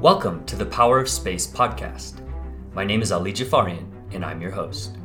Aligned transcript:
Welcome 0.00 0.44
to 0.44 0.54
the 0.54 0.64
Power 0.64 1.00
of 1.00 1.08
Space 1.08 1.44
podcast. 1.44 2.20
My 2.72 2.84
name 2.84 3.02
is 3.02 3.10
Ali 3.10 3.32
Jafarian, 3.32 3.90
and 4.12 4.24
I'm 4.24 4.40
your 4.40 4.52
host. 4.52 4.96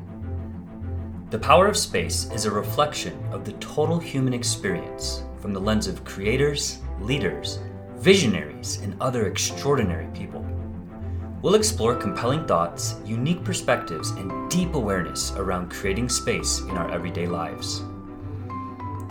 The 1.32 1.40
Power 1.40 1.66
of 1.66 1.76
Space 1.76 2.30
is 2.32 2.46
a 2.46 2.52
reflection 2.52 3.18
of 3.32 3.44
the 3.44 3.54
total 3.54 3.98
human 3.98 4.36
experience 4.36 5.24
from 5.40 5.52
the 5.52 5.60
lens 5.60 5.88
of 5.88 6.06
creators, 6.06 6.78
leaders, 7.00 7.58
visionaries, 7.96 8.82
and 8.84 8.96
other 9.02 9.26
extraordinary 9.26 10.06
people. 10.14 10.46
We'll 11.42 11.56
explore 11.56 11.96
compelling 11.96 12.46
thoughts, 12.46 12.98
unique 13.04 13.44
perspectives, 13.44 14.12
and 14.12 14.48
deep 14.52 14.76
awareness 14.76 15.32
around 15.32 15.72
creating 15.72 16.10
space 16.10 16.60
in 16.60 16.78
our 16.78 16.92
everyday 16.92 17.26
lives. 17.26 17.82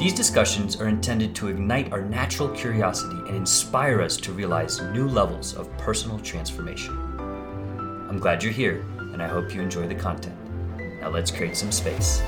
These 0.02 0.14
discussions 0.14 0.80
are 0.80 0.88
intended 0.88 1.32
to 1.36 1.46
ignite 1.46 1.92
our 1.92 2.02
natural 2.02 2.48
curiosity 2.48 3.14
and 3.28 3.36
inspire 3.36 4.02
us 4.02 4.16
to 4.16 4.32
realize 4.32 4.80
new 4.80 5.06
levels 5.06 5.54
of 5.54 5.70
personal 5.78 6.18
transformation. 6.18 6.98
I'm 8.10 8.18
glad 8.18 8.42
you're 8.42 8.52
here, 8.52 8.84
and 8.98 9.22
I 9.22 9.28
hope 9.28 9.54
you 9.54 9.62
enjoy 9.62 9.86
the 9.86 9.94
content. 9.94 10.36
Now 11.00 11.10
let's 11.10 11.30
create 11.30 11.56
some 11.56 11.70
space. 11.70 12.20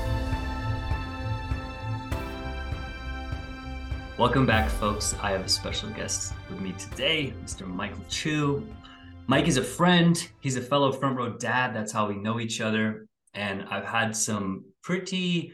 Welcome 4.17 4.45
back, 4.45 4.69
folks. 4.69 5.13
I 5.21 5.31
have 5.31 5.41
a 5.41 5.49
special 5.49 5.89
guest 5.89 6.31
with 6.49 6.61
me 6.61 6.73
today, 6.79 7.33
Mr. 7.43 7.67
Michael 7.67 8.05
Chu. 8.07 8.65
Mike 9.27 9.49
is 9.49 9.57
a 9.57 9.61
friend, 9.61 10.29
he's 10.39 10.55
a 10.55 10.61
fellow 10.61 10.93
front 10.93 11.17
row 11.17 11.33
dad. 11.33 11.75
That's 11.75 11.91
how 11.91 12.07
we 12.07 12.15
know 12.15 12.39
each 12.39 12.61
other. 12.61 13.05
And 13.33 13.65
I've 13.69 13.83
had 13.83 14.15
some 14.15 14.63
pretty 14.81 15.51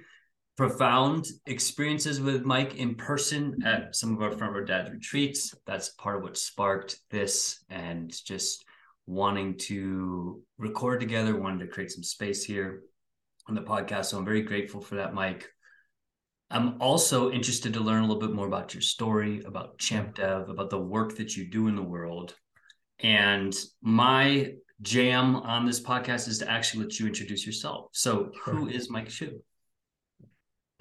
profound 0.57 1.27
experiences 1.45 2.19
with 2.19 2.43
Mike 2.43 2.75
in 2.75 2.95
person 2.95 3.61
at 3.65 3.95
some 3.95 4.13
of 4.13 4.21
our 4.21 4.31
front 4.31 4.53
row 4.53 4.63
dad 4.63 4.91
retreats. 4.91 5.55
That's 5.65 5.89
part 5.89 6.17
of 6.17 6.23
what 6.23 6.37
sparked 6.37 6.99
this 7.09 7.63
and 7.69 8.13
just 8.25 8.65
wanting 9.07 9.57
to 9.57 10.41
record 10.57 10.99
together, 10.99 11.35
wanted 11.35 11.65
to 11.65 11.71
create 11.71 11.91
some 11.91 12.03
space 12.03 12.43
here 12.43 12.81
on 13.47 13.55
the 13.55 13.61
podcast. 13.61 14.05
So 14.05 14.17
I'm 14.17 14.25
very 14.25 14.41
grateful 14.41 14.81
for 14.81 14.95
that, 14.95 15.13
Mike. 15.13 15.47
I'm 16.49 16.81
also 16.81 17.31
interested 17.31 17.73
to 17.73 17.79
learn 17.79 18.03
a 18.03 18.07
little 18.07 18.21
bit 18.21 18.35
more 18.35 18.47
about 18.47 18.73
your 18.73 18.81
story, 18.81 19.41
about 19.45 19.77
Champ 19.77 20.15
Dev, 20.15 20.49
about 20.49 20.69
the 20.69 20.79
work 20.79 21.15
that 21.15 21.35
you 21.37 21.49
do 21.49 21.67
in 21.69 21.75
the 21.75 21.81
world. 21.81 22.35
And 22.99 23.57
my 23.81 24.53
jam 24.81 25.37
on 25.37 25.65
this 25.65 25.81
podcast 25.81 26.27
is 26.27 26.39
to 26.39 26.51
actually 26.51 26.83
let 26.83 26.99
you 26.99 27.07
introduce 27.07 27.45
yourself. 27.45 27.87
So, 27.93 28.31
who 28.43 28.67
is 28.67 28.89
Mike 28.89 29.07
Chu? 29.07 29.41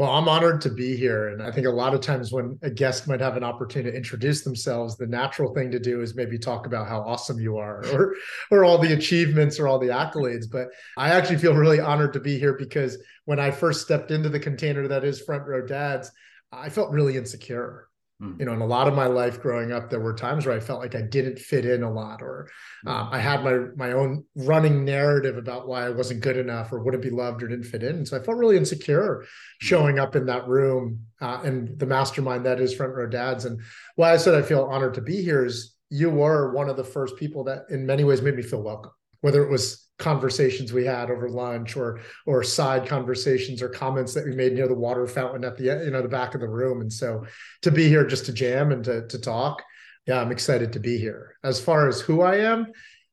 Well, 0.00 0.12
I'm 0.12 0.30
honored 0.30 0.62
to 0.62 0.70
be 0.70 0.96
here. 0.96 1.28
And 1.28 1.42
I 1.42 1.50
think 1.50 1.66
a 1.66 1.70
lot 1.70 1.92
of 1.92 2.00
times 2.00 2.32
when 2.32 2.58
a 2.62 2.70
guest 2.70 3.06
might 3.06 3.20
have 3.20 3.36
an 3.36 3.44
opportunity 3.44 3.90
to 3.90 3.96
introduce 3.98 4.40
themselves, 4.40 4.96
the 4.96 5.06
natural 5.06 5.52
thing 5.52 5.70
to 5.72 5.78
do 5.78 6.00
is 6.00 6.14
maybe 6.14 6.38
talk 6.38 6.64
about 6.64 6.88
how 6.88 7.02
awesome 7.02 7.38
you 7.38 7.58
are 7.58 7.84
or 7.92 8.16
or 8.50 8.64
all 8.64 8.78
the 8.78 8.94
achievements 8.94 9.60
or 9.60 9.68
all 9.68 9.78
the 9.78 9.88
accolades. 9.88 10.50
But 10.50 10.68
I 10.96 11.10
actually 11.10 11.36
feel 11.36 11.54
really 11.54 11.80
honored 11.80 12.14
to 12.14 12.20
be 12.20 12.38
here 12.38 12.54
because 12.54 12.96
when 13.26 13.38
I 13.38 13.50
first 13.50 13.82
stepped 13.82 14.10
into 14.10 14.30
the 14.30 14.40
container 14.40 14.88
that 14.88 15.04
is 15.04 15.20
front 15.20 15.46
row 15.46 15.66
dads, 15.66 16.10
I 16.50 16.70
felt 16.70 16.92
really 16.92 17.18
insecure. 17.18 17.89
Hmm. 18.20 18.34
You 18.38 18.44
know, 18.44 18.52
in 18.52 18.60
a 18.60 18.66
lot 18.66 18.86
of 18.86 18.94
my 18.94 19.06
life 19.06 19.40
growing 19.40 19.72
up, 19.72 19.88
there 19.88 19.98
were 19.98 20.12
times 20.12 20.44
where 20.44 20.54
I 20.54 20.60
felt 20.60 20.80
like 20.80 20.94
I 20.94 21.00
didn't 21.00 21.38
fit 21.38 21.64
in 21.64 21.82
a 21.82 21.90
lot, 21.90 22.20
or 22.20 22.50
um, 22.86 23.08
I 23.10 23.18
had 23.18 23.42
my 23.42 23.58
my 23.76 23.92
own 23.92 24.24
running 24.36 24.84
narrative 24.84 25.38
about 25.38 25.66
why 25.66 25.86
I 25.86 25.90
wasn't 25.90 26.20
good 26.20 26.36
enough, 26.36 26.70
or 26.70 26.80
wouldn't 26.80 27.02
be 27.02 27.08
loved, 27.08 27.42
or 27.42 27.48
didn't 27.48 27.64
fit 27.64 27.82
in. 27.82 27.96
And 27.96 28.06
so 28.06 28.18
I 28.18 28.22
felt 28.22 28.36
really 28.36 28.58
insecure 28.58 29.22
hmm. 29.22 29.66
showing 29.66 29.98
up 29.98 30.16
in 30.16 30.26
that 30.26 30.46
room 30.46 31.06
uh, 31.22 31.40
and 31.44 31.78
the 31.78 31.86
mastermind 31.86 32.44
that 32.44 32.60
is 32.60 32.74
Front 32.74 32.94
Row 32.94 33.06
Dads. 33.06 33.46
And 33.46 33.60
why 33.96 34.12
I 34.12 34.18
said 34.18 34.34
I 34.34 34.42
feel 34.42 34.64
honored 34.64 34.94
to 34.94 35.00
be 35.00 35.22
here 35.22 35.46
is 35.46 35.74
you 35.88 36.10
were 36.10 36.52
one 36.52 36.68
of 36.68 36.76
the 36.76 36.84
first 36.84 37.16
people 37.16 37.44
that, 37.44 37.64
in 37.70 37.86
many 37.86 38.04
ways, 38.04 38.20
made 38.20 38.36
me 38.36 38.42
feel 38.42 38.62
welcome. 38.62 38.92
Whether 39.22 39.42
it 39.42 39.50
was 39.50 39.88
conversations 40.00 40.72
we 40.72 40.84
had 40.84 41.10
over 41.10 41.28
lunch 41.28 41.76
or 41.76 42.00
or 42.26 42.42
side 42.42 42.88
conversations 42.88 43.62
or 43.62 43.68
comments 43.68 44.14
that 44.14 44.24
we 44.24 44.34
made 44.34 44.54
near 44.54 44.66
the 44.66 44.74
water 44.74 45.06
fountain 45.06 45.44
at 45.44 45.56
the 45.56 45.64
you 45.84 45.90
know 45.90 46.02
the 46.02 46.08
back 46.08 46.34
of 46.34 46.40
the 46.40 46.48
room. 46.48 46.80
And 46.80 46.92
so 46.92 47.24
to 47.62 47.70
be 47.70 47.88
here 47.88 48.06
just 48.06 48.26
to 48.26 48.32
jam 48.32 48.72
and 48.72 48.84
to, 48.84 49.06
to 49.06 49.18
talk 49.18 49.62
yeah 50.06 50.20
i'm 50.20 50.32
excited 50.32 50.72
to 50.72 50.80
be 50.80 50.98
here. 50.98 51.36
As 51.44 51.60
far 51.60 51.88
as 51.88 52.00
who 52.00 52.22
i 52.22 52.36
am 52.36 52.66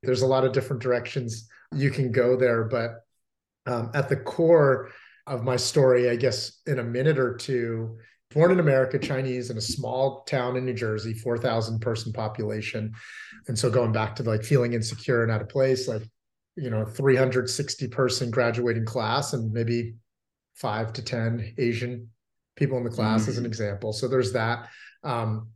there's 0.04 0.22
a 0.22 0.28
lot 0.28 0.46
of 0.46 0.54
different 0.54 0.82
directions 0.82 1.48
you 1.76 1.92
can 1.92 2.12
go 2.12 2.36
there 2.38 2.64
but 2.64 3.04
um, 3.66 3.92
at 3.94 4.10
the 4.10 4.16
core 4.16 4.90
of 5.26 5.44
my 5.44 5.58
story 5.58 6.10
i 6.10 6.16
guess 6.16 6.62
in 6.66 6.80
a 6.80 6.84
minute 6.84 7.20
or 7.20 7.36
two 7.36 7.98
born 8.34 8.52
in 8.52 8.60
america 8.60 8.98
chinese 8.98 9.50
in 9.50 9.58
a 9.58 9.62
small 9.62 10.24
town 10.24 10.56
in 10.56 10.66
new 10.66 10.74
jersey 10.74 11.14
4000 11.14 11.80
person 11.80 12.14
population. 12.14 12.94
And 13.48 13.58
so 13.58 13.70
going 13.70 13.92
back 13.92 14.16
to 14.18 14.24
like 14.24 14.44
feeling 14.44 14.74
insecure 14.74 15.24
and 15.24 15.32
out 15.32 15.42
of 15.42 15.50
place 15.50 15.88
like 15.88 16.04
you 16.58 16.70
know 16.70 16.86
360 16.86 17.88
person 17.88 18.32
graduating 18.32 18.86
class 18.86 19.34
and 19.34 19.54
maybe 19.54 19.96
five 20.56 20.92
to 20.94 21.02
ten 21.02 21.54
asian 21.58 22.10
people 22.56 22.78
in 22.78 22.84
the 22.84 22.90
class 22.90 23.22
mm-hmm. 23.22 23.30
as 23.30 23.38
an 23.38 23.44
mm-hmm. 23.44 23.52
example 23.52 23.94
so 23.94 24.08
there's 24.08 24.34
that 24.34 24.68
um, 25.04 25.50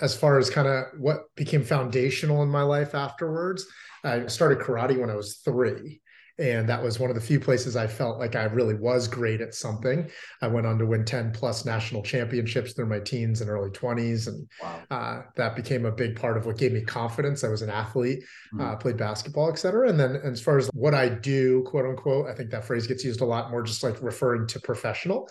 as 0.00 0.16
far 0.16 0.38
as 0.38 0.50
kind 0.50 0.66
of 0.66 0.84
what 0.98 1.24
became 1.36 1.62
foundational 1.62 2.42
in 2.42 2.48
my 2.48 2.62
life 2.62 2.94
afterwards 2.94 3.66
i 4.04 4.26
started 4.26 4.58
karate 4.58 4.98
when 4.98 5.10
i 5.10 5.14
was 5.14 5.36
three 5.44 6.00
and 6.40 6.66
that 6.70 6.82
was 6.82 6.98
one 6.98 7.10
of 7.10 7.14
the 7.14 7.20
few 7.20 7.38
places 7.38 7.76
I 7.76 7.86
felt 7.86 8.18
like 8.18 8.34
I 8.34 8.44
really 8.44 8.74
was 8.74 9.06
great 9.06 9.42
at 9.42 9.54
something. 9.54 10.10
I 10.40 10.46
went 10.46 10.66
on 10.66 10.78
to 10.78 10.86
win 10.86 11.04
10 11.04 11.32
plus 11.32 11.66
national 11.66 12.02
championships 12.02 12.72
through 12.72 12.86
my 12.86 12.98
teens 12.98 13.42
and 13.42 13.50
early 13.50 13.68
20s. 13.70 14.26
And 14.26 14.48
wow. 14.62 14.80
uh, 14.90 15.22
that 15.36 15.54
became 15.54 15.84
a 15.84 15.92
big 15.92 16.18
part 16.18 16.38
of 16.38 16.46
what 16.46 16.56
gave 16.56 16.72
me 16.72 16.80
confidence. 16.80 17.44
I 17.44 17.48
was 17.48 17.60
an 17.60 17.68
athlete, 17.68 18.24
mm-hmm. 18.54 18.60
uh, 18.60 18.76
played 18.76 18.96
basketball, 18.96 19.50
et 19.50 19.58
cetera. 19.58 19.90
And 19.90 20.00
then 20.00 20.16
as 20.24 20.40
far 20.40 20.56
as 20.56 20.68
what 20.72 20.94
I 20.94 21.10
do, 21.10 21.62
quote 21.64 21.84
unquote, 21.84 22.26
I 22.26 22.34
think 22.34 22.50
that 22.50 22.64
phrase 22.64 22.86
gets 22.86 23.04
used 23.04 23.20
a 23.20 23.26
lot 23.26 23.50
more 23.50 23.62
just 23.62 23.82
like 23.82 24.00
referring 24.02 24.46
to 24.48 24.60
professional. 24.60 25.28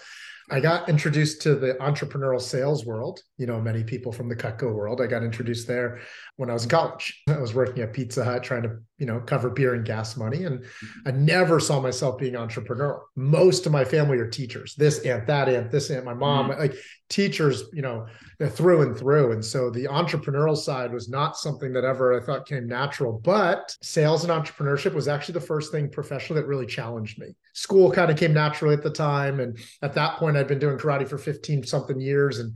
I 0.51 0.59
got 0.59 0.89
introduced 0.89 1.43
to 1.43 1.55
the 1.55 1.75
entrepreneurial 1.75 2.41
sales 2.41 2.85
world. 2.85 3.21
You 3.37 3.45
know, 3.45 3.61
many 3.61 3.83
people 3.83 4.11
from 4.11 4.29
the 4.29 4.35
Cutco 4.35 4.73
world. 4.73 4.99
I 4.99 5.05
got 5.05 5.23
introduced 5.23 5.67
there 5.67 5.99
when 6.39 6.50
I 6.50 6.53
was 6.53 6.63
in 6.63 6.69
college. 6.69 7.22
I 7.27 7.38
was 7.38 7.53
working 7.53 7.83
at 7.83 7.91
Pizza 7.91 8.23
Hut 8.23 8.41
trying 8.44 8.63
to, 8.63 8.77
you 8.97 9.05
know, 9.05 9.19
cover 9.19 9.50
beer 9.50 9.73
and 9.73 9.85
gas 9.85 10.16
money. 10.16 10.45
And 10.45 10.63
I 11.05 11.11
never 11.11 11.59
saw 11.59 11.81
myself 11.81 12.17
being 12.17 12.35
entrepreneurial. 12.35 13.01
Most 13.17 13.66
of 13.66 13.73
my 13.73 13.83
family 13.83 14.17
are 14.19 14.29
teachers. 14.29 14.73
This 14.75 15.00
aunt, 15.00 15.27
that 15.27 15.50
aunt, 15.50 15.69
this 15.69 15.89
aunt, 15.89 16.05
my 16.05 16.13
mom, 16.13 16.50
mm-hmm. 16.50 16.61
like 16.61 16.75
teachers, 17.09 17.63
you 17.73 17.81
know, 17.81 18.07
through 18.51 18.83
and 18.83 18.97
through. 18.97 19.33
And 19.33 19.44
so 19.44 19.69
the 19.69 19.83
entrepreneurial 19.83 20.55
side 20.55 20.94
was 20.94 21.09
not 21.09 21.35
something 21.35 21.73
that 21.73 21.83
ever 21.83 22.17
I 22.17 22.25
thought 22.25 22.47
came 22.47 22.67
natural. 22.67 23.19
But 23.21 23.75
sales 23.81 24.23
and 24.23 24.31
entrepreneurship 24.31 24.94
was 24.94 25.09
actually 25.09 25.33
the 25.33 25.41
first 25.41 25.73
thing 25.73 25.89
professionally 25.89 26.41
that 26.41 26.47
really 26.47 26.66
challenged 26.66 27.19
me. 27.19 27.35
School 27.51 27.91
kind 27.91 28.09
of 28.09 28.17
came 28.17 28.33
naturally 28.33 28.75
at 28.75 28.83
the 28.83 28.89
time. 28.89 29.41
And 29.41 29.57
at 29.81 29.94
that 29.95 30.16
point, 30.16 30.38
I'd 30.38 30.47
been 30.47 30.59
doing 30.59 30.77
karate 30.77 31.07
for 31.07 31.17
15 31.17 31.66
something 31.66 32.00
years. 32.00 32.39
And 32.39 32.53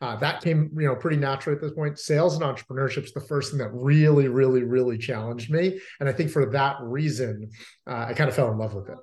uh, 0.00 0.16
that 0.16 0.42
came, 0.42 0.70
you 0.76 0.86
know, 0.86 0.94
pretty 0.94 1.16
naturally 1.16 1.56
at 1.56 1.62
this 1.62 1.72
point. 1.72 1.98
Sales 1.98 2.34
and 2.34 2.42
entrepreneurship 2.42 3.04
is 3.04 3.12
the 3.12 3.20
first 3.20 3.50
thing 3.50 3.58
that 3.58 3.70
really, 3.72 4.28
really, 4.28 4.62
really 4.62 4.98
challenged 4.98 5.50
me, 5.50 5.80
and 6.00 6.08
I 6.08 6.12
think 6.12 6.30
for 6.30 6.46
that 6.50 6.76
reason, 6.80 7.50
uh, 7.86 8.06
I 8.08 8.14
kind 8.14 8.28
of 8.28 8.36
fell 8.36 8.50
in 8.50 8.58
love 8.58 8.74
with 8.74 8.88
it. 8.88 8.98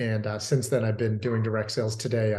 And 0.00 0.26
uh, 0.26 0.38
since 0.38 0.68
then, 0.68 0.84
I've 0.84 0.98
been 0.98 1.18
doing 1.18 1.42
direct 1.42 1.72
sales. 1.72 1.96
Today, 1.96 2.34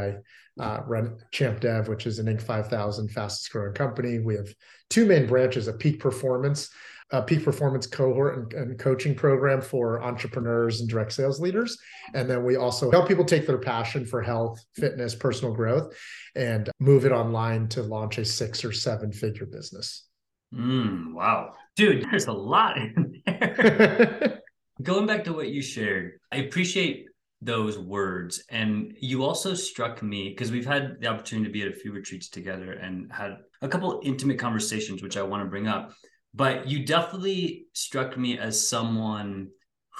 I 0.59 0.63
uh, 0.63 0.81
run 0.85 1.17
Champ 1.31 1.59
Dev, 1.59 1.87
which 1.87 2.05
is 2.05 2.19
an 2.19 2.27
Inc. 2.27 2.41
5000 2.41 3.09
fastest 3.09 3.51
growing 3.51 3.73
company. 3.73 4.19
We 4.19 4.35
have 4.35 4.53
two 4.89 5.05
main 5.05 5.27
branches: 5.27 5.67
a 5.67 5.73
peak 5.73 5.99
performance 5.99 6.69
a 7.11 7.21
peak 7.21 7.43
performance 7.43 7.87
cohort 7.87 8.37
and, 8.37 8.53
and, 8.53 8.79
coaching 8.79 9.15
program 9.15 9.61
for 9.61 10.01
entrepreneurs 10.03 10.79
and 10.79 10.89
direct 10.89 11.11
sales 11.11 11.39
leaders. 11.39 11.77
And 12.13 12.29
then 12.29 12.43
we 12.43 12.55
also 12.55 12.91
help 12.91 13.07
people 13.07 13.25
take 13.25 13.47
their 13.47 13.57
passion 13.57 14.05
for 14.05 14.21
health, 14.21 14.63
fitness, 14.75 15.15
personal 15.15 15.53
growth, 15.53 15.95
and 16.35 16.69
move 16.79 17.05
it 17.05 17.11
online 17.11 17.67
to 17.69 17.81
launch 17.81 18.19
a 18.19 18.25
six 18.25 18.63
or 18.63 18.71
seven 18.71 19.11
figure 19.11 19.47
business. 19.47 20.05
Mm, 20.53 21.13
wow. 21.13 21.53
Dude, 21.75 22.05
there's 22.09 22.27
a 22.27 22.33
lot 22.33 22.77
in 22.77 23.21
there. 23.25 24.41
Going 24.81 25.07
back 25.07 25.25
to 25.25 25.33
what 25.33 25.49
you 25.49 25.61
shared, 25.61 26.19
I 26.31 26.37
appreciate 26.37 27.07
those 27.41 27.77
words. 27.77 28.43
And 28.49 28.95
you 28.99 29.23
also 29.23 29.53
struck 29.53 30.03
me 30.03 30.29
because 30.29 30.51
we've 30.51 30.65
had 30.65 30.99
the 30.99 31.07
opportunity 31.07 31.47
to 31.47 31.53
be 31.53 31.61
at 31.61 31.69
a 31.69 31.75
few 31.75 31.91
retreats 31.91 32.29
together 32.29 32.73
and 32.73 33.11
had 33.11 33.37
a 33.61 33.67
couple 33.67 33.99
intimate 34.03 34.39
conversations, 34.39 35.01
which 35.01 35.17
I 35.17 35.23
want 35.23 35.43
to 35.43 35.49
bring 35.49 35.67
up 35.67 35.93
but 36.33 36.67
you 36.67 36.85
definitely 36.85 37.65
struck 37.73 38.17
me 38.17 38.37
as 38.37 38.67
someone 38.67 39.49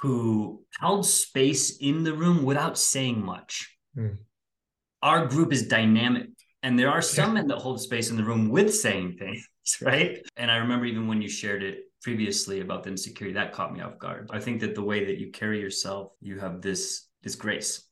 who 0.02 0.64
held 0.80 1.06
space 1.06 1.78
in 1.78 2.04
the 2.04 2.14
room 2.14 2.44
without 2.44 2.78
saying 2.78 3.24
much. 3.24 3.76
Mm. 3.98 4.18
Our 5.02 5.28
group 5.28 5.52
is 5.52 5.68
dynamic, 5.68 6.30
and 6.64 6.78
there 6.78 6.90
are 6.90 7.02
some 7.02 7.34
men 7.34 7.48
that 7.48 7.58
hold 7.58 7.82
space 7.82 8.10
in 8.10 8.18
the 8.18 8.24
room 8.24 8.50
with 8.50 8.74
saying 8.74 9.18
things, 9.18 9.46
right? 9.82 10.20
And 10.38 10.52
I 10.52 10.58
remember 10.58 10.86
even 10.86 11.08
when 11.08 11.22
you 11.22 11.30
shared 11.30 11.64
it 11.64 11.86
previously 12.02 12.62
about 12.62 12.84
the 12.84 12.92
insecurity, 12.92 13.34
that 13.34 13.54
caught 13.54 13.74
me 13.74 13.82
off 13.82 13.98
guard. 13.98 14.30
I 14.32 14.40
think 14.40 14.62
that 14.62 14.76
the 14.76 14.84
way 14.84 15.06
that 15.06 15.18
you 15.18 15.32
carry 15.32 15.60
yourself, 15.60 16.12
you 16.22 16.40
have 16.40 16.62
this 16.62 17.08
this 17.22 17.36
grace, 17.36 17.84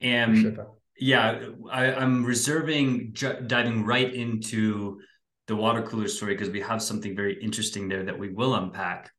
and 0.00 0.58
yeah, 0.98 1.48
I, 1.70 1.86
am 1.86 2.24
reserving 2.24 3.12
j- 3.12 3.40
diving 3.46 3.84
right 3.84 4.12
into 4.12 5.00
the 5.48 5.56
water 5.56 5.82
cooler 5.82 6.08
story 6.08 6.34
because 6.34 6.50
we 6.50 6.60
have 6.60 6.82
something 6.82 7.16
very 7.16 7.42
interesting 7.42 7.88
there 7.88 8.04
that 8.04 8.18
we 8.18 8.28
will 8.28 8.54
unpack. 8.54 9.10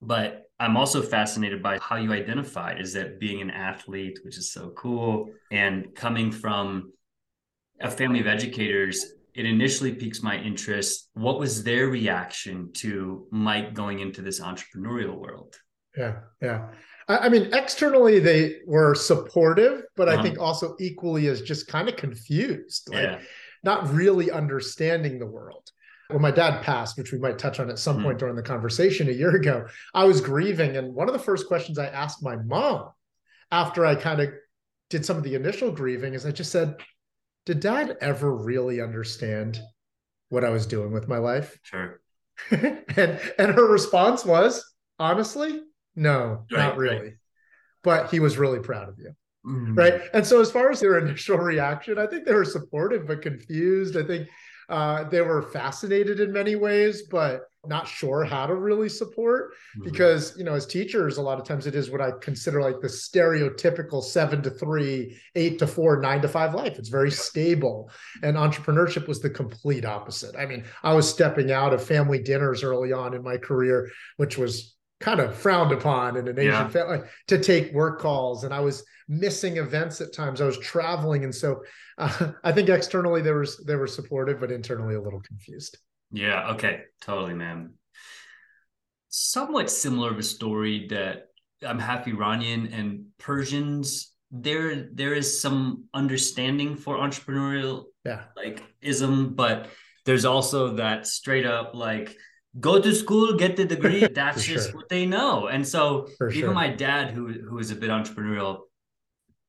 But 0.00 0.44
I'm 0.60 0.76
also 0.76 1.02
fascinated 1.02 1.62
by 1.62 1.78
how 1.80 1.96
you 1.96 2.12
identify 2.12 2.76
is 2.78 2.92
that 2.94 3.18
being 3.18 3.40
an 3.40 3.50
athlete, 3.50 4.18
which 4.22 4.38
is 4.38 4.52
so 4.52 4.70
cool, 4.70 5.30
and 5.50 5.94
coming 5.94 6.30
from 6.30 6.92
a 7.80 7.90
family 7.90 8.20
of 8.20 8.26
educators, 8.26 9.12
it 9.34 9.46
initially 9.46 9.92
piques 9.92 10.22
my 10.22 10.36
interest. 10.36 11.10
What 11.14 11.38
was 11.38 11.62
their 11.62 11.88
reaction 11.88 12.72
to 12.74 13.26
Mike 13.30 13.74
going 13.74 14.00
into 14.00 14.22
this 14.22 14.40
entrepreneurial 14.40 15.16
world? 15.16 15.56
Yeah, 15.96 16.20
yeah. 16.42 16.68
I, 17.08 17.18
I 17.18 17.28
mean, 17.28 17.50
externally 17.52 18.18
they 18.18 18.56
were 18.66 18.94
supportive, 18.94 19.82
but 19.96 20.08
uh-huh. 20.08 20.18
I 20.18 20.22
think 20.22 20.38
also 20.38 20.76
equally 20.80 21.28
as 21.28 21.42
just 21.42 21.68
kind 21.68 21.88
of 21.88 21.96
confused, 21.96 22.88
like 22.92 23.02
yeah. 23.02 23.20
Not 23.64 23.92
really 23.92 24.30
understanding 24.30 25.18
the 25.18 25.26
world 25.26 25.70
when 26.08 26.22
my 26.22 26.30
dad 26.30 26.62
passed, 26.62 26.96
which 26.96 27.12
we 27.12 27.18
might 27.18 27.38
touch 27.38 27.60
on 27.60 27.70
at 27.70 27.78
some 27.78 27.96
mm-hmm. 27.96 28.06
point 28.06 28.18
during 28.18 28.36
the 28.36 28.42
conversation 28.42 29.08
a 29.08 29.12
year 29.12 29.34
ago, 29.36 29.66
I 29.94 30.04
was 30.04 30.20
grieving. 30.20 30.76
And 30.76 30.94
one 30.94 31.08
of 31.08 31.12
the 31.12 31.18
first 31.18 31.46
questions 31.46 31.78
I 31.78 31.86
asked 31.86 32.22
my 32.22 32.36
mom 32.36 32.90
after 33.50 33.84
I 33.84 33.94
kind 33.94 34.20
of 34.20 34.30
did 34.90 35.04
some 35.04 35.18
of 35.18 35.22
the 35.22 35.34
initial 35.34 35.70
grieving 35.70 36.14
is 36.14 36.24
I 36.24 36.30
just 36.30 36.50
said, 36.50 36.76
Did 37.44 37.60
dad 37.60 37.98
ever 38.00 38.34
really 38.34 38.80
understand 38.80 39.60
what 40.30 40.44
I 40.44 40.50
was 40.50 40.66
doing 40.66 40.92
with 40.92 41.08
my 41.08 41.18
life? 41.18 41.58
Sure. 41.62 42.00
and 42.50 43.20
and 43.38 43.54
her 43.54 43.66
response 43.66 44.24
was, 44.24 44.64
honestly, 44.98 45.60
no, 45.94 46.46
right, 46.50 46.58
not 46.58 46.76
really. 46.78 46.96
Right. 46.96 47.12
But 47.82 48.10
he 48.10 48.20
was 48.20 48.38
really 48.38 48.60
proud 48.60 48.88
of 48.88 48.98
you. 48.98 49.12
Mm-hmm. 49.48 49.74
Right. 49.74 50.02
And 50.12 50.26
so 50.26 50.40
as 50.40 50.50
far 50.50 50.70
as 50.70 50.80
their 50.80 50.98
initial 51.04 51.38
reaction, 51.38 51.98
I 51.98 52.06
think 52.06 52.24
they 52.24 52.34
were 52.34 52.44
supportive 52.44 53.06
but 53.06 53.22
confused. 53.22 53.96
I 53.96 54.04
think 54.04 54.28
uh, 54.68 55.04
they 55.04 55.22
were 55.22 55.42
fascinated 55.42 56.20
in 56.20 56.32
many 56.32 56.54
ways, 56.54 57.04
but 57.10 57.42
not 57.66 57.88
sure 57.88 58.24
how 58.24 58.46
to 58.46 58.54
really 58.54 58.88
support 58.88 59.52
mm-hmm. 59.52 59.84
because 59.84 60.34
you 60.38 60.44
know 60.44 60.54
as 60.54 60.64
teachers 60.64 61.18
a 61.18 61.22
lot 61.22 61.38
of 61.38 61.46
times 61.46 61.66
it 61.66 61.74
is 61.74 61.90
what 61.90 62.00
i 62.00 62.10
consider 62.22 62.62
like 62.62 62.80
the 62.80 62.88
stereotypical 62.88 64.02
seven 64.02 64.40
to 64.40 64.48
three 64.48 65.18
eight 65.34 65.58
to 65.58 65.66
four 65.66 66.00
nine 66.00 66.22
to 66.22 66.28
five 66.28 66.54
life 66.54 66.78
it's 66.78 66.88
very 66.88 67.10
stable 67.10 67.90
and 68.22 68.36
entrepreneurship 68.36 69.08
was 69.08 69.20
the 69.20 69.28
complete 69.28 69.84
opposite 69.84 70.34
i 70.36 70.46
mean 70.46 70.64
i 70.84 70.94
was 70.94 71.08
stepping 71.08 71.50
out 71.50 71.74
of 71.74 71.84
family 71.84 72.22
dinners 72.22 72.62
early 72.62 72.92
on 72.92 73.12
in 73.12 73.22
my 73.22 73.36
career 73.36 73.90
which 74.16 74.38
was 74.38 74.76
kind 75.00 75.20
of 75.20 75.34
frowned 75.34 75.72
upon 75.72 76.16
in 76.16 76.26
an 76.28 76.38
Asian 76.38 76.52
yeah. 76.52 76.68
family 76.68 76.98
to 77.28 77.40
take 77.40 77.72
work 77.72 78.00
calls. 78.00 78.44
And 78.44 78.52
I 78.52 78.60
was 78.60 78.84
missing 79.08 79.56
events 79.56 80.00
at 80.00 80.12
times. 80.12 80.40
I 80.40 80.46
was 80.46 80.58
traveling. 80.58 81.24
And 81.24 81.34
so 81.34 81.62
uh, 81.96 82.32
I 82.44 82.52
think 82.52 82.68
externally 82.68 83.22
they 83.22 83.32
were, 83.32 83.46
they 83.66 83.76
were 83.76 83.86
supportive, 83.86 84.40
but 84.40 84.52
internally 84.52 84.94
a 84.94 85.00
little 85.00 85.20
confused. 85.20 85.78
Yeah. 86.12 86.50
Okay. 86.52 86.82
Totally, 87.00 87.34
man. 87.34 87.74
Somewhat 89.08 89.70
similar 89.70 90.10
of 90.10 90.18
a 90.18 90.22
story 90.22 90.86
that 90.90 91.28
I'm 91.66 91.78
half 91.78 92.06
Iranian 92.06 92.68
and 92.68 93.06
Persians. 93.18 94.12
There, 94.30 94.88
there 94.92 95.14
is 95.14 95.40
some 95.40 95.84
understanding 95.94 96.76
for 96.76 96.98
entrepreneurial 96.98 97.84
yeah. 98.04 98.24
like 98.36 98.62
ism, 98.82 99.34
but 99.34 99.70
there's 100.04 100.26
also 100.26 100.76
that 100.76 101.06
straight 101.06 101.46
up 101.46 101.74
like 101.74 102.14
go 102.60 102.80
to 102.80 102.94
school, 102.94 103.34
get 103.34 103.56
the 103.56 103.64
degree. 103.64 104.06
That's 104.14 104.44
just 104.44 104.70
sure. 104.70 104.76
what 104.76 104.88
they 104.88 105.06
know. 105.06 105.46
And 105.46 105.66
so 105.66 106.08
For 106.18 106.30
even 106.30 106.48
sure. 106.48 106.54
my 106.54 106.68
dad, 106.68 107.10
who 107.10 107.28
who 107.28 107.58
is 107.58 107.70
a 107.70 107.76
bit 107.76 107.90
entrepreneurial, 107.90 108.60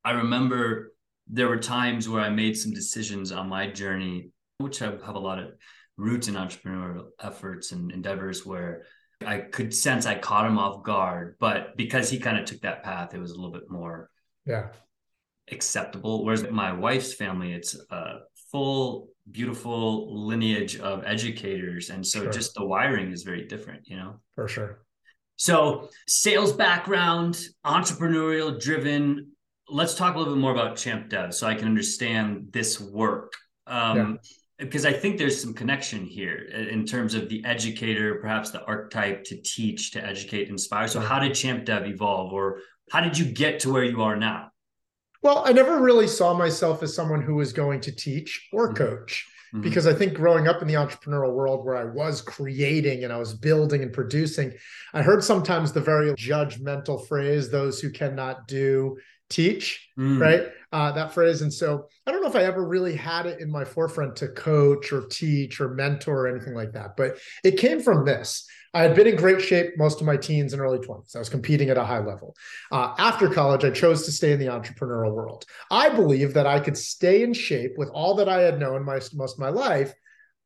I 0.03 0.11
remember 0.11 0.93
there 1.27 1.47
were 1.47 1.57
times 1.57 2.09
where 2.09 2.21
I 2.21 2.29
made 2.29 2.57
some 2.57 2.73
decisions 2.73 3.31
on 3.31 3.49
my 3.49 3.69
journey, 3.69 4.31
which 4.57 4.79
have, 4.79 5.01
have 5.03 5.15
a 5.15 5.19
lot 5.19 5.39
of 5.39 5.51
roots 5.97 6.27
in 6.27 6.35
entrepreneurial 6.35 7.09
efforts 7.21 7.71
and 7.71 7.91
endeavors 7.91 8.45
where 8.45 8.83
I 9.25 9.39
could 9.39 9.73
sense 9.73 10.05
I 10.05 10.15
caught 10.15 10.45
him 10.45 10.57
off 10.57 10.83
guard. 10.83 11.35
But 11.39 11.75
because 11.77 12.09
he 12.09 12.19
kind 12.19 12.37
of 12.37 12.45
took 12.45 12.61
that 12.61 12.83
path, 12.83 13.13
it 13.13 13.19
was 13.19 13.31
a 13.31 13.35
little 13.35 13.51
bit 13.51 13.69
more 13.69 14.09
yeah 14.45 14.67
acceptable. 15.51 16.23
Whereas 16.23 16.49
my 16.49 16.71
wife's 16.71 17.13
family, 17.13 17.53
it's 17.53 17.75
a 17.89 18.19
full 18.51 19.09
beautiful 19.31 20.25
lineage 20.27 20.79
of 20.79 21.03
educators 21.05 21.89
and 21.89 22.05
so 22.05 22.23
sure. 22.23 22.31
just 22.31 22.53
the 22.55 22.65
wiring 22.65 23.11
is 23.11 23.23
very 23.23 23.45
different 23.45 23.87
you 23.87 23.95
know 23.95 24.15
for 24.33 24.47
sure 24.47 24.79
so 25.35 25.89
sales 26.07 26.51
background 26.51 27.39
entrepreneurial 27.65 28.59
driven 28.59 29.31
let's 29.69 29.95
talk 29.95 30.15
a 30.15 30.17
little 30.17 30.33
bit 30.33 30.39
more 30.39 30.51
about 30.51 30.77
champ 30.77 31.09
dev 31.09 31.33
so 31.33 31.47
i 31.47 31.55
can 31.55 31.65
understand 31.65 32.47
this 32.51 32.79
work 32.79 33.33
um, 33.67 33.97
yeah. 33.97 34.65
because 34.65 34.85
i 34.85 34.93
think 34.93 35.17
there's 35.17 35.41
some 35.41 35.53
connection 35.53 36.05
here 36.05 36.37
in 36.71 36.85
terms 36.85 37.13
of 37.13 37.29
the 37.29 37.43
educator 37.45 38.15
perhaps 38.15 38.51
the 38.51 38.63
archetype 38.65 39.23
to 39.23 39.39
teach 39.41 39.91
to 39.91 40.05
educate 40.05 40.49
inspire 40.49 40.87
so 40.87 40.99
how 40.99 41.19
did 41.19 41.33
champ 41.33 41.65
dev 41.65 41.85
evolve 41.85 42.33
or 42.33 42.59
how 42.91 42.99
did 42.99 43.17
you 43.17 43.25
get 43.25 43.59
to 43.59 43.71
where 43.71 43.83
you 43.83 44.01
are 44.01 44.15
now 44.15 44.49
well, 45.21 45.43
I 45.45 45.51
never 45.51 45.79
really 45.79 46.07
saw 46.07 46.33
myself 46.33 46.81
as 46.81 46.95
someone 46.95 47.21
who 47.21 47.35
was 47.35 47.51
going 47.51 47.81
to 47.81 47.91
teach 47.91 48.49
or 48.53 48.67
mm-hmm. 48.67 48.77
coach 48.77 49.27
mm-hmm. 49.53 49.61
because 49.61 49.85
I 49.85 49.93
think 49.93 50.13
growing 50.13 50.47
up 50.47 50.61
in 50.61 50.67
the 50.67 50.75
entrepreneurial 50.75 51.33
world 51.33 51.65
where 51.65 51.75
I 51.75 51.85
was 51.85 52.21
creating 52.21 53.03
and 53.03 53.11
I 53.11 53.17
was 53.17 53.33
building 53.33 53.83
and 53.83 53.91
producing, 53.91 54.53
I 54.93 55.01
heard 55.01 55.23
sometimes 55.23 55.71
the 55.71 55.81
very 55.81 56.13
judgmental 56.13 57.05
phrase, 57.07 57.49
those 57.49 57.81
who 57.81 57.91
cannot 57.91 58.47
do 58.47 58.97
teach, 59.29 59.89
mm. 59.97 60.19
right? 60.19 60.47
Uh, 60.71 60.91
that 60.91 61.13
phrase. 61.13 61.41
And 61.41 61.53
so 61.53 61.87
I 62.05 62.11
don't 62.11 62.21
know 62.21 62.29
if 62.29 62.35
I 62.35 62.43
ever 62.43 62.63
really 62.63 62.95
had 62.95 63.25
it 63.25 63.39
in 63.39 63.49
my 63.49 63.65
forefront 63.65 64.17
to 64.17 64.27
coach 64.27 64.91
or 64.91 65.07
teach 65.07 65.59
or 65.59 65.69
mentor 65.69 66.25
or 66.25 66.27
anything 66.27 66.53
like 66.53 66.73
that, 66.73 66.95
but 66.97 67.17
it 67.43 67.57
came 67.57 67.81
from 67.81 68.05
this. 68.05 68.47
I 68.73 68.83
had 68.83 68.95
been 68.95 69.07
in 69.07 69.15
great 69.15 69.41
shape 69.41 69.77
most 69.77 69.99
of 69.99 70.05
my 70.05 70.15
teens 70.15 70.53
and 70.53 70.61
early 70.61 70.77
20s. 70.77 71.15
I 71.15 71.19
was 71.19 71.29
competing 71.29 71.69
at 71.69 71.77
a 71.77 71.83
high 71.83 71.99
level. 71.99 72.35
Uh, 72.71 72.93
after 72.99 73.27
college, 73.27 73.65
I 73.65 73.71
chose 73.71 74.05
to 74.05 74.11
stay 74.11 74.31
in 74.31 74.39
the 74.39 74.45
entrepreneurial 74.45 75.13
world. 75.13 75.45
I 75.71 75.89
believe 75.89 76.35
that 76.35 76.45
I 76.45 76.59
could 76.59 76.77
stay 76.77 77.23
in 77.23 77.33
shape 77.33 77.73
with 77.77 77.89
all 77.89 78.15
that 78.15 78.29
I 78.29 78.41
had 78.41 78.59
known 78.59 78.85
my, 78.85 78.99
most 79.13 79.33
of 79.35 79.39
my 79.39 79.49
life 79.49 79.93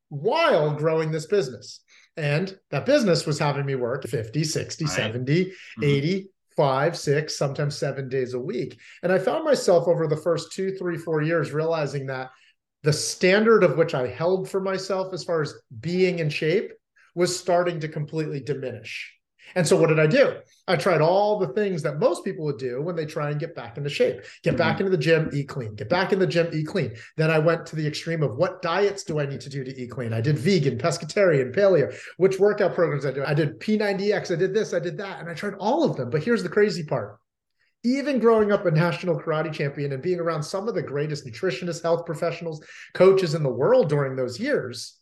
while 0.08 0.74
growing 0.74 1.12
this 1.12 1.26
business. 1.26 1.82
And 2.16 2.58
that 2.70 2.86
business 2.86 3.26
was 3.26 3.40
having 3.40 3.66
me 3.66 3.76
work 3.76 4.08
50, 4.08 4.44
60, 4.44 4.86
right. 4.86 4.94
70, 4.94 5.46
mm-hmm. 5.46 5.84
80, 5.84 6.30
five, 6.56 6.98
six, 6.98 7.38
sometimes 7.38 7.78
seven 7.78 8.10
days 8.10 8.34
a 8.34 8.40
week. 8.40 8.80
And 9.02 9.12
I 9.12 9.20
found 9.20 9.46
myself 9.46 9.88
over 9.88 10.08
the 10.08 10.18
first 10.18 10.52
two, 10.52 10.76
three, 10.76 10.98
four 10.98 11.22
years 11.22 11.52
realizing 11.52 12.08
that 12.08 12.32
the 12.84 12.94
standard 12.94 13.64
of 13.64 13.78
which 13.78 13.94
I 13.94 14.08
held 14.08 14.50
for 14.50 14.60
myself 14.60 15.14
as 15.14 15.24
far 15.24 15.42
as 15.42 15.54
being 15.80 16.20
in 16.20 16.30
shape 16.30 16.74
was 17.16 17.38
starting 17.38 17.80
to 17.80 17.88
completely 17.88 18.40
diminish. 18.40 19.14
And 19.56 19.68
so 19.68 19.76
what 19.76 19.90
did 19.90 20.00
I 20.00 20.08
do? 20.08 20.36
I 20.68 20.76
tried 20.76 21.02
all 21.02 21.38
the 21.38 21.50
things 21.50 21.84
that 21.84 22.00
most 22.00 22.24
people 22.24 22.46
would 22.46 22.58
do 22.58 22.82
when 22.82 22.96
they 22.96 23.06
try 23.06 23.30
and 23.30 23.40
get 23.40 23.56
back 23.56 23.78
into 23.78 23.90
shape. 23.90 24.22
Get 24.44 24.52
mm-hmm. 24.52 24.58
back 24.58 24.80
into 24.80 24.90
the 24.90 24.98
gym, 24.98 25.30
eat 25.34 25.48
clean. 25.48 25.76
Get 25.76 25.90
back 25.90 26.14
in 26.14 26.20
the 26.20 26.28
gym, 26.28 26.50
eat 26.54 26.68
clean. 26.68 26.96
Then 27.18 27.30
I 27.30 27.40
went 27.40 27.66
to 27.68 27.76
the 27.76 27.86
extreme 27.86 28.24
of 28.24 28.38
what 28.38 28.62
diets 28.62 29.04
do 29.04 29.20
I 29.20 29.26
need 29.26 29.42
to 29.42 29.50
do 29.50 29.64
to 29.64 29.76
eat 29.76 29.92
clean? 29.92 30.14
I 30.14 30.22
did 30.22 30.40
vegan, 30.40 30.78
pescatarian, 30.78 31.56
paleo. 31.56 31.94
Which 32.18 32.40
workout 32.40 32.74
programs 32.74 33.06
I 33.06 33.12
do? 33.12 33.24
I 33.26 33.34
did 33.34 33.60
P90X, 33.60 34.32
I 34.32 34.40
did 34.40 34.54
this, 34.54 34.74
I 34.74 34.80
did 34.80 34.98
that, 34.98 35.20
and 35.20 35.30
I 35.30 35.34
tried 35.34 35.56
all 35.56 35.84
of 35.84 35.98
them. 35.98 36.10
But 36.10 36.24
here's 36.24 36.44
the 36.44 36.50
crazy 36.50 36.84
part. 36.84 37.20
Even 37.84 38.20
growing 38.20 38.54
up 38.54 38.66
a 38.66 38.72
national 38.72 39.20
karate 39.20 39.52
champion 39.52 39.92
and 39.92 40.02
being 40.02 40.22
around 40.22 40.42
some 40.42 40.70
of 40.70 40.76
the 40.76 40.82
greatest 40.82 41.26
nutritionists, 41.26 41.84
health 41.84 42.06
professionals, 42.06 42.64
coaches 42.94 43.36
in 43.36 43.44
the 43.44 43.50
world 43.50 43.90
during 43.90 44.16
those 44.16 44.40
years, 44.40 44.98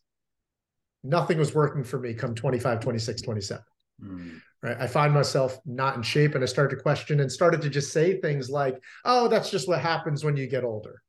nothing 1.04 1.38
was 1.38 1.54
working 1.54 1.84
for 1.84 2.00
me 2.00 2.16
come 2.16 2.34
25, 2.34 2.80
26, 2.80 3.22
27. 3.22 3.64
Mm. 4.04 4.42
Right. 4.64 4.78
I 4.80 4.88
find 4.88 5.12
myself 5.14 5.60
not 5.66 5.96
in 5.96 6.04
shape 6.04 6.36
and 6.36 6.44
I 6.44 6.48
started 6.48 6.76
to 6.76 6.82
question 6.82 7.20
and 7.20 7.32
started 7.32 7.62
to 7.64 7.70
just 7.70 7.92
say 7.92 8.22
things 8.22 8.50
like, 8.50 8.80
oh, 9.06 9.28
that's 9.28 9.50
just 9.50 9.68
what 9.68 9.82
happens 9.82 10.24
when 10.24 10.38
you 10.38 10.46
get 10.46 10.64
older. 10.64 11.02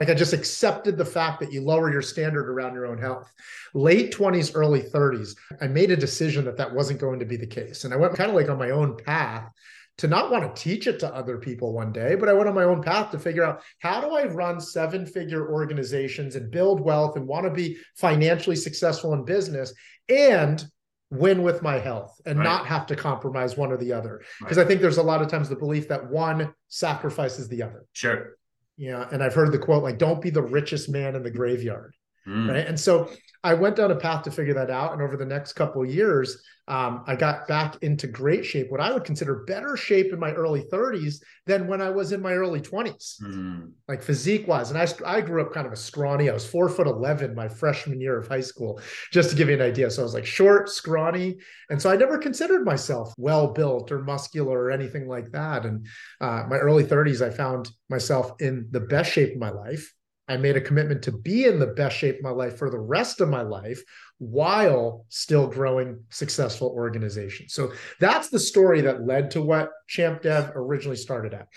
Like 0.00 0.08
I 0.08 0.14
just 0.14 0.32
accepted 0.32 0.96
the 0.96 1.04
fact 1.04 1.40
that 1.40 1.52
you 1.52 1.60
lower 1.60 1.92
your 1.92 2.02
standard 2.02 2.48
around 2.48 2.74
your 2.74 2.86
own 2.86 2.98
health. 2.98 3.30
Late 3.74 4.14
20s, 4.14 4.52
early 4.54 4.80
30s, 4.80 5.36
I 5.60 5.66
made 5.66 5.90
a 5.90 5.96
decision 5.96 6.44
that 6.46 6.56
that 6.56 6.72
wasn't 6.72 7.00
going 7.00 7.18
to 7.18 7.26
be 7.26 7.36
the 7.36 7.46
case. 7.46 7.84
And 7.84 7.92
I 7.92 7.98
went 7.98 8.14
kind 8.14 8.30
of 8.30 8.36
like 8.36 8.48
on 8.48 8.58
my 8.58 8.70
own 8.70 8.96
path 8.96 9.50
to 9.98 10.06
not 10.06 10.30
want 10.30 10.54
to 10.54 10.62
teach 10.62 10.86
it 10.86 10.98
to 11.00 11.14
other 11.14 11.36
people 11.36 11.72
one 11.72 11.92
day, 11.92 12.14
but 12.14 12.28
I 12.28 12.32
went 12.32 12.48
on 12.48 12.54
my 12.54 12.64
own 12.64 12.82
path 12.82 13.10
to 13.10 13.18
figure 13.18 13.44
out 13.44 13.62
how 13.80 14.00
do 14.00 14.14
I 14.14 14.26
run 14.26 14.60
seven 14.60 15.04
figure 15.04 15.52
organizations 15.52 16.36
and 16.36 16.50
build 16.50 16.80
wealth 16.80 17.16
and 17.16 17.26
want 17.26 17.44
to 17.44 17.50
be 17.50 17.76
financially 17.96 18.56
successful 18.56 19.12
in 19.12 19.24
business 19.24 19.74
and 20.08 20.64
win 21.10 21.42
with 21.42 21.62
my 21.62 21.78
health 21.78 22.20
and 22.26 22.38
right. 22.38 22.44
not 22.44 22.66
have 22.66 22.86
to 22.86 22.96
compromise 22.96 23.56
one 23.56 23.72
or 23.72 23.76
the 23.76 23.92
other. 23.92 24.22
Because 24.40 24.58
right. 24.58 24.64
I 24.64 24.68
think 24.68 24.80
there's 24.80 24.98
a 24.98 25.02
lot 25.02 25.22
of 25.22 25.28
times 25.28 25.48
the 25.48 25.56
belief 25.56 25.88
that 25.88 26.10
one 26.10 26.52
sacrifices 26.68 27.48
the 27.48 27.62
other. 27.62 27.86
Sure. 27.92 28.36
Yeah. 28.76 29.08
And 29.10 29.22
I've 29.22 29.34
heard 29.34 29.52
the 29.52 29.58
quote 29.58 29.82
like, 29.82 29.98
don't 29.98 30.20
be 30.20 30.30
the 30.30 30.42
richest 30.42 30.88
man 30.88 31.16
in 31.16 31.22
the 31.22 31.30
graveyard. 31.30 31.94
mm. 32.26 32.48
right? 32.48 32.66
And 32.66 32.78
so 32.78 33.10
I 33.44 33.54
went 33.54 33.76
down 33.76 33.90
a 33.90 33.96
path 33.96 34.24
to 34.24 34.30
figure 34.30 34.54
that 34.54 34.70
out. 34.70 34.92
And 34.92 35.02
over 35.02 35.16
the 35.16 35.24
next 35.24 35.52
couple 35.52 35.82
of 35.82 35.90
years, 35.90 36.42
um, 36.66 37.02
I 37.06 37.16
got 37.16 37.48
back 37.48 37.82
into 37.82 38.06
great 38.06 38.44
shape, 38.44 38.70
what 38.70 38.80
I 38.80 38.92
would 38.92 39.04
consider 39.04 39.44
better 39.46 39.74
shape 39.76 40.12
in 40.12 40.18
my 40.18 40.32
early 40.32 40.64
30s 40.64 41.22
than 41.46 41.66
when 41.66 41.80
I 41.80 41.88
was 41.88 42.12
in 42.12 42.20
my 42.20 42.34
early 42.34 42.60
20s, 42.60 43.22
mm. 43.22 43.70
like 43.88 44.02
physique 44.02 44.46
wise. 44.46 44.70
And 44.70 44.78
I, 44.78 44.86
I 45.06 45.22
grew 45.22 45.40
up 45.40 45.52
kind 45.52 45.66
of 45.66 45.72
a 45.72 45.76
scrawny. 45.76 46.28
I 46.28 46.34
was 46.34 46.46
four 46.46 46.68
foot 46.68 46.86
11 46.86 47.34
my 47.34 47.48
freshman 47.48 48.02
year 48.02 48.18
of 48.18 48.28
high 48.28 48.42
school, 48.42 48.80
just 49.12 49.30
to 49.30 49.36
give 49.36 49.48
you 49.48 49.54
an 49.54 49.62
idea. 49.62 49.90
So 49.90 50.02
I 50.02 50.04
was 50.04 50.14
like 50.14 50.26
short, 50.26 50.68
scrawny. 50.68 51.38
And 51.70 51.80
so 51.80 51.90
I 51.90 51.96
never 51.96 52.18
considered 52.18 52.66
myself 52.66 53.14
well 53.16 53.52
built 53.54 53.90
or 53.90 54.00
muscular 54.00 54.64
or 54.64 54.70
anything 54.70 55.08
like 55.08 55.30
that. 55.30 55.64
And 55.64 55.86
uh, 56.20 56.44
my 56.50 56.56
early 56.56 56.84
30s, 56.84 57.26
I 57.26 57.30
found 57.30 57.70
myself 57.88 58.32
in 58.40 58.68
the 58.72 58.80
best 58.80 59.10
shape 59.10 59.32
of 59.32 59.38
my 59.38 59.50
life 59.50 59.94
I 60.28 60.36
made 60.36 60.56
a 60.56 60.60
commitment 60.60 61.02
to 61.02 61.12
be 61.12 61.44
in 61.44 61.58
the 61.58 61.68
best 61.68 61.96
shape 61.96 62.16
of 62.16 62.22
my 62.22 62.30
life 62.30 62.58
for 62.58 62.70
the 62.70 62.78
rest 62.78 63.20
of 63.20 63.28
my 63.28 63.42
life 63.42 63.82
while 64.18 65.06
still 65.08 65.46
growing 65.46 66.04
successful 66.10 66.68
organizations. 66.68 67.54
So 67.54 67.72
that's 67.98 68.28
the 68.28 68.38
story 68.38 68.82
that 68.82 69.06
led 69.06 69.30
to 69.32 69.42
what 69.42 69.70
Champ 69.88 70.22
Dev 70.22 70.52
originally 70.54 70.96
started 70.96 71.32
at. 71.32 71.48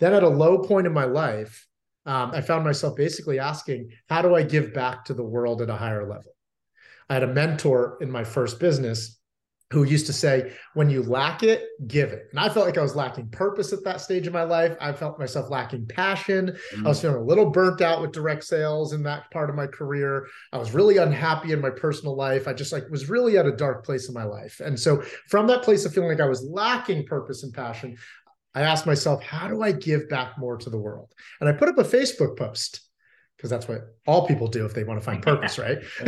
Then 0.00 0.14
at 0.14 0.22
a 0.22 0.28
low 0.28 0.58
point 0.58 0.86
in 0.86 0.92
my 0.92 1.04
life, 1.04 1.66
um, 2.06 2.30
I 2.32 2.40
found 2.40 2.64
myself 2.64 2.96
basically 2.96 3.38
asking, 3.38 3.90
how 4.08 4.22
do 4.22 4.34
I 4.34 4.42
give 4.42 4.72
back 4.72 5.04
to 5.06 5.14
the 5.14 5.24
world 5.24 5.62
at 5.62 5.70
a 5.70 5.76
higher 5.76 6.08
level? 6.08 6.32
I 7.08 7.14
had 7.14 7.22
a 7.22 7.28
mentor 7.28 7.98
in 8.00 8.10
my 8.10 8.24
first 8.24 8.58
business 8.58 9.17
who 9.70 9.84
used 9.84 10.06
to 10.06 10.12
say, 10.12 10.52
when 10.72 10.88
you 10.88 11.02
lack 11.02 11.42
it, 11.42 11.66
give 11.86 12.10
it. 12.10 12.28
And 12.30 12.40
I 12.40 12.48
felt 12.48 12.64
like 12.64 12.78
I 12.78 12.82
was 12.82 12.96
lacking 12.96 13.28
purpose 13.28 13.72
at 13.72 13.84
that 13.84 14.00
stage 14.00 14.26
of 14.26 14.32
my 14.32 14.44
life. 14.44 14.74
I 14.80 14.92
felt 14.92 15.18
myself 15.18 15.50
lacking 15.50 15.86
passion. 15.86 16.56
Mm. 16.74 16.86
I 16.86 16.88
was 16.88 17.02
feeling 17.02 17.18
a 17.18 17.24
little 17.24 17.50
burnt 17.50 17.82
out 17.82 18.00
with 18.00 18.12
direct 18.12 18.44
sales 18.44 18.94
in 18.94 19.02
that 19.02 19.30
part 19.30 19.50
of 19.50 19.56
my 19.56 19.66
career. 19.66 20.26
I 20.52 20.58
was 20.58 20.72
really 20.72 20.96
unhappy 20.96 21.52
in 21.52 21.60
my 21.60 21.70
personal 21.70 22.16
life. 22.16 22.48
I 22.48 22.54
just 22.54 22.72
like 22.72 22.88
was 22.88 23.10
really 23.10 23.36
at 23.36 23.44
a 23.44 23.54
dark 23.54 23.84
place 23.84 24.08
in 24.08 24.14
my 24.14 24.24
life. 24.24 24.60
And 24.60 24.78
so 24.78 25.02
from 25.28 25.46
that 25.48 25.62
place 25.62 25.84
of 25.84 25.92
feeling 25.92 26.08
like 26.08 26.20
I 26.20 26.28
was 26.28 26.42
lacking 26.42 27.04
purpose 27.04 27.42
and 27.42 27.52
passion, 27.52 27.98
I 28.54 28.62
asked 28.62 28.86
myself, 28.86 29.22
how 29.22 29.48
do 29.48 29.62
I 29.62 29.72
give 29.72 30.08
back 30.08 30.38
more 30.38 30.56
to 30.56 30.70
the 30.70 30.78
world? 30.78 31.12
And 31.40 31.48
I 31.48 31.52
put 31.52 31.68
up 31.68 31.76
a 31.76 31.84
Facebook 31.84 32.38
post 32.38 32.87
because 33.38 33.50
that's 33.50 33.68
what 33.68 33.94
all 34.04 34.26
people 34.26 34.48
do 34.48 34.66
if 34.66 34.74
they 34.74 34.82
want 34.82 34.98
to 34.98 35.04
find 35.04 35.22
purpose, 35.22 35.58
right? 35.58 35.78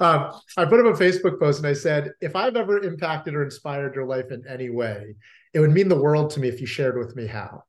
um, 0.00 0.30
I 0.56 0.66
put 0.66 0.80
up 0.80 0.94
a 0.94 0.98
Facebook 0.98 1.40
post 1.40 1.58
and 1.58 1.66
I 1.66 1.72
said, 1.72 2.12
if 2.20 2.36
I've 2.36 2.56
ever 2.56 2.82
impacted 2.82 3.34
or 3.34 3.42
inspired 3.42 3.94
your 3.94 4.04
life 4.04 4.30
in 4.30 4.44
any 4.46 4.68
way, 4.68 5.16
it 5.54 5.60
would 5.60 5.72
mean 5.72 5.88
the 5.88 6.00
world 6.00 6.30
to 6.30 6.40
me 6.40 6.48
if 6.48 6.60
you 6.60 6.66
shared 6.66 6.98
with 6.98 7.16
me 7.16 7.26
how. 7.26 7.62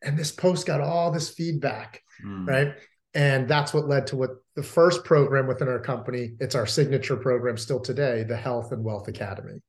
And 0.00 0.16
this 0.16 0.30
post 0.30 0.64
got 0.66 0.80
all 0.80 1.10
this 1.10 1.30
feedback, 1.30 2.02
mm. 2.24 2.46
right? 2.48 2.74
And 3.14 3.48
that's 3.48 3.74
what 3.74 3.88
led 3.88 4.06
to 4.08 4.16
what 4.16 4.30
the 4.54 4.62
first 4.62 5.04
program 5.04 5.46
within 5.46 5.68
our 5.68 5.80
company, 5.80 6.34
it's 6.38 6.54
our 6.54 6.66
signature 6.66 7.16
program 7.16 7.56
still 7.56 7.80
today, 7.80 8.22
the 8.22 8.36
Health 8.36 8.70
and 8.72 8.84
Wealth 8.84 9.08
Academy. 9.08 9.60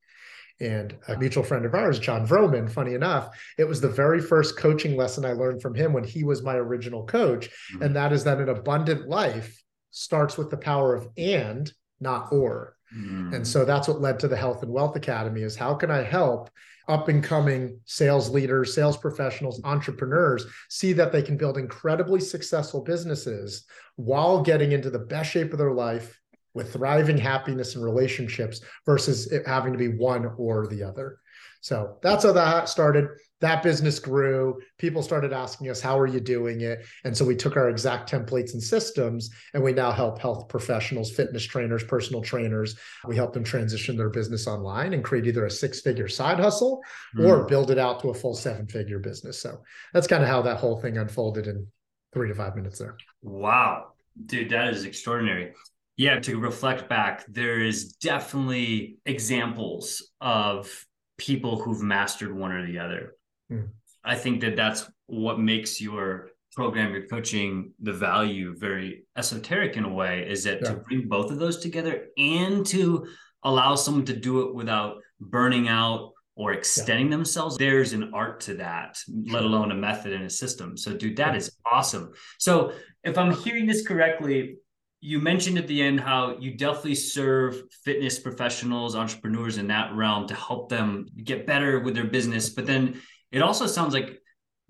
And 0.60 0.94
a 1.08 1.16
mutual 1.16 1.42
friend 1.42 1.64
of 1.66 1.74
ours, 1.74 1.98
Jon 1.98 2.26
Vroman, 2.26 2.70
funny 2.70 2.94
enough, 2.94 3.36
it 3.58 3.64
was 3.64 3.80
the 3.80 3.88
very 3.88 4.20
first 4.20 4.56
coaching 4.56 4.96
lesson 4.96 5.24
I 5.24 5.32
learned 5.32 5.60
from 5.60 5.74
him 5.74 5.92
when 5.92 6.04
he 6.04 6.22
was 6.22 6.42
my 6.42 6.54
original 6.54 7.04
coach. 7.04 7.48
Mm-hmm. 7.48 7.82
And 7.82 7.96
that 7.96 8.12
is 8.12 8.24
that 8.24 8.40
an 8.40 8.48
abundant 8.48 9.08
life 9.08 9.60
starts 9.90 10.38
with 10.38 10.50
the 10.50 10.56
power 10.56 10.94
of 10.94 11.08
and, 11.16 11.72
not 12.00 12.32
or. 12.32 12.76
Mm-hmm. 12.96 13.34
And 13.34 13.46
so 13.46 13.64
that's 13.64 13.88
what 13.88 14.00
led 14.00 14.20
to 14.20 14.28
the 14.28 14.36
Health 14.36 14.62
and 14.62 14.72
Wealth 14.72 14.94
Academy 14.94 15.42
is 15.42 15.56
how 15.56 15.74
can 15.74 15.90
I 15.90 16.02
help 16.02 16.50
up 16.86 17.08
and 17.08 17.24
coming 17.24 17.80
sales 17.86 18.28
leaders, 18.30 18.74
sales 18.74 18.96
professionals, 18.96 19.60
entrepreneurs 19.64 20.46
see 20.68 20.92
that 20.92 21.12
they 21.12 21.22
can 21.22 21.36
build 21.36 21.58
incredibly 21.58 22.20
successful 22.20 22.82
businesses 22.82 23.64
while 23.96 24.42
getting 24.42 24.72
into 24.72 24.90
the 24.90 24.98
best 24.98 25.30
shape 25.30 25.52
of 25.52 25.58
their 25.58 25.72
life 25.72 26.20
with 26.54 26.72
thriving 26.72 27.18
happiness 27.18 27.74
and 27.74 27.84
relationships 27.84 28.60
versus 28.86 29.30
it 29.32 29.46
having 29.46 29.72
to 29.72 29.78
be 29.78 29.88
one 29.88 30.26
or 30.38 30.66
the 30.66 30.82
other. 30.82 31.18
So 31.60 31.96
that's 32.02 32.24
how 32.24 32.32
that 32.32 32.68
started. 32.68 33.08
That 33.40 33.62
business 33.62 33.98
grew. 33.98 34.60
People 34.76 35.02
started 35.02 35.32
asking 35.32 35.70
us, 35.70 35.80
How 35.80 35.98
are 35.98 36.06
you 36.06 36.20
doing 36.20 36.60
it? 36.60 36.84
And 37.04 37.16
so 37.16 37.24
we 37.24 37.34
took 37.34 37.56
our 37.56 37.70
exact 37.70 38.10
templates 38.10 38.52
and 38.52 38.62
systems, 38.62 39.30
and 39.54 39.62
we 39.62 39.72
now 39.72 39.90
help 39.90 40.18
health 40.18 40.48
professionals, 40.48 41.10
fitness 41.10 41.42
trainers, 41.42 41.82
personal 41.82 42.20
trainers. 42.20 42.76
We 43.06 43.16
help 43.16 43.32
them 43.32 43.44
transition 43.44 43.96
their 43.96 44.10
business 44.10 44.46
online 44.46 44.92
and 44.92 45.02
create 45.02 45.26
either 45.26 45.46
a 45.46 45.50
six 45.50 45.80
figure 45.80 46.06
side 46.06 46.38
hustle 46.38 46.82
mm. 47.16 47.26
or 47.26 47.44
build 47.44 47.70
it 47.70 47.78
out 47.78 48.00
to 48.00 48.10
a 48.10 48.14
full 48.14 48.34
seven 48.34 48.66
figure 48.66 48.98
business. 48.98 49.40
So 49.40 49.62
that's 49.94 50.06
kind 50.06 50.22
of 50.22 50.28
how 50.28 50.42
that 50.42 50.58
whole 50.58 50.80
thing 50.82 50.98
unfolded 50.98 51.46
in 51.46 51.66
three 52.12 52.28
to 52.28 52.34
five 52.34 52.56
minutes 52.56 52.78
there. 52.78 52.98
Wow. 53.22 53.92
Dude, 54.26 54.50
that 54.50 54.72
is 54.72 54.84
extraordinary. 54.84 55.54
Yeah, 55.96 56.18
to 56.20 56.38
reflect 56.38 56.88
back, 56.88 57.24
there 57.28 57.60
is 57.60 57.92
definitely 57.94 58.98
examples 59.06 60.10
of 60.20 60.86
people 61.18 61.60
who've 61.60 61.82
mastered 61.82 62.36
one 62.36 62.52
or 62.52 62.66
the 62.66 62.78
other. 62.78 63.14
Mm. 63.50 63.68
I 64.04 64.16
think 64.16 64.40
that 64.40 64.56
that's 64.56 64.90
what 65.06 65.38
makes 65.38 65.80
your 65.80 66.30
program, 66.54 66.92
your 66.92 67.06
coaching, 67.06 67.72
the 67.80 67.92
value 67.92 68.56
very 68.56 69.04
esoteric 69.16 69.76
in 69.76 69.84
a 69.84 69.92
way 69.92 70.26
is 70.28 70.44
that 70.44 70.60
yeah. 70.62 70.70
to 70.70 70.76
bring 70.76 71.08
both 71.08 71.30
of 71.30 71.38
those 71.38 71.58
together 71.58 72.06
and 72.16 72.66
to 72.66 73.06
allow 73.42 73.74
someone 73.74 74.04
to 74.06 74.16
do 74.16 74.48
it 74.48 74.54
without 74.54 74.96
burning 75.20 75.68
out 75.68 76.12
or 76.36 76.52
extending 76.52 77.06
yeah. 77.06 77.16
themselves 77.16 77.56
there's 77.56 77.92
an 77.92 78.10
art 78.12 78.40
to 78.40 78.54
that 78.54 78.98
let 79.26 79.44
alone 79.44 79.70
a 79.70 79.74
method 79.74 80.12
and 80.12 80.24
a 80.24 80.30
system 80.30 80.76
so 80.76 80.92
dude 80.92 81.16
that 81.16 81.36
is 81.36 81.56
awesome 81.70 82.10
so 82.38 82.72
if 83.04 83.16
i'm 83.16 83.32
hearing 83.42 83.66
this 83.66 83.86
correctly 83.86 84.56
you 85.04 85.20
mentioned 85.20 85.58
at 85.58 85.66
the 85.66 85.82
end 85.82 86.00
how 86.00 86.34
you 86.38 86.56
definitely 86.56 86.94
serve 86.94 87.60
fitness 87.84 88.18
professionals, 88.18 88.96
entrepreneurs 88.96 89.58
in 89.58 89.66
that 89.66 89.94
realm 89.94 90.26
to 90.26 90.34
help 90.34 90.70
them 90.70 91.06
get 91.22 91.46
better 91.46 91.78
with 91.80 91.94
their 91.94 92.06
business. 92.06 92.48
But 92.48 92.64
then 92.64 93.02
it 93.30 93.42
also 93.42 93.66
sounds 93.66 93.92
like 93.92 94.18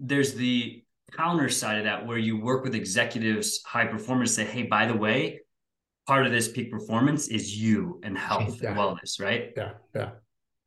there's 0.01 0.35
the 0.35 0.83
counter 1.13 1.49
side 1.49 1.79
of 1.79 1.85
that 1.85 2.05
where 2.05 2.19
you 2.19 2.37
work 2.37 2.65
with 2.65 2.75
executives, 2.75 3.63
high 3.65 3.87
performers, 3.87 4.35
say, 4.35 4.45
hey, 4.45 4.65
by 4.65 4.87
the 4.87 4.97
way, 4.97 5.39
part 6.09 6.27
of 6.27 6.33
this 6.33 6.49
peak 6.51 6.69
performance 6.69 7.29
is 7.29 7.57
you 7.57 8.01
and 8.03 8.19
health 8.19 8.61
yeah. 8.61 8.71
and 8.71 8.77
wellness, 8.77 9.21
right? 9.21 9.53
Yeah. 9.57 9.75
Yeah. 9.95 10.11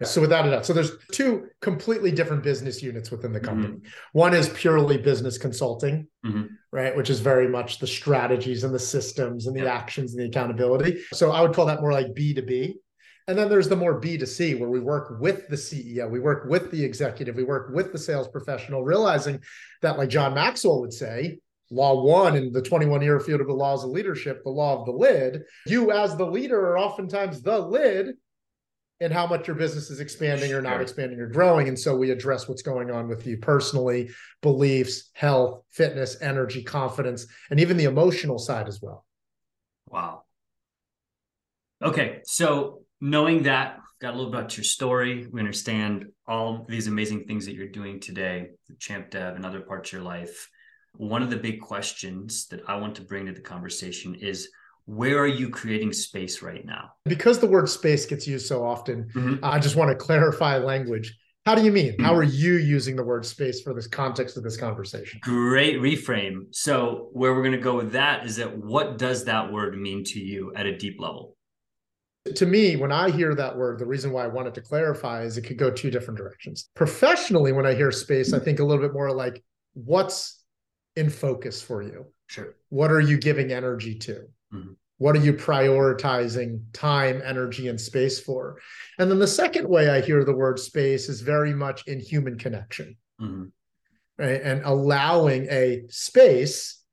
So 0.03 0.21
without 0.21 0.45
a 0.45 0.51
doubt, 0.51 0.65
so 0.65 0.73
there's 0.73 0.91
two 1.11 1.47
completely 1.61 2.11
different 2.11 2.43
business 2.43 2.83
units 2.83 3.09
within 3.09 3.33
the 3.33 3.39
company. 3.39 3.75
Mm-hmm. 3.75 3.87
One 4.13 4.35
is 4.35 4.47
purely 4.49 4.97
business 4.97 5.39
consulting, 5.39 6.07
mm-hmm. 6.23 6.43
right, 6.71 6.95
which 6.95 7.09
is 7.09 7.19
very 7.19 7.47
much 7.47 7.79
the 7.79 7.87
strategies 7.87 8.63
and 8.63 8.73
the 8.73 8.79
systems 8.79 9.47
and 9.47 9.55
the 9.55 9.63
yeah. 9.63 9.73
actions 9.73 10.13
and 10.13 10.21
the 10.21 10.27
accountability. 10.27 11.01
So 11.13 11.31
I 11.31 11.41
would 11.41 11.53
call 11.53 11.65
that 11.65 11.81
more 11.81 11.91
like 11.91 12.13
B2B. 12.13 12.75
And 13.27 13.37
then 13.37 13.49
there's 13.49 13.67
the 13.67 13.75
more 13.75 13.99
B2C 13.99 14.59
where 14.59 14.69
we 14.69 14.79
work 14.79 15.19
with 15.19 15.47
the 15.49 15.55
CEO, 15.55 16.09
we 16.09 16.19
work 16.19 16.47
with 16.47 16.69
the 16.69 16.83
executive, 16.83 17.35
we 17.35 17.43
work 17.43 17.73
with 17.73 17.91
the 17.91 17.97
sales 17.97 18.27
professional, 18.27 18.83
realizing 18.83 19.41
that, 19.81 19.97
like 19.97 20.09
John 20.09 20.35
Maxwell 20.35 20.79
would 20.79 20.93
say, 20.93 21.39
law 21.71 22.01
one 22.03 22.35
in 22.35 22.53
the 22.53 22.61
21 22.61 23.01
Irrefutable 23.01 23.57
the 23.57 23.59
laws 23.59 23.83
of 23.83 23.89
leadership, 23.89 24.43
the 24.43 24.49
law 24.49 24.79
of 24.79 24.85
the 24.85 24.91
lid. 24.91 25.43
You, 25.65 25.91
as 25.91 26.15
the 26.15 26.25
leader, 26.25 26.59
are 26.67 26.79
oftentimes 26.79 27.41
the 27.41 27.57
lid 27.59 28.15
and 28.99 29.13
how 29.13 29.27
much 29.27 29.47
your 29.47 29.55
business 29.55 29.89
is 29.89 29.99
expanding 29.99 30.53
or 30.53 30.61
not 30.61 30.81
expanding 30.81 31.19
or 31.19 31.27
growing. 31.27 31.67
And 31.67 31.77
so 31.77 31.95
we 31.95 32.09
address 32.11 32.47
what's 32.47 32.63
going 32.63 32.89
on 32.89 33.07
with 33.07 33.27
you 33.27 33.37
personally, 33.37 34.09
beliefs, 34.41 35.11
health, 35.13 35.63
fitness, 35.71 36.17
energy, 36.21 36.63
confidence, 36.63 37.27
and 37.51 37.59
even 37.59 37.77
the 37.77 37.83
emotional 37.85 38.39
side 38.39 38.67
as 38.67 38.81
well. 38.81 39.05
Wow. 39.87 40.23
Okay. 41.81 42.21
So 42.25 42.81
knowing 42.99 43.43
that, 43.43 43.79
got 44.01 44.13
a 44.13 44.17
little 44.17 44.31
bit 44.31 44.39
about 44.39 44.57
your 44.57 44.63
story. 44.63 45.27
We 45.31 45.39
understand 45.39 46.05
all 46.27 46.65
these 46.69 46.87
amazing 46.87 47.25
things 47.25 47.45
that 47.45 47.55
you're 47.55 47.67
doing 47.67 47.99
today, 47.99 48.49
Champ 48.79 49.09
Dev 49.09 49.35
and 49.35 49.45
other 49.45 49.61
parts 49.61 49.89
of 49.89 49.93
your 49.93 50.01
life. 50.03 50.49
One 50.93 51.23
of 51.23 51.29
the 51.29 51.37
big 51.37 51.61
questions 51.61 52.47
that 52.47 52.61
I 52.67 52.75
want 52.77 52.95
to 52.95 53.01
bring 53.01 53.25
to 53.27 53.31
the 53.31 53.41
conversation 53.41 54.15
is 54.15 54.49
where 54.87 55.19
are 55.19 55.27
you 55.27 55.49
creating 55.49 55.91
space 55.91 56.41
right 56.41 56.65
now? 56.65 56.91
Because 57.03 57.39
the 57.39 57.47
word 57.47 57.67
space 57.67 58.05
gets 58.05 58.25
used 58.25 58.47
so 58.47 58.65
often, 58.65 59.09
mm-hmm. 59.13 59.43
I 59.43 59.59
just 59.59 59.75
want 59.75 59.89
to 59.91 59.95
clarify 59.95 60.57
language. 60.57 61.15
How 61.45 61.55
do 61.55 61.63
you 61.63 61.71
mean? 61.71 61.93
Mm-hmm. 61.93 62.05
How 62.05 62.15
are 62.15 62.23
you 62.23 62.55
using 62.55 62.95
the 62.95 63.03
word 63.03 63.25
space 63.25 63.61
for 63.61 63.73
this 63.73 63.85
context 63.85 64.37
of 64.37 64.43
this 64.43 64.55
conversation? 64.55 65.19
Great 65.21 65.75
reframe. 65.79 66.45
So, 66.51 67.09
where 67.11 67.33
we're 67.33 67.41
going 67.41 67.51
to 67.51 67.57
go 67.57 67.75
with 67.75 67.91
that 67.91 68.25
is 68.25 68.37
that 68.37 68.57
what 68.57 68.97
does 68.97 69.25
that 69.25 69.51
word 69.51 69.77
mean 69.77 70.05
to 70.05 70.19
you 70.19 70.53
at 70.55 70.65
a 70.65 70.77
deep 70.77 70.99
level? 70.99 71.35
To 72.35 72.45
me, 72.45 72.77
when 72.77 72.91
I 72.91 73.09
hear 73.09 73.35
that 73.35 73.57
word, 73.57 73.79
the 73.79 73.85
reason 73.85 74.11
why 74.11 74.23
I 74.23 74.27
wanted 74.27 74.53
to 74.55 74.61
clarify 74.61 75.23
is 75.23 75.37
it 75.37 75.41
could 75.41 75.57
go 75.57 75.69
two 75.69 75.91
different 75.91 76.17
directions. 76.17 76.69
Professionally, 76.75 77.51
when 77.51 77.65
I 77.65 77.73
hear 77.73 77.91
space, 77.91 78.33
I 78.33 78.39
think 78.39 78.59
a 78.59 78.65
little 78.65 78.83
bit 78.83 78.93
more 78.93 79.13
like 79.13 79.43
what's 79.73 80.43
in 80.95 81.09
focus 81.09 81.61
for 81.61 81.81
you? 81.81 82.05
Sure. 82.27 82.55
What 82.69 82.91
are 82.91 82.99
you 82.99 83.17
giving 83.17 83.51
energy 83.51 83.95
to? 83.99 84.27
Mm-hmm. 84.53 84.73
What 84.99 85.15
are 85.15 85.19
you 85.19 85.33
prioritizing 85.33 86.61
time, 86.73 87.21
energy, 87.23 87.67
and 87.67 87.79
space 87.79 88.19
for? 88.19 88.57
And 88.97 89.11
then 89.11 89.19
the 89.19 89.27
second 89.27 89.67
way 89.67 89.89
I 89.89 90.01
hear 90.01 90.23
the 90.23 90.35
word 90.35 90.59
space 90.59 91.07
is 91.07 91.21
very 91.21 91.53
much 91.53 91.85
in 91.85 91.99
human 91.99 92.37
connection, 92.37 92.97
mm-hmm. 93.21 93.45
right? 94.17 94.41
And 94.41 94.63
allowing 94.65 95.47
a 95.51 95.83
space 95.89 96.83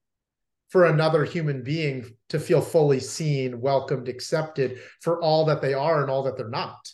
for 0.68 0.84
another 0.86 1.24
human 1.24 1.62
being 1.62 2.04
to 2.28 2.38
feel 2.38 2.60
fully 2.60 3.00
seen, 3.00 3.60
welcomed, 3.60 4.08
accepted 4.08 4.80
for 5.00 5.22
all 5.22 5.44
that 5.46 5.62
they 5.62 5.72
are 5.72 6.02
and 6.02 6.10
all 6.10 6.24
that 6.24 6.36
they're 6.36 6.48
not, 6.48 6.90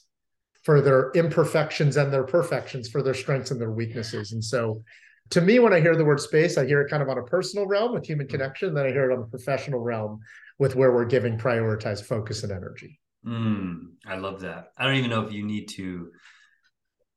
for 0.62 0.80
their 0.80 1.10
imperfections 1.12 1.96
and 1.96 2.12
their 2.12 2.24
perfections, 2.24 2.88
for 2.88 3.02
their 3.02 3.14
strengths 3.14 3.50
and 3.50 3.60
their 3.60 3.70
weaknesses. 3.70 4.32
And 4.32 4.44
so, 4.44 4.84
to 5.30 5.40
me, 5.40 5.60
when 5.60 5.72
I 5.72 5.80
hear 5.80 5.96
the 5.96 6.04
word 6.04 6.20
space, 6.20 6.58
I 6.58 6.66
hear 6.66 6.82
it 6.82 6.90
kind 6.90 7.02
of 7.02 7.08
on 7.08 7.18
a 7.18 7.22
personal 7.22 7.66
realm 7.66 7.94
with 7.94 8.04
human 8.04 8.28
connection, 8.28 8.74
then 8.74 8.84
I 8.84 8.90
hear 8.90 9.10
it 9.10 9.14
on 9.14 9.22
a 9.22 9.26
professional 9.26 9.80
realm 9.80 10.20
with 10.60 10.76
where 10.76 10.92
we're 10.92 11.06
giving 11.06 11.38
prioritized 11.38 12.04
focus 12.04 12.44
and 12.44 12.52
energy. 12.52 13.00
Mm, 13.26 13.94
I 14.06 14.16
love 14.16 14.40
that. 14.42 14.66
I 14.76 14.84
don't 14.84 14.96
even 14.96 15.10
know 15.10 15.22
if 15.22 15.32
you 15.32 15.42
need 15.42 15.68
to 15.70 16.10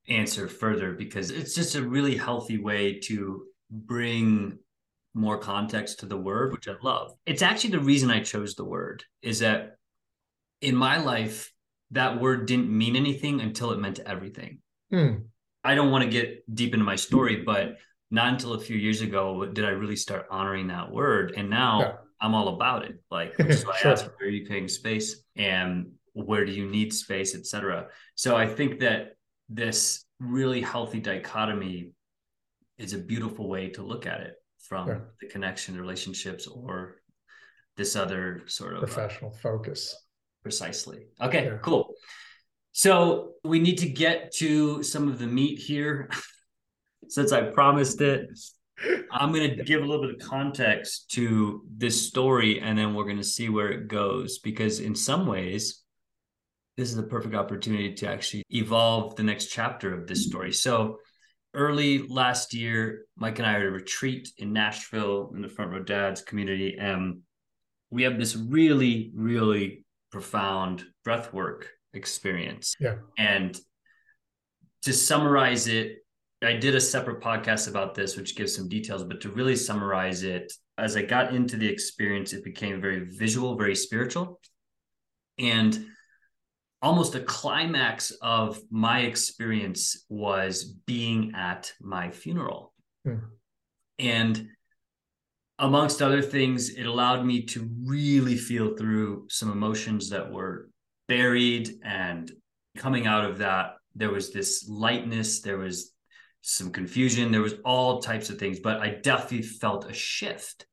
answer 0.07 0.47
further 0.47 0.93
because 0.93 1.29
it's 1.29 1.53
just 1.53 1.75
a 1.75 1.83
really 1.83 2.15
healthy 2.15 2.57
way 2.57 2.99
to 3.01 3.43
bring 3.69 4.57
more 5.13 5.37
context 5.37 5.99
to 5.99 6.05
the 6.05 6.17
word, 6.17 6.53
which 6.53 6.69
I 6.69 6.75
love. 6.81 7.11
It's 7.25 7.41
actually 7.41 7.71
the 7.71 7.81
reason 7.81 8.09
I 8.09 8.21
chose 8.21 8.55
the 8.55 8.65
word 8.65 9.03
is 9.21 9.39
that 9.39 9.75
in 10.61 10.75
my 10.75 10.97
life, 10.97 11.51
that 11.91 12.21
word 12.21 12.47
didn't 12.47 12.75
mean 12.75 12.95
anything 12.95 13.41
until 13.41 13.71
it 13.71 13.79
meant 13.79 13.99
everything. 13.99 14.59
Hmm. 14.89 15.15
I 15.65 15.75
don't 15.75 15.91
want 15.91 16.05
to 16.05 16.09
get 16.09 16.43
deep 16.55 16.73
into 16.73 16.85
my 16.85 16.95
story, 16.95 17.43
but 17.45 17.75
not 18.09 18.31
until 18.31 18.53
a 18.53 18.59
few 18.59 18.77
years 18.77 19.01
ago 19.01 19.45
did 19.45 19.65
I 19.65 19.69
really 19.69 19.97
start 19.97 20.27
honoring 20.31 20.67
that 20.67 20.91
word. 20.91 21.33
And 21.35 21.49
now 21.49 21.79
yeah. 21.79 21.93
I'm 22.23 22.33
all 22.33 22.47
about 22.55 22.85
it. 22.85 22.95
Like, 23.11 23.35
so 23.51 23.71
I 23.71 23.77
sure. 23.77 23.91
ask, 23.91 24.05
where 24.05 24.29
are 24.29 24.31
you 24.31 24.47
creating 24.47 24.69
space 24.69 25.21
and 25.35 25.91
where 26.13 26.45
do 26.45 26.51
you 26.51 26.67
need 26.67 26.93
space, 26.93 27.35
etc. 27.35 27.87
So 28.15 28.35
I 28.35 28.47
think 28.47 28.79
that 28.79 29.17
this 29.49 30.05
really 30.19 30.61
healthy 30.61 30.99
dichotomy 30.99 31.91
is 32.77 32.93
a 32.93 32.97
beautiful 32.97 33.49
way 33.49 33.69
to 33.69 33.83
look 33.83 34.07
at 34.07 34.21
it 34.21 34.35
from 34.59 34.87
yeah. 34.87 34.99
the 35.19 35.27
connection, 35.27 35.77
relationships, 35.77 36.47
or 36.47 37.01
this 37.75 37.95
other 37.95 38.43
sort 38.47 38.75
of 38.75 38.79
professional 38.79 39.31
uh, 39.31 39.37
focus. 39.37 39.95
Precisely. 40.43 41.07
Okay, 41.21 41.45
yeah. 41.45 41.57
cool. 41.61 41.93
So 42.71 43.33
we 43.43 43.59
need 43.59 43.77
to 43.79 43.89
get 43.89 44.33
to 44.35 44.81
some 44.83 45.07
of 45.07 45.19
the 45.19 45.27
meat 45.27 45.59
here. 45.59 46.09
Since 47.09 47.33
I 47.33 47.41
promised 47.41 47.99
it, 48.01 48.29
I'm 49.11 49.31
going 49.31 49.57
to 49.57 49.63
give 49.63 49.81
a 49.81 49.85
little 49.85 50.05
bit 50.05 50.15
of 50.15 50.27
context 50.27 51.11
to 51.11 51.63
this 51.77 52.07
story 52.07 52.59
and 52.59 52.77
then 52.77 52.93
we're 52.93 53.05
going 53.05 53.17
to 53.17 53.23
see 53.23 53.49
where 53.49 53.69
it 53.69 53.87
goes. 53.87 54.39
Because 54.39 54.79
in 54.79 54.95
some 54.95 55.27
ways, 55.27 55.83
this 56.77 56.89
is 56.89 56.95
the 56.95 57.03
perfect 57.03 57.35
opportunity 57.35 57.93
to 57.93 58.07
actually 58.07 58.43
evolve 58.49 59.15
the 59.15 59.23
next 59.23 59.47
chapter 59.47 59.93
of 59.93 60.07
this 60.07 60.25
story. 60.25 60.51
So, 60.51 60.97
early 61.53 61.99
last 62.07 62.53
year, 62.53 63.05
Mike 63.15 63.37
and 63.37 63.47
I 63.47 63.53
had 63.53 63.61
a 63.61 63.69
retreat 63.69 64.29
in 64.37 64.53
Nashville 64.53 65.31
in 65.35 65.41
the 65.41 65.49
Front 65.49 65.71
Row 65.71 65.83
Dads 65.83 66.21
community. 66.21 66.77
And 66.79 67.19
we 67.91 68.03
have 68.03 68.17
this 68.17 68.35
really, 68.35 69.11
really 69.13 69.85
profound 70.11 70.83
breath 71.03 71.31
work 71.31 71.69
experience. 71.93 72.75
Yeah. 72.79 72.95
And 73.19 73.55
to 74.81 74.93
summarize 74.93 75.67
it, 75.67 76.02
I 76.43 76.53
did 76.53 76.75
a 76.75 76.81
separate 76.81 77.21
podcast 77.21 77.69
about 77.69 77.95
this, 77.95 78.17
which 78.17 78.35
gives 78.35 78.55
some 78.55 78.67
details, 78.67 79.03
but 79.03 79.21
to 79.21 79.29
really 79.29 79.55
summarize 79.55 80.23
it, 80.23 80.51
as 80.77 80.97
I 80.97 81.03
got 81.03 81.33
into 81.33 81.57
the 81.57 81.67
experience, 81.67 82.33
it 82.33 82.43
became 82.43 82.81
very 82.81 83.05
visual, 83.05 83.55
very 83.55 83.75
spiritual. 83.75 84.39
And 85.37 85.87
almost 86.81 87.15
a 87.15 87.21
climax 87.21 88.11
of 88.21 88.59
my 88.69 89.01
experience 89.01 90.05
was 90.09 90.65
being 90.65 91.33
at 91.33 91.71
my 91.79 92.11
funeral. 92.11 92.73
Hmm. 93.05 93.19
And 93.99 94.49
amongst 95.59 96.01
other 96.01 96.21
things, 96.21 96.71
it 96.71 96.85
allowed 96.85 97.25
me 97.25 97.43
to 97.43 97.69
really 97.85 98.35
feel 98.35 98.75
through 98.75 99.27
some 99.29 99.51
emotions 99.51 100.09
that 100.09 100.31
were 100.31 100.69
buried. 101.07 101.69
And 101.83 102.29
coming 102.77 103.07
out 103.07 103.25
of 103.29 103.37
that, 103.37 103.75
there 103.95 104.11
was 104.11 104.33
this 104.33 104.67
lightness, 104.67 105.41
there 105.41 105.57
was 105.57 105.92
some 106.43 106.71
confusion, 106.71 107.31
there 107.31 107.41
was 107.41 107.55
all 107.63 108.01
types 108.01 108.29
of 108.29 108.37
things, 108.37 108.59
but 108.59 108.81
I 108.81 108.89
definitely 108.89 109.43
felt 109.43 109.89
a 109.89 109.93
shift. 109.93 110.65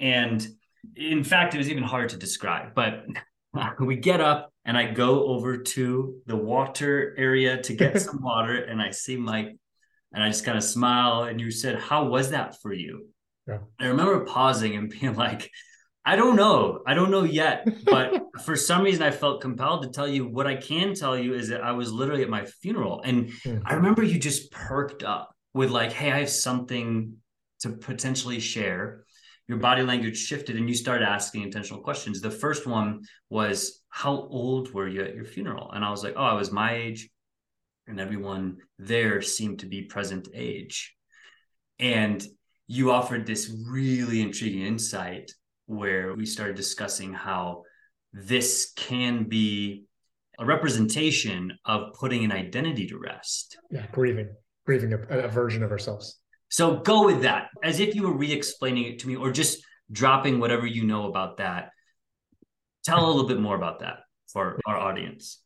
And 0.00 0.46
in 0.96 1.22
fact, 1.22 1.54
it 1.54 1.58
was 1.58 1.68
even 1.68 1.82
hard 1.82 2.08
to 2.10 2.16
describe, 2.16 2.74
but 2.74 3.04
we 3.80 3.96
get 3.96 4.22
up 4.22 4.52
and 4.64 4.76
I 4.76 4.90
go 4.90 5.26
over 5.26 5.58
to 5.58 6.16
the 6.26 6.36
water 6.36 7.14
area 7.18 7.60
to 7.62 7.74
get 7.74 8.00
some 8.02 8.22
water 8.22 8.56
and 8.56 8.80
I 8.80 8.90
see 8.90 9.16
Mike 9.16 9.56
and 10.12 10.24
I 10.24 10.28
just 10.28 10.46
kind 10.46 10.56
of 10.56 10.64
smile 10.64 11.24
and 11.24 11.38
you 11.38 11.50
said, 11.50 11.78
How 11.78 12.06
was 12.06 12.30
that 12.30 12.60
for 12.62 12.72
you? 12.72 13.08
Yeah. 13.46 13.58
I 13.78 13.88
remember 13.88 14.24
pausing 14.24 14.76
and 14.76 14.88
being 14.88 15.14
like, 15.26 15.50
I 16.06 16.14
don't 16.14 16.36
know. 16.36 16.82
I 16.86 16.94
don't 16.94 17.10
know 17.10 17.24
yet. 17.24 17.66
But 17.84 18.22
for 18.44 18.54
some 18.54 18.82
reason, 18.82 19.02
I 19.02 19.10
felt 19.10 19.40
compelled 19.40 19.82
to 19.82 19.88
tell 19.88 20.06
you 20.06 20.26
what 20.26 20.46
I 20.46 20.54
can 20.54 20.94
tell 20.94 21.18
you 21.18 21.34
is 21.34 21.48
that 21.48 21.64
I 21.64 21.72
was 21.72 21.92
literally 21.92 22.22
at 22.22 22.30
my 22.30 22.44
funeral. 22.44 23.02
And 23.04 23.26
mm-hmm. 23.26 23.66
I 23.66 23.74
remember 23.74 24.04
you 24.04 24.18
just 24.18 24.52
perked 24.52 25.02
up 25.02 25.34
with, 25.52 25.70
like, 25.70 25.92
hey, 25.92 26.12
I 26.12 26.20
have 26.20 26.30
something 26.30 27.14
to 27.60 27.70
potentially 27.70 28.38
share 28.38 29.04
your 29.48 29.58
body 29.58 29.82
language 29.82 30.18
shifted 30.18 30.56
and 30.56 30.68
you 30.68 30.74
started 30.74 31.08
asking 31.08 31.42
intentional 31.42 31.82
questions. 31.82 32.20
The 32.20 32.30
first 32.30 32.66
one 32.66 33.02
was, 33.28 33.82
How 33.88 34.12
old 34.12 34.72
were 34.72 34.88
you 34.88 35.02
at 35.02 35.14
your 35.14 35.24
funeral? 35.24 35.70
And 35.72 35.84
I 35.84 35.90
was 35.90 36.04
like, 36.04 36.14
Oh, 36.16 36.22
I 36.22 36.34
was 36.34 36.52
my 36.52 36.74
age. 36.74 37.08
And 37.86 38.00
everyone 38.00 38.58
there 38.78 39.22
seemed 39.22 39.60
to 39.60 39.66
be 39.66 39.82
present 39.82 40.28
age. 40.34 40.94
And 41.78 42.24
you 42.66 42.90
offered 42.90 43.26
this 43.26 43.54
really 43.68 44.20
intriguing 44.20 44.62
insight 44.62 45.30
where 45.66 46.14
we 46.14 46.26
started 46.26 46.56
discussing 46.56 47.12
how 47.12 47.62
this 48.12 48.72
can 48.76 49.24
be 49.24 49.84
a 50.38 50.44
representation 50.44 51.52
of 51.64 51.92
putting 51.94 52.24
an 52.24 52.32
identity 52.32 52.86
to 52.86 52.98
rest. 52.98 53.56
Yeah, 53.70 53.86
grieving, 53.92 54.34
grieving 54.64 54.92
a, 54.92 54.98
a 54.98 55.28
version 55.28 55.62
of 55.62 55.70
ourselves. 55.70 56.18
So 56.48 56.76
go 56.76 57.04
with 57.04 57.22
that 57.22 57.48
as 57.62 57.80
if 57.80 57.94
you 57.94 58.04
were 58.04 58.16
re 58.16 58.32
explaining 58.32 58.84
it 58.84 58.98
to 59.00 59.08
me 59.08 59.16
or 59.16 59.32
just 59.32 59.58
dropping 59.90 60.38
whatever 60.38 60.66
you 60.66 60.84
know 60.84 61.08
about 61.08 61.38
that. 61.38 61.70
Tell 62.84 63.04
a 63.04 63.08
little 63.08 63.26
bit 63.28 63.40
more 63.40 63.56
about 63.56 63.80
that 63.80 63.98
for 64.28 64.60
our 64.66 64.76
audience. 64.76 65.42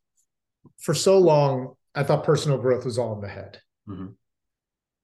For 0.79 0.93
so 0.95 1.19
long, 1.19 1.75
I 1.95 2.03
thought 2.03 2.25
personal 2.25 2.59
growth 2.59 2.85
was 2.85 2.99
all 2.99 3.15
in 3.15 3.21
the 3.21 3.29
head. 3.29 3.61
Mm-hmm 3.89 4.13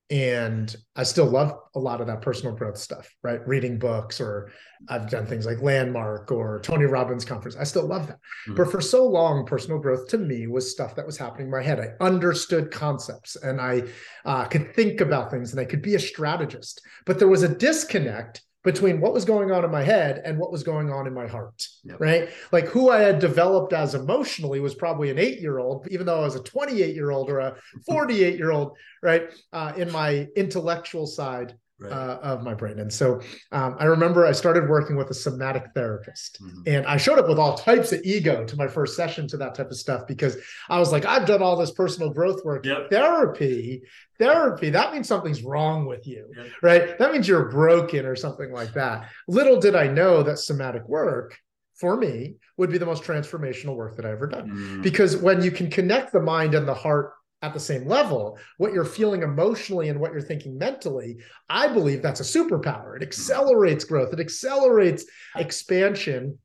and 0.08 0.74
I 0.94 1.02
still 1.02 1.26
love 1.26 1.52
a 1.74 1.80
lot 1.80 2.00
of 2.00 2.06
that 2.06 2.22
personal 2.22 2.54
growth 2.54 2.78
stuff, 2.78 3.12
right? 3.24 3.46
Reading 3.46 3.76
books, 3.76 4.20
or 4.20 4.52
I've 4.88 5.10
done 5.10 5.26
things 5.26 5.46
like 5.46 5.60
Landmark 5.60 6.30
or 6.30 6.60
Tony 6.60 6.84
Robbins 6.84 7.24
conference. 7.24 7.56
I 7.56 7.64
still 7.64 7.86
love 7.86 8.06
that. 8.06 8.18
Mm-hmm. 8.46 8.54
But 8.54 8.70
for 8.70 8.80
so 8.80 9.04
long, 9.04 9.44
personal 9.46 9.80
growth 9.80 10.06
to 10.08 10.18
me 10.18 10.46
was 10.46 10.70
stuff 10.70 10.94
that 10.94 11.06
was 11.06 11.18
happening 11.18 11.46
in 11.46 11.50
my 11.50 11.62
head. 11.62 11.80
I 11.80 12.04
understood 12.04 12.70
concepts 12.70 13.34
and 13.34 13.60
I 13.60 13.82
uh, 14.24 14.44
could 14.44 14.74
think 14.74 15.00
about 15.00 15.30
things 15.30 15.50
and 15.50 15.60
I 15.60 15.64
could 15.64 15.82
be 15.82 15.96
a 15.96 16.00
strategist. 16.00 16.82
But 17.04 17.18
there 17.18 17.28
was 17.28 17.42
a 17.42 17.56
disconnect 17.56 18.42
between 18.66 19.00
what 19.00 19.14
was 19.14 19.24
going 19.24 19.52
on 19.52 19.64
in 19.64 19.70
my 19.70 19.84
head 19.84 20.20
and 20.24 20.36
what 20.36 20.50
was 20.50 20.64
going 20.64 20.90
on 20.92 21.06
in 21.06 21.14
my 21.14 21.24
heart, 21.24 21.64
yep. 21.84 22.00
right? 22.00 22.28
Like 22.50 22.66
who 22.66 22.90
I 22.90 22.98
had 22.98 23.20
developed 23.20 23.72
as 23.72 23.94
emotionally 23.94 24.58
was 24.58 24.74
probably 24.74 25.08
an 25.08 25.20
eight 25.20 25.40
year 25.40 25.60
old, 25.60 25.86
even 25.88 26.04
though 26.04 26.18
I 26.18 26.24
was 26.24 26.34
a 26.34 26.42
28 26.42 26.92
year 26.92 27.12
old 27.12 27.30
or 27.30 27.38
a 27.38 27.56
48 27.86 28.36
year 28.36 28.50
old, 28.50 28.76
right? 29.04 29.32
Uh, 29.52 29.72
in 29.76 29.90
my 29.92 30.26
intellectual 30.34 31.06
side 31.06 31.54
right. 31.78 31.92
uh, 31.92 32.18
of 32.22 32.42
my 32.42 32.54
brain. 32.54 32.78
And 32.80 32.92
so 32.92 33.20
um, 33.52 33.76
I 33.78 33.84
remember 33.84 34.26
I 34.26 34.32
started 34.32 34.68
working 34.68 34.96
with 34.96 35.10
a 35.10 35.14
somatic 35.14 35.66
therapist 35.74 36.42
mm-hmm. 36.42 36.62
and 36.66 36.86
I 36.86 36.96
showed 36.96 37.18
up 37.18 37.28
with 37.28 37.38
all 37.38 37.56
types 37.56 37.92
of 37.92 38.00
ego 38.04 38.44
to 38.44 38.56
my 38.56 38.66
first 38.66 38.96
session 38.96 39.28
to 39.28 39.36
that 39.38 39.54
type 39.54 39.70
of 39.70 39.76
stuff 39.76 40.06
because 40.06 40.36
I 40.68 40.78
was 40.78 40.92
like, 40.92 41.04
I've 41.04 41.26
done 41.26 41.42
all 41.42 41.56
this 41.56 41.72
personal 41.72 42.10
growth 42.10 42.44
work. 42.44 42.64
Yep. 42.64 42.90
Therapy, 42.90 43.82
therapy, 44.18 44.70
that 44.70 44.92
means 44.92 45.08
something's 45.08 45.42
wrong 45.42 45.86
with 45.86 46.06
you, 46.06 46.30
yep. 46.36 46.46
right? 46.62 46.98
That 46.98 47.12
means 47.12 47.28
you're 47.28 47.50
broken 47.50 48.06
or 48.06 48.16
something 48.16 48.52
like 48.52 48.72
that. 48.74 49.08
Little 49.28 49.60
did 49.60 49.76
I 49.76 49.86
know 49.86 50.22
that 50.22 50.38
somatic 50.38 50.88
work 50.88 51.36
for 51.74 51.96
me 51.96 52.36
would 52.56 52.70
be 52.70 52.78
the 52.78 52.86
most 52.86 53.02
transformational 53.02 53.76
work 53.76 53.96
that 53.96 54.06
I 54.06 54.10
ever 54.10 54.26
done. 54.26 54.48
Mm. 54.50 54.82
Because 54.82 55.16
when 55.16 55.42
you 55.42 55.50
can 55.50 55.70
connect 55.70 56.12
the 56.12 56.20
mind 56.20 56.54
and 56.54 56.66
the 56.66 56.74
heart 56.74 57.12
at 57.42 57.52
the 57.52 57.60
same 57.60 57.86
level, 57.86 58.38
what 58.56 58.72
you're 58.72 58.84
feeling 58.84 59.22
emotionally 59.22 59.88
and 59.88 60.00
what 60.00 60.12
you're 60.12 60.20
thinking 60.22 60.56
mentally, 60.56 61.18
I 61.48 61.68
believe 61.68 62.02
that's 62.02 62.20
a 62.20 62.38
superpower. 62.38 62.96
It 62.96 63.02
accelerates 63.02 63.84
growth, 63.84 64.12
it 64.12 64.20
accelerates 64.20 65.04
expansion 65.36 66.38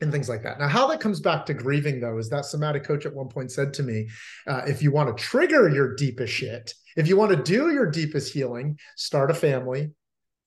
and 0.00 0.10
things 0.10 0.28
like 0.28 0.42
that. 0.42 0.58
Now, 0.58 0.68
how 0.68 0.86
that 0.88 1.00
comes 1.00 1.20
back 1.20 1.46
to 1.46 1.54
grieving, 1.54 2.00
though, 2.00 2.18
is 2.18 2.28
that 2.30 2.44
somatic 2.44 2.84
coach 2.84 3.06
at 3.06 3.14
one 3.14 3.28
point 3.28 3.50
said 3.50 3.74
to 3.74 3.82
me, 3.82 4.08
uh, 4.46 4.62
if 4.66 4.82
you 4.82 4.90
want 4.90 5.14
to 5.14 5.22
trigger 5.22 5.68
your 5.68 5.94
deepest 5.94 6.32
shit, 6.32 6.74
if 6.96 7.08
you 7.08 7.16
want 7.16 7.30
to 7.32 7.42
do 7.42 7.72
your 7.72 7.90
deepest 7.90 8.32
healing, 8.32 8.78
start 8.96 9.30
a 9.30 9.34
family, 9.34 9.90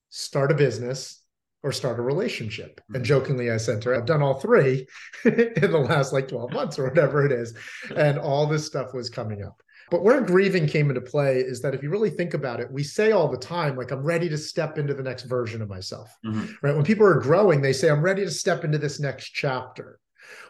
start 0.08 0.50
a 0.50 0.54
business, 0.54 1.20
or 1.62 1.72
start 1.72 1.98
a 1.98 2.02
relationship. 2.02 2.80
And 2.88 2.96
mm-hmm. 2.96 3.04
jokingly, 3.04 3.50
I 3.50 3.58
said 3.58 3.82
to 3.82 3.90
her, 3.90 3.96
I've 3.96 4.06
done 4.06 4.22
all 4.22 4.40
three 4.40 4.86
in 5.24 5.70
the 5.70 5.84
last 5.88 6.12
like 6.12 6.28
12 6.28 6.52
months 6.52 6.78
or 6.78 6.88
whatever 6.88 7.24
it 7.24 7.32
is. 7.32 7.54
And 7.94 8.18
all 8.18 8.46
this 8.46 8.66
stuff 8.66 8.94
was 8.94 9.10
coming 9.10 9.42
up. 9.42 9.62
But 9.90 10.02
where 10.02 10.20
grieving 10.20 10.66
came 10.66 10.88
into 10.88 11.00
play 11.00 11.38
is 11.38 11.60
that 11.62 11.74
if 11.74 11.82
you 11.82 11.90
really 11.90 12.10
think 12.10 12.34
about 12.34 12.60
it, 12.60 12.70
we 12.70 12.82
say 12.82 13.12
all 13.12 13.28
the 13.28 13.36
time, 13.36 13.76
like, 13.76 13.90
I'm 13.90 14.04
ready 14.04 14.28
to 14.28 14.38
step 14.38 14.78
into 14.78 14.94
the 14.94 15.02
next 15.02 15.24
version 15.24 15.62
of 15.62 15.68
myself, 15.68 16.16
mm-hmm. 16.24 16.46
right? 16.62 16.74
When 16.74 16.84
people 16.84 17.06
are 17.06 17.20
growing, 17.20 17.60
they 17.60 17.72
say, 17.72 17.90
I'm 17.90 18.02
ready 18.02 18.24
to 18.24 18.30
step 18.30 18.64
into 18.64 18.78
this 18.78 19.00
next 19.00 19.30
chapter. 19.30 19.98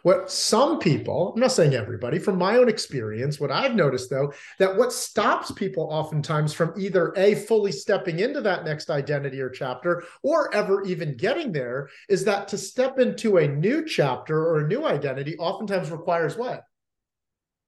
What 0.03 0.29
some 0.31 0.79
people, 0.79 1.33
I'm 1.33 1.39
not 1.39 1.51
saying 1.51 1.73
everybody, 1.73 2.19
from 2.19 2.37
my 2.37 2.57
own 2.57 2.69
experience, 2.69 3.39
what 3.39 3.51
I've 3.51 3.75
noticed 3.75 4.09
though, 4.09 4.33
that 4.59 4.75
what 4.75 4.93
stops 4.93 5.51
people 5.51 5.87
oftentimes 5.91 6.53
from 6.53 6.73
either 6.77 7.13
A, 7.17 7.35
fully 7.35 7.71
stepping 7.71 8.19
into 8.19 8.41
that 8.41 8.63
next 8.63 8.89
identity 8.89 9.39
or 9.41 9.49
chapter, 9.49 10.03
or 10.21 10.53
ever 10.53 10.83
even 10.83 11.17
getting 11.17 11.51
there, 11.51 11.89
is 12.09 12.23
that 12.25 12.47
to 12.49 12.57
step 12.57 12.99
into 12.99 13.37
a 13.37 13.47
new 13.47 13.85
chapter 13.85 14.39
or 14.39 14.59
a 14.59 14.67
new 14.67 14.85
identity 14.85 15.37
oftentimes 15.37 15.89
requires 15.89 16.37
what? 16.37 16.63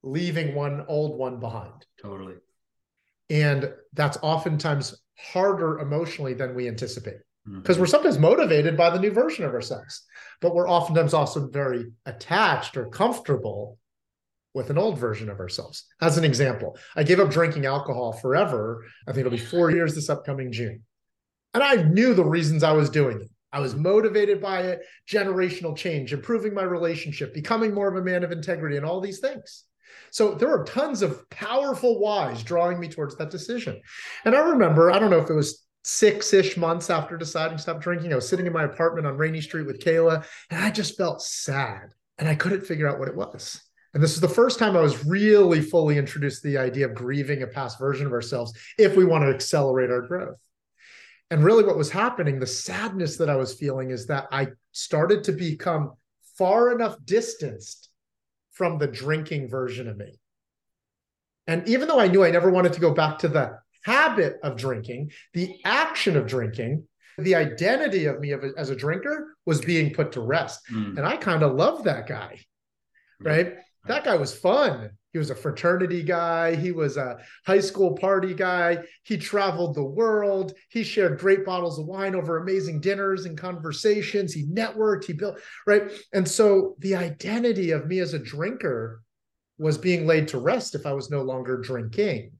Leaving 0.04 0.54
one 0.54 0.84
old 0.86 1.18
one 1.18 1.40
behind. 1.40 1.86
Totally. 2.00 2.34
And 3.30 3.72
that's 3.94 4.18
oftentimes 4.22 5.02
harder 5.18 5.78
emotionally 5.80 6.34
than 6.34 6.54
we 6.54 6.68
anticipate 6.68 7.18
because 7.46 7.76
mm-hmm. 7.76 7.82
we're 7.82 7.86
sometimes 7.86 8.18
motivated 8.18 8.76
by 8.76 8.90
the 8.90 8.98
new 8.98 9.10
version 9.10 9.44
of 9.44 9.52
ourselves, 9.52 10.02
but 10.40 10.54
we're 10.54 10.68
oftentimes 10.68 11.12
also 11.12 11.48
very 11.48 11.86
attached 12.06 12.76
or 12.76 12.88
comfortable 12.88 13.78
with 14.54 14.70
an 14.70 14.78
old 14.78 14.98
version 14.98 15.28
of 15.28 15.40
ourselves. 15.40 15.84
As 16.00 16.16
an 16.16 16.24
example, 16.24 16.78
I 16.96 17.02
gave 17.02 17.20
up 17.20 17.30
drinking 17.30 17.66
alcohol 17.66 18.12
forever. 18.12 18.84
I 19.06 19.12
think 19.12 19.26
it'll 19.26 19.36
be 19.36 19.44
four 19.44 19.70
years 19.70 19.94
this 19.94 20.08
upcoming 20.08 20.52
June. 20.52 20.82
And 21.52 21.62
I 21.62 21.76
knew 21.82 22.14
the 22.14 22.24
reasons 22.24 22.62
I 22.62 22.72
was 22.72 22.88
doing 22.88 23.20
it. 23.20 23.30
I 23.52 23.60
was 23.60 23.74
motivated 23.76 24.40
by 24.40 24.62
it, 24.62 24.80
generational 25.08 25.76
change, 25.76 26.12
improving 26.12 26.54
my 26.54 26.64
relationship, 26.64 27.34
becoming 27.34 27.72
more 27.72 27.88
of 27.88 27.96
a 27.96 28.04
man 28.04 28.24
of 28.24 28.32
integrity, 28.32 28.76
and 28.76 28.86
all 28.86 29.00
these 29.00 29.20
things. 29.20 29.64
So 30.10 30.34
there 30.34 30.50
are 30.50 30.64
tons 30.64 31.02
of 31.02 31.28
powerful 31.30 32.00
whys 32.00 32.42
drawing 32.42 32.78
me 32.78 32.88
towards 32.88 33.16
that 33.16 33.30
decision. 33.30 33.80
And 34.24 34.34
I 34.34 34.40
remember, 34.40 34.90
I 34.90 34.98
don't 34.98 35.10
know 35.10 35.18
if 35.18 35.30
it 35.30 35.34
was 35.34 35.64
six 35.84 36.32
ish 36.32 36.56
months 36.56 36.90
after 36.90 37.16
deciding 37.16 37.56
to 37.56 37.62
stop 37.62 37.80
drinking, 37.80 38.12
I 38.12 38.16
was 38.16 38.28
sitting 38.28 38.46
in 38.46 38.52
my 38.52 38.64
apartment 38.64 39.06
on 39.06 39.18
Rainey 39.18 39.40
Street 39.40 39.66
with 39.66 39.80
Kayla, 39.80 40.24
and 40.50 40.64
I 40.64 40.70
just 40.70 40.96
felt 40.96 41.22
sad 41.22 41.92
and 42.18 42.28
I 42.28 42.34
couldn't 42.34 42.66
figure 42.66 42.88
out 42.88 42.98
what 42.98 43.08
it 43.08 43.16
was. 43.16 43.60
And 43.92 44.02
this 44.02 44.14
is 44.14 44.20
the 44.20 44.28
first 44.28 44.58
time 44.58 44.76
I 44.76 44.80
was 44.80 45.06
really 45.06 45.60
fully 45.60 45.98
introduced 45.98 46.42
to 46.42 46.48
the 46.48 46.58
idea 46.58 46.88
of 46.88 46.94
grieving 46.94 47.42
a 47.42 47.46
past 47.46 47.78
version 47.78 48.06
of 48.06 48.12
ourselves 48.12 48.52
if 48.76 48.96
we 48.96 49.04
want 49.04 49.22
to 49.22 49.32
accelerate 49.32 49.90
our 49.90 50.02
growth. 50.02 50.38
And 51.30 51.44
really, 51.44 51.64
what 51.64 51.78
was 51.78 51.90
happening, 51.90 52.38
the 52.38 52.46
sadness 52.46 53.16
that 53.18 53.30
I 53.30 53.36
was 53.36 53.54
feeling 53.54 53.90
is 53.90 54.06
that 54.06 54.26
I 54.30 54.48
started 54.72 55.24
to 55.24 55.32
become 55.32 55.92
far 56.36 56.72
enough 56.72 56.96
distanced 57.04 57.88
from 58.54 58.78
the 58.78 58.86
drinking 58.86 59.48
version 59.48 59.88
of 59.88 59.96
me. 59.96 60.18
And 61.46 61.68
even 61.68 61.88
though 61.88 62.00
I 62.00 62.08
knew 62.08 62.24
I 62.24 62.30
never 62.30 62.50
wanted 62.50 62.72
to 62.72 62.80
go 62.80 62.94
back 62.94 63.18
to 63.18 63.28
the 63.28 63.58
habit 63.84 64.38
of 64.42 64.56
drinking, 64.56 65.12
the 65.34 65.60
action 65.64 66.16
of 66.16 66.26
drinking, 66.26 66.88
the 67.18 67.34
identity 67.34 68.06
of 68.06 68.18
me 68.18 68.34
as 68.56 68.70
a 68.70 68.76
drinker 68.76 69.36
was 69.44 69.60
being 69.60 69.92
put 69.92 70.12
to 70.12 70.20
rest. 70.20 70.60
Mm. 70.72 70.96
And 70.96 71.06
I 71.06 71.16
kind 71.16 71.42
of 71.42 71.54
loved 71.54 71.84
that 71.84 72.08
guy, 72.08 72.40
right? 73.20 73.54
That 73.86 74.04
guy 74.04 74.16
was 74.16 74.34
fun. 74.34 74.90
He 75.14 75.18
was 75.18 75.30
a 75.30 75.34
fraternity 75.36 76.02
guy. 76.02 76.56
He 76.56 76.72
was 76.72 76.96
a 76.96 77.18
high 77.46 77.60
school 77.60 77.96
party 77.96 78.34
guy. 78.34 78.78
He 79.04 79.16
traveled 79.16 79.76
the 79.76 79.84
world. 79.84 80.54
He 80.70 80.82
shared 80.82 81.20
great 81.20 81.46
bottles 81.46 81.78
of 81.78 81.86
wine 81.86 82.16
over 82.16 82.38
amazing 82.38 82.80
dinners 82.80 83.24
and 83.24 83.38
conversations. 83.38 84.34
He 84.34 84.44
networked. 84.46 85.04
He 85.04 85.12
built, 85.12 85.38
right? 85.68 85.92
And 86.12 86.28
so 86.28 86.74
the 86.80 86.96
identity 86.96 87.70
of 87.70 87.86
me 87.86 88.00
as 88.00 88.12
a 88.12 88.18
drinker 88.18 89.02
was 89.56 89.78
being 89.78 90.04
laid 90.04 90.26
to 90.28 90.38
rest 90.38 90.74
if 90.74 90.84
I 90.84 90.92
was 90.92 91.12
no 91.12 91.22
longer 91.22 91.58
drinking. 91.58 92.32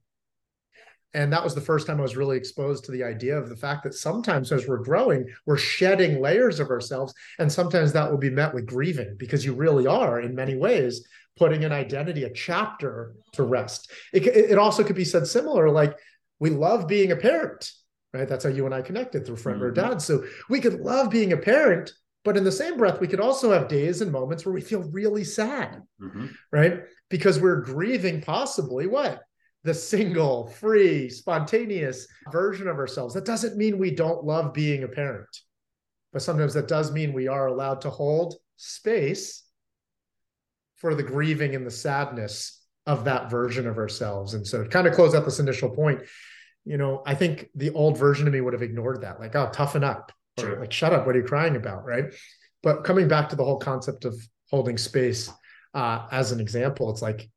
And 1.15 1.31
that 1.31 1.43
was 1.43 1.55
the 1.55 1.61
first 1.61 1.87
time 1.87 1.99
I 1.99 2.03
was 2.03 2.17
really 2.17 2.35
exposed 2.35 2.83
to 2.83 2.91
the 2.91 3.03
idea 3.03 3.37
of 3.37 3.47
the 3.47 3.55
fact 3.55 3.83
that 3.83 3.93
sometimes 3.93 4.51
as 4.51 4.67
we're 4.67 4.83
growing, 4.83 5.25
we're 5.45 5.55
shedding 5.57 6.21
layers 6.21 6.59
of 6.59 6.69
ourselves. 6.69 7.13
And 7.39 7.49
sometimes 7.49 7.93
that 7.93 8.11
will 8.11 8.17
be 8.17 8.29
met 8.29 8.53
with 8.53 8.65
grieving 8.65 9.15
because 9.17 9.45
you 9.45 9.53
really 9.53 9.87
are, 9.87 10.19
in 10.19 10.35
many 10.35 10.55
ways, 10.55 11.07
putting 11.37 11.63
an 11.63 11.71
identity, 11.71 12.25
a 12.25 12.33
chapter 12.33 13.15
to 13.31 13.43
rest. 13.43 13.91
It, 14.11 14.27
it 14.27 14.57
also 14.57 14.83
could 14.83 14.97
be 14.97 15.05
said 15.05 15.25
similar 15.25 15.69
like, 15.69 15.97
we 16.41 16.49
love 16.49 16.85
being 16.85 17.13
a 17.13 17.15
parent, 17.15 17.71
right? 18.13 18.27
That's 18.27 18.43
how 18.43 18.49
you 18.49 18.65
and 18.65 18.75
I 18.75 18.81
connected 18.81 19.25
through 19.25 19.37
friend 19.37 19.59
mm-hmm. 19.59 19.67
or 19.67 19.71
dad. 19.71 20.01
So 20.01 20.25
we 20.49 20.59
could 20.59 20.81
love 20.81 21.09
being 21.09 21.31
a 21.31 21.37
parent, 21.37 21.93
but 22.25 22.35
in 22.35 22.43
the 22.43 22.51
same 22.51 22.75
breath, 22.75 22.99
we 22.99 23.07
could 23.07 23.21
also 23.21 23.53
have 23.53 23.69
days 23.69 24.01
and 24.01 24.11
moments 24.11 24.45
where 24.45 24.53
we 24.53 24.59
feel 24.59 24.83
really 24.91 25.23
sad, 25.23 25.81
mm-hmm. 26.01 26.25
right? 26.51 26.81
Because 27.09 27.39
we're 27.39 27.61
grieving 27.61 28.19
possibly 28.19 28.85
what? 28.85 29.21
The 29.65 29.73
single, 29.73 30.47
free, 30.47 31.09
spontaneous 31.09 32.07
version 32.31 32.67
of 32.67 32.77
ourselves. 32.77 33.15
That 33.15 33.25
doesn't 33.25 33.57
mean 33.57 33.79
we 33.79 33.89
don't 33.89 34.23
love 34.23 34.53
being 34.53 34.83
a 34.83 34.87
parent, 34.87 35.27
but 36.13 36.21
sometimes 36.21 36.53
that 36.53 36.67
does 36.67 36.91
mean 36.91 37.13
we 37.13 37.27
are 37.27 37.47
allowed 37.47 37.81
to 37.81 37.89
hold 37.89 38.35
space 38.57 39.43
for 40.75 40.93
the 40.93 41.01
grieving 41.01 41.55
and 41.55 41.65
the 41.65 41.71
sadness 41.71 42.63
of 42.85 43.05
that 43.05 43.31
version 43.31 43.67
of 43.67 43.79
ourselves. 43.79 44.35
And 44.35 44.45
so, 44.45 44.63
to 44.63 44.69
kind 44.69 44.85
of 44.85 44.93
close 44.93 45.15
out 45.15 45.25
this 45.25 45.39
initial 45.39 45.71
point, 45.71 46.01
you 46.63 46.77
know, 46.77 47.01
I 47.07 47.15
think 47.15 47.49
the 47.55 47.71
old 47.71 47.97
version 47.97 48.27
of 48.27 48.33
me 48.33 48.41
would 48.41 48.53
have 48.53 48.61
ignored 48.61 49.01
that, 49.01 49.19
like, 49.19 49.35
oh, 49.35 49.49
toughen 49.51 49.83
up, 49.83 50.11
or 50.39 50.59
like, 50.59 50.71
shut 50.71 50.93
up, 50.93 51.07
what 51.07 51.15
are 51.15 51.19
you 51.19 51.25
crying 51.25 51.55
about? 51.55 51.85
Right. 51.85 52.13
But 52.61 52.83
coming 52.83 53.07
back 53.07 53.29
to 53.29 53.35
the 53.35 53.43
whole 53.43 53.57
concept 53.57 54.05
of 54.05 54.15
holding 54.51 54.77
space 54.77 55.31
uh, 55.73 56.05
as 56.11 56.31
an 56.31 56.39
example, 56.39 56.91
it's 56.91 57.01
like, 57.01 57.27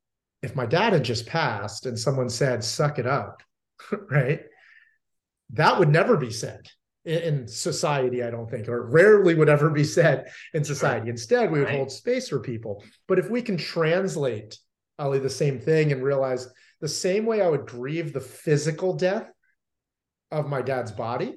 if 0.42 0.55
my 0.55 0.66
dad 0.66 0.92
had 0.92 1.05
just 1.05 1.27
passed 1.27 1.87
and 1.87 1.98
someone 1.98 2.29
said, 2.29 2.62
suck 2.62 2.98
it 2.98 3.07
up, 3.07 3.42
right? 4.11 4.42
That 5.51 5.79
would 5.79 5.88
never 5.88 6.16
be 6.16 6.31
said 6.31 6.68
in, 7.05 7.48
society, 7.48 8.22
I 8.22 8.31
don't 8.31 8.51
think, 8.51 8.68
or 8.68 8.87
rarely 8.88 9.35
would 9.35 9.48
ever 9.48 9.70
be 9.70 9.85
said 9.85 10.31
in 10.53 10.62
society. 10.62 11.09
Instead, 11.09 11.51
we 11.51 11.61
would 11.61 11.68
right. 11.68 11.77
hold 11.77 11.90
space 11.90 12.29
for 12.29 12.40
people. 12.40 12.85
But 13.07 13.18
if 13.18 13.31
we 13.31 13.42
can 13.42 13.57
translate, 13.57 14.59
Ali, 14.98 15.18
the 15.18 15.31
same 15.31 15.59
thing 15.59 15.90
and 15.92 16.03
realize 16.03 16.48
the 16.81 16.88
same 16.88 17.24
way 17.24 17.40
I 17.40 17.48
would 17.48 17.66
grieve 17.66 18.12
the 18.12 18.20
physical 18.20 18.94
death 18.94 19.29
of 20.31 20.48
my 20.48 20.61
dad's 20.61 20.92
body, 20.92 21.35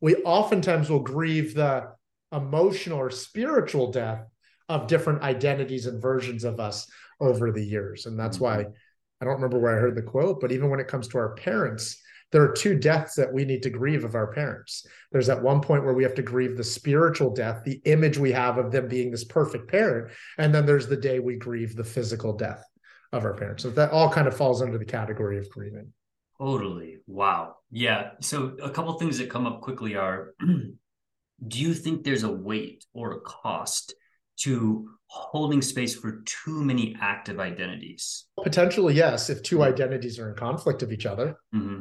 we 0.00 0.16
oftentimes 0.16 0.90
will 0.90 1.00
grieve 1.00 1.54
the 1.54 1.92
emotional 2.32 2.98
or 2.98 3.10
spiritual 3.10 3.92
death 3.92 4.26
of 4.68 4.88
different 4.88 5.22
identities 5.22 5.86
and 5.86 6.02
versions 6.02 6.44
of 6.44 6.58
us 6.58 6.90
over 7.20 7.52
the 7.52 7.64
years. 7.64 8.06
And 8.06 8.18
that's 8.18 8.40
why 8.40 8.58
mm-hmm. 8.58 8.72
I 9.20 9.24
don't 9.24 9.34
remember 9.34 9.58
where 9.58 9.76
I 9.76 9.80
heard 9.80 9.96
the 9.96 10.02
quote, 10.02 10.40
but 10.40 10.52
even 10.52 10.70
when 10.70 10.80
it 10.80 10.88
comes 10.88 11.08
to 11.08 11.18
our 11.18 11.34
parents, 11.34 12.00
there 12.32 12.42
are 12.42 12.52
two 12.52 12.76
deaths 12.76 13.14
that 13.14 13.32
we 13.32 13.44
need 13.44 13.62
to 13.62 13.70
grieve 13.70 14.04
of 14.04 14.16
our 14.16 14.26
parents. 14.26 14.86
There's 15.12 15.28
at 15.28 15.42
one 15.42 15.60
point 15.60 15.84
where 15.84 15.94
we 15.94 16.02
have 16.02 16.16
to 16.16 16.22
grieve 16.22 16.56
the 16.56 16.64
spiritual 16.64 17.32
death, 17.32 17.62
the 17.64 17.80
image 17.84 18.18
we 18.18 18.32
have 18.32 18.58
of 18.58 18.72
them 18.72 18.88
being 18.88 19.10
this 19.10 19.24
perfect 19.24 19.70
parent. 19.70 20.12
And 20.36 20.52
then 20.52 20.66
there's 20.66 20.88
the 20.88 20.96
day 20.96 21.20
we 21.20 21.36
grieve 21.36 21.76
the 21.76 21.84
physical 21.84 22.32
death 22.32 22.64
of 23.12 23.24
our 23.24 23.34
parents. 23.34 23.62
So 23.62 23.70
that 23.70 23.92
all 23.92 24.10
kind 24.10 24.26
of 24.26 24.36
falls 24.36 24.62
under 24.62 24.78
the 24.78 24.84
category 24.84 25.38
of 25.38 25.48
grieving. 25.48 25.92
Totally. 26.38 26.98
Wow. 27.06 27.56
Yeah. 27.70 28.10
So 28.20 28.56
a 28.60 28.70
couple 28.70 28.92
things 28.94 29.18
that 29.18 29.30
come 29.30 29.46
up 29.46 29.60
quickly 29.60 29.94
are 29.94 30.34
do 30.40 31.60
you 31.60 31.72
think 31.72 32.02
there's 32.02 32.24
a 32.24 32.32
weight 32.32 32.84
or 32.92 33.12
a 33.12 33.20
cost 33.20 33.94
to 34.38 34.88
holding 35.06 35.62
space 35.62 35.94
for 35.94 36.22
too 36.24 36.64
many 36.64 36.96
active 37.00 37.38
identities? 37.40 38.24
Potentially, 38.42 38.94
yes, 38.94 39.30
if 39.30 39.42
two 39.42 39.62
identities 39.62 40.18
are 40.18 40.30
in 40.30 40.36
conflict 40.36 40.82
of 40.82 40.92
each 40.92 41.06
other. 41.06 41.36
Mm-hmm. 41.54 41.80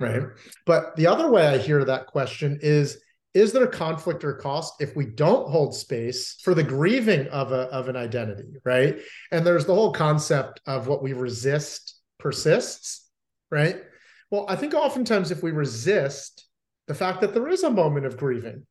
Right. 0.00 0.22
But 0.66 0.96
the 0.96 1.06
other 1.06 1.30
way 1.30 1.46
I 1.46 1.58
hear 1.58 1.84
that 1.84 2.08
question 2.08 2.58
is 2.62 2.98
is 3.34 3.50
there 3.50 3.64
a 3.64 3.70
conflict 3.70 4.22
or 4.22 4.34
cost 4.34 4.74
if 4.80 4.94
we 4.94 5.04
don't 5.04 5.50
hold 5.50 5.74
space 5.74 6.38
for 6.42 6.54
the 6.54 6.62
grieving 6.62 7.26
of 7.28 7.50
a 7.52 7.62
of 7.72 7.88
an 7.88 7.96
identity 7.96 8.54
right 8.64 9.00
and 9.32 9.44
there's 9.44 9.66
the 9.66 9.74
whole 9.74 9.92
concept 9.92 10.60
of 10.66 10.86
what 10.86 11.02
we 11.02 11.12
resist 11.12 12.00
persists 12.18 13.10
right 13.50 13.82
well 14.30 14.46
i 14.48 14.56
think 14.56 14.72
oftentimes 14.72 15.30
if 15.30 15.42
we 15.42 15.50
resist 15.50 16.46
the 16.86 16.94
fact 16.94 17.20
that 17.20 17.34
there 17.34 17.48
is 17.48 17.64
a 17.64 17.70
moment 17.70 18.06
of 18.06 18.16
grieving 18.16 18.64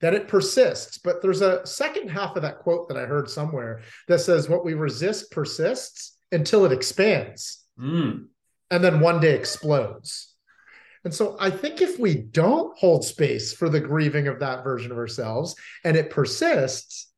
that 0.00 0.14
it 0.14 0.28
persists. 0.28 0.98
But 0.98 1.22
there's 1.22 1.42
a 1.42 1.66
second 1.66 2.08
half 2.08 2.36
of 2.36 2.42
that 2.42 2.58
quote 2.60 2.88
that 2.88 2.96
I 2.96 3.06
heard 3.06 3.28
somewhere 3.28 3.82
that 4.08 4.20
says, 4.20 4.48
What 4.48 4.64
we 4.64 4.74
resist 4.74 5.30
persists 5.30 6.16
until 6.32 6.64
it 6.64 6.72
expands 6.72 7.64
mm. 7.78 8.24
and 8.70 8.84
then 8.84 9.00
one 9.00 9.20
day 9.20 9.34
explodes. 9.34 10.34
And 11.04 11.14
so 11.14 11.36
I 11.40 11.50
think 11.50 11.80
if 11.80 11.98
we 11.98 12.14
don't 12.14 12.76
hold 12.78 13.04
space 13.04 13.52
for 13.52 13.68
the 13.68 13.80
grieving 13.80 14.28
of 14.28 14.40
that 14.40 14.62
version 14.62 14.92
of 14.92 14.98
ourselves 14.98 15.54
and 15.82 15.96
it 15.96 16.10
persists, 16.10 17.10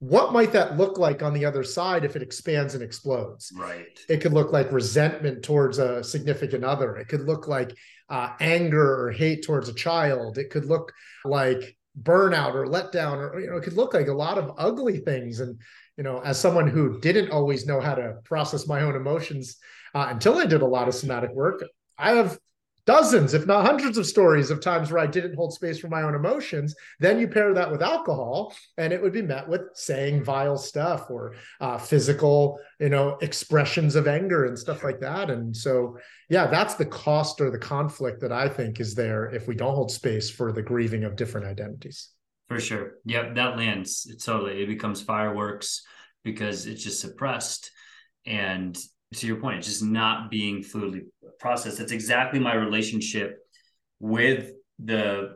what 0.00 0.34
might 0.34 0.52
that 0.52 0.76
look 0.76 0.98
like 0.98 1.22
on 1.22 1.32
the 1.32 1.46
other 1.46 1.64
side 1.64 2.04
if 2.04 2.16
it 2.16 2.22
expands 2.22 2.74
and 2.74 2.82
explodes? 2.82 3.50
Right. 3.56 3.98
It 4.10 4.20
could 4.20 4.34
look 4.34 4.52
like 4.52 4.70
resentment 4.70 5.42
towards 5.42 5.78
a 5.78 6.04
significant 6.04 6.64
other. 6.64 6.96
It 6.96 7.08
could 7.08 7.22
look 7.22 7.48
like 7.48 7.74
uh, 8.10 8.30
anger 8.38 9.00
or 9.00 9.10
hate 9.10 9.44
towards 9.44 9.70
a 9.70 9.74
child. 9.74 10.36
It 10.36 10.50
could 10.50 10.66
look 10.66 10.92
like 11.24 11.75
burnout 12.02 12.54
or 12.54 12.66
letdown 12.66 13.16
or 13.16 13.40
you 13.40 13.48
know 13.48 13.56
it 13.56 13.62
could 13.62 13.72
look 13.72 13.94
like 13.94 14.08
a 14.08 14.12
lot 14.12 14.38
of 14.38 14.52
ugly 14.58 14.98
things. 14.98 15.40
And 15.40 15.58
you 15.96 16.04
know, 16.04 16.20
as 16.20 16.38
someone 16.38 16.68
who 16.68 17.00
didn't 17.00 17.30
always 17.30 17.66
know 17.66 17.80
how 17.80 17.94
to 17.94 18.16
process 18.24 18.66
my 18.66 18.82
own 18.82 18.96
emotions 18.96 19.56
uh, 19.94 20.08
until 20.10 20.36
I 20.36 20.46
did 20.46 20.62
a 20.62 20.66
lot 20.66 20.88
of 20.88 20.94
somatic 20.94 21.32
work, 21.32 21.64
I 21.96 22.12
have 22.12 22.38
dozens, 22.86 23.34
if 23.34 23.46
not 23.46 23.66
hundreds 23.66 23.98
of 23.98 24.06
stories 24.06 24.50
of 24.50 24.60
times 24.60 24.90
where 24.90 25.00
I 25.00 25.06
didn't 25.06 25.34
hold 25.34 25.52
space 25.52 25.78
for 25.78 25.88
my 25.88 26.02
own 26.02 26.14
emotions. 26.14 26.74
Then 27.00 27.18
you 27.18 27.28
pair 27.28 27.52
that 27.52 27.70
with 27.70 27.82
alcohol, 27.82 28.54
and 28.78 28.92
it 28.92 29.02
would 29.02 29.12
be 29.12 29.22
met 29.22 29.48
with 29.48 29.62
saying 29.74 30.24
vile 30.24 30.56
stuff 30.56 31.10
or 31.10 31.34
uh, 31.60 31.78
physical, 31.78 32.58
you 32.78 32.88
know, 32.88 33.18
expressions 33.20 33.96
of 33.96 34.06
anger 34.06 34.46
and 34.46 34.58
stuff 34.58 34.84
like 34.84 35.00
that. 35.00 35.30
And 35.30 35.54
so, 35.54 35.98
yeah, 36.30 36.46
that's 36.46 36.74
the 36.74 36.86
cost 36.86 37.40
or 37.40 37.50
the 37.50 37.58
conflict 37.58 38.20
that 38.20 38.32
I 38.32 38.48
think 38.48 38.80
is 38.80 38.94
there 38.94 39.26
if 39.26 39.48
we 39.48 39.56
don't 39.56 39.74
hold 39.74 39.90
space 39.90 40.30
for 40.30 40.52
the 40.52 40.62
grieving 40.62 41.04
of 41.04 41.16
different 41.16 41.46
identities. 41.46 42.10
For 42.48 42.60
sure. 42.60 42.92
Yep, 43.04 43.34
that 43.34 43.56
lands. 43.56 44.06
It 44.08 44.22
totally. 44.22 44.62
It 44.62 44.68
becomes 44.68 45.02
fireworks 45.02 45.82
because 46.22 46.66
it's 46.66 46.84
just 46.84 47.00
suppressed. 47.00 47.72
And 48.24 48.78
to 49.14 49.26
your 49.26 49.36
point, 49.36 49.62
just 49.62 49.82
not 49.82 50.30
being 50.30 50.62
fluidly 50.62 51.02
processed. 51.38 51.78
That's 51.78 51.92
exactly 51.92 52.40
my 52.40 52.54
relationship 52.54 53.38
with 54.00 54.52
the 54.78 55.34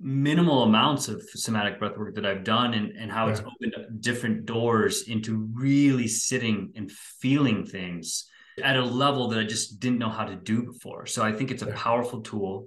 minimal 0.00 0.64
amounts 0.64 1.08
of 1.08 1.22
somatic 1.34 1.78
breath 1.78 1.96
work 1.96 2.16
that 2.16 2.26
I've 2.26 2.42
done 2.42 2.74
and, 2.74 2.96
and 2.96 3.10
how 3.10 3.26
yeah. 3.26 3.32
it's 3.32 3.40
opened 3.40 3.74
up 3.76 4.00
different 4.00 4.44
doors 4.46 5.08
into 5.08 5.48
really 5.54 6.08
sitting 6.08 6.72
and 6.74 6.90
feeling 6.90 7.64
things 7.64 8.28
at 8.62 8.76
a 8.76 8.84
level 8.84 9.28
that 9.28 9.38
I 9.38 9.44
just 9.44 9.78
didn't 9.78 9.98
know 9.98 10.10
how 10.10 10.24
to 10.24 10.34
do 10.34 10.64
before. 10.64 11.06
So 11.06 11.22
I 11.22 11.32
think 11.32 11.50
it's 11.50 11.62
a 11.62 11.66
yeah. 11.66 11.74
powerful 11.76 12.20
tool. 12.20 12.66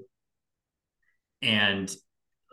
And 1.42 1.94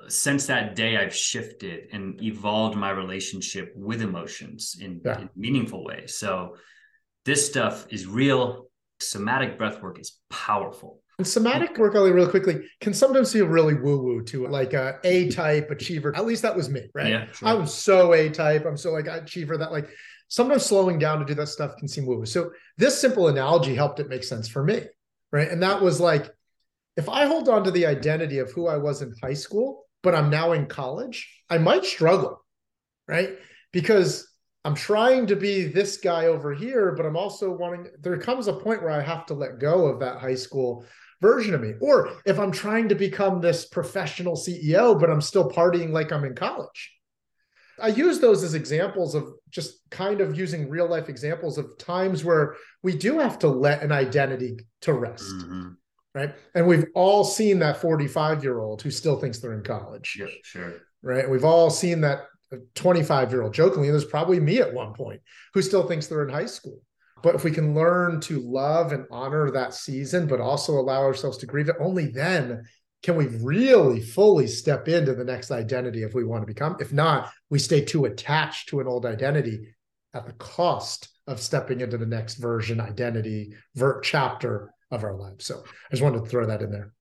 since 0.09 0.47
that 0.47 0.75
day, 0.75 0.97
I've 0.97 1.15
shifted 1.15 1.89
and 1.93 2.21
evolved 2.21 2.77
my 2.77 2.91
relationship 2.91 3.73
with 3.77 4.03
emotions 4.03 4.77
in, 4.81 5.01
yeah. 5.05 5.21
in 5.21 5.31
meaningful 5.37 5.85
ways. 5.85 6.17
So 6.17 6.57
this 7.25 7.47
stuff 7.47 7.87
is 7.91 8.07
real. 8.07 8.67
Somatic 9.01 9.59
breath 9.59 9.83
work 9.83 9.99
is 9.99 10.19
powerful. 10.31 11.01
And 11.19 11.27
somatic 11.27 11.77
work, 11.79 11.95
Ali, 11.95 12.11
really 12.11 12.31
quickly, 12.31 12.63
can 12.81 12.95
sometimes 12.95 13.33
feel 13.33 13.47
really 13.47 13.75
woo-woo 13.75 14.25
to 14.25 14.47
like 14.49 14.73
a 14.73 14.99
A 15.05 15.31
type 15.31 15.71
achiever. 15.71 16.15
At 16.17 16.27
least 16.27 16.43
that 16.43 16.57
was 16.57 16.69
me, 16.69 16.89
right? 16.95 17.09
Yeah, 17.09 17.27
sure. 17.33 17.49
I'm 17.49 17.67
so 17.67 18.13
A 18.15 18.31
type. 18.31 18.65
I'm 18.65 18.77
so 18.77 18.93
like 18.93 19.07
achiever 19.07 19.57
that 19.59 19.73
like 19.73 19.89
sometimes 20.29 20.65
slowing 20.65 20.99
down 20.99 21.19
to 21.19 21.25
do 21.25 21.35
that 21.35 21.49
stuff 21.49 21.77
can 21.77 21.89
seem 21.89 22.07
woo-woo. 22.07 22.27
So 22.27 22.51
this 22.79 23.01
simple 23.01 23.29
analogy 23.29 23.75
helped 23.75 24.01
it 24.01 24.09
make 24.09 24.25
sense 24.25 24.49
for 24.49 24.65
me, 24.65 24.83
right? 25.31 25.49
And 25.49 25.63
that 25.63 25.83
was 25.83 26.01
like, 26.01 26.31
if 26.97 27.09
I 27.09 27.27
hold 27.27 27.49
on 27.49 27.65
to 27.65 27.71
the 27.71 27.87
identity 27.87 28.39
of 28.39 28.51
who 28.51 28.67
I 28.67 28.77
was 28.79 29.03
in 29.03 29.15
high 29.23 29.35
school, 29.35 29.87
but 30.03 30.15
I'm 30.15 30.31
now 30.31 30.53
in 30.53 30.67
college, 30.67 31.31
I 31.49 31.59
might 31.59 31.85
struggle, 31.85 32.45
right? 33.07 33.31
Because 33.73 34.29
I'm 34.65 34.75
trying 34.75 35.27
to 35.27 35.37
be 35.37 35.65
this 35.65 35.97
guy 35.97 36.27
over 36.27 36.55
here, 36.55 36.93
but 36.93 37.05
I'm 37.05 37.17
also 37.17 37.51
wanting, 37.51 37.89
there 38.01 38.19
comes 38.19 38.47
a 38.47 38.53
point 38.53 38.83
where 38.83 38.93
I 38.93 39.01
have 39.01 39.27
to 39.27 39.35
let 39.35 39.59
go 39.59 39.87
of 39.87 39.99
that 40.01 40.19
high 40.19 40.37
school 40.37 40.85
version 41.21 41.55
of 41.55 41.61
me. 41.61 41.75
Or 41.81 42.11
if 42.25 42.39
I'm 42.39 42.53
trying 42.53 42.89
to 42.89 42.95
become 42.95 43.41
this 43.41 43.65
professional 43.65 44.37
CEO, 44.37 44.99
but 44.99 45.11
I'm 45.11 45.21
still 45.21 45.51
partying 45.51 45.91
like 45.91 46.13
I'm 46.13 46.25
in 46.25 46.35
college. 46.35 46.93
I 47.81 47.89
use 47.89 48.21
those 48.21 48.45
as 48.45 48.55
examples 48.55 49.15
of 49.15 49.33
just 49.51 49.81
kind 49.91 50.21
of 50.21 50.39
using 50.39 50.69
real 50.69 50.89
life 50.89 51.09
examples 51.09 51.59
of 51.59 51.77
times 51.79 52.23
where 52.23 52.55
we 52.83 52.97
do 52.97 53.19
have 53.19 53.39
to 53.41 53.49
let 53.49 53.83
an 53.83 53.91
identity 53.91 54.59
to 54.83 54.93
rest. 54.93 55.25
Mm-hmm. 55.25 55.71
Right. 56.15 56.35
And 56.55 56.67
we've 56.67 56.87
all 56.95 57.25
seen 57.25 57.59
that 57.61 57.79
45 57.79 58.45
year 58.45 58.61
old 58.61 58.83
who 58.83 58.91
still 58.91 59.19
thinks 59.19 59.39
they're 59.39 59.55
in 59.55 59.65
college. 59.65 60.17
Yeah, 60.21 60.27
sure. 60.45 60.75
Right. 61.03 61.29
We've 61.29 61.45
all 61.45 61.71
seen 61.71 62.03
that 62.03 62.27
25 62.75 63.31
year 63.31 63.43
old 63.43 63.55
jokingly 63.55 63.91
there's 63.91 64.05
probably 64.05 64.41
me 64.41 64.59
at 64.59 64.73
one 64.73 64.93
point 64.95 65.21
who 65.55 65.63
still 65.63 65.87
thinks 65.87 66.07
they're 66.07 66.27
in 66.27 66.35
high 66.35 66.47
school. 66.47 66.81
But 67.23 67.37
if 67.37 67.45
we 67.45 67.53
can 67.53 67.75
learn 67.75 68.21
to 68.23 68.41
love 68.41 68.93
and 68.93 69.07
honor 69.11 69.51
that 69.51 69.75
season 69.75 70.27
but 70.27 70.41
also 70.41 70.73
allow 70.73 71.03
ourselves 71.03 71.39
to 71.39 71.47
grieve 71.47 71.69
it 71.69 71.77
only 71.81 72.09
then 72.09 72.65
can 73.03 73.17
we 73.17 73.27
really 73.27 74.01
fully 74.01 74.47
step 74.47 74.89
into 74.89 75.15
the 75.15 75.25
next 75.25 75.51
identity 75.51 76.05
if 76.05 76.15
we 76.15 76.25
want 76.25 76.43
to 76.43 76.47
become. 76.47 76.77
If 76.81 76.93
not 76.93 77.33
we 77.51 77.59
stay 77.59 77.85
too 77.85 78.05
attached 78.05 78.69
to 78.69 78.81
an 78.81 78.87
old 78.87 79.07
identity 79.07 79.75
at 80.15 80.27
the 80.27 80.33
cost 80.35 81.09
of 81.27 81.41
stepping 81.41 81.81
into 81.81 81.99
the 81.99 82.07
next 82.07 82.35
version 82.35 82.81
identity 82.81 83.55
vert 83.75 84.05
chapter 84.05 84.73
of 84.91 85.05
our 85.05 85.15
lives. 85.15 85.47
So 85.47 85.63
i 85.65 85.91
just 85.91 86.03
wanted 86.03 86.25
to 86.25 86.31
throw 86.31 86.47
that 86.47 86.63
in 86.63 86.71
there. 86.71 86.93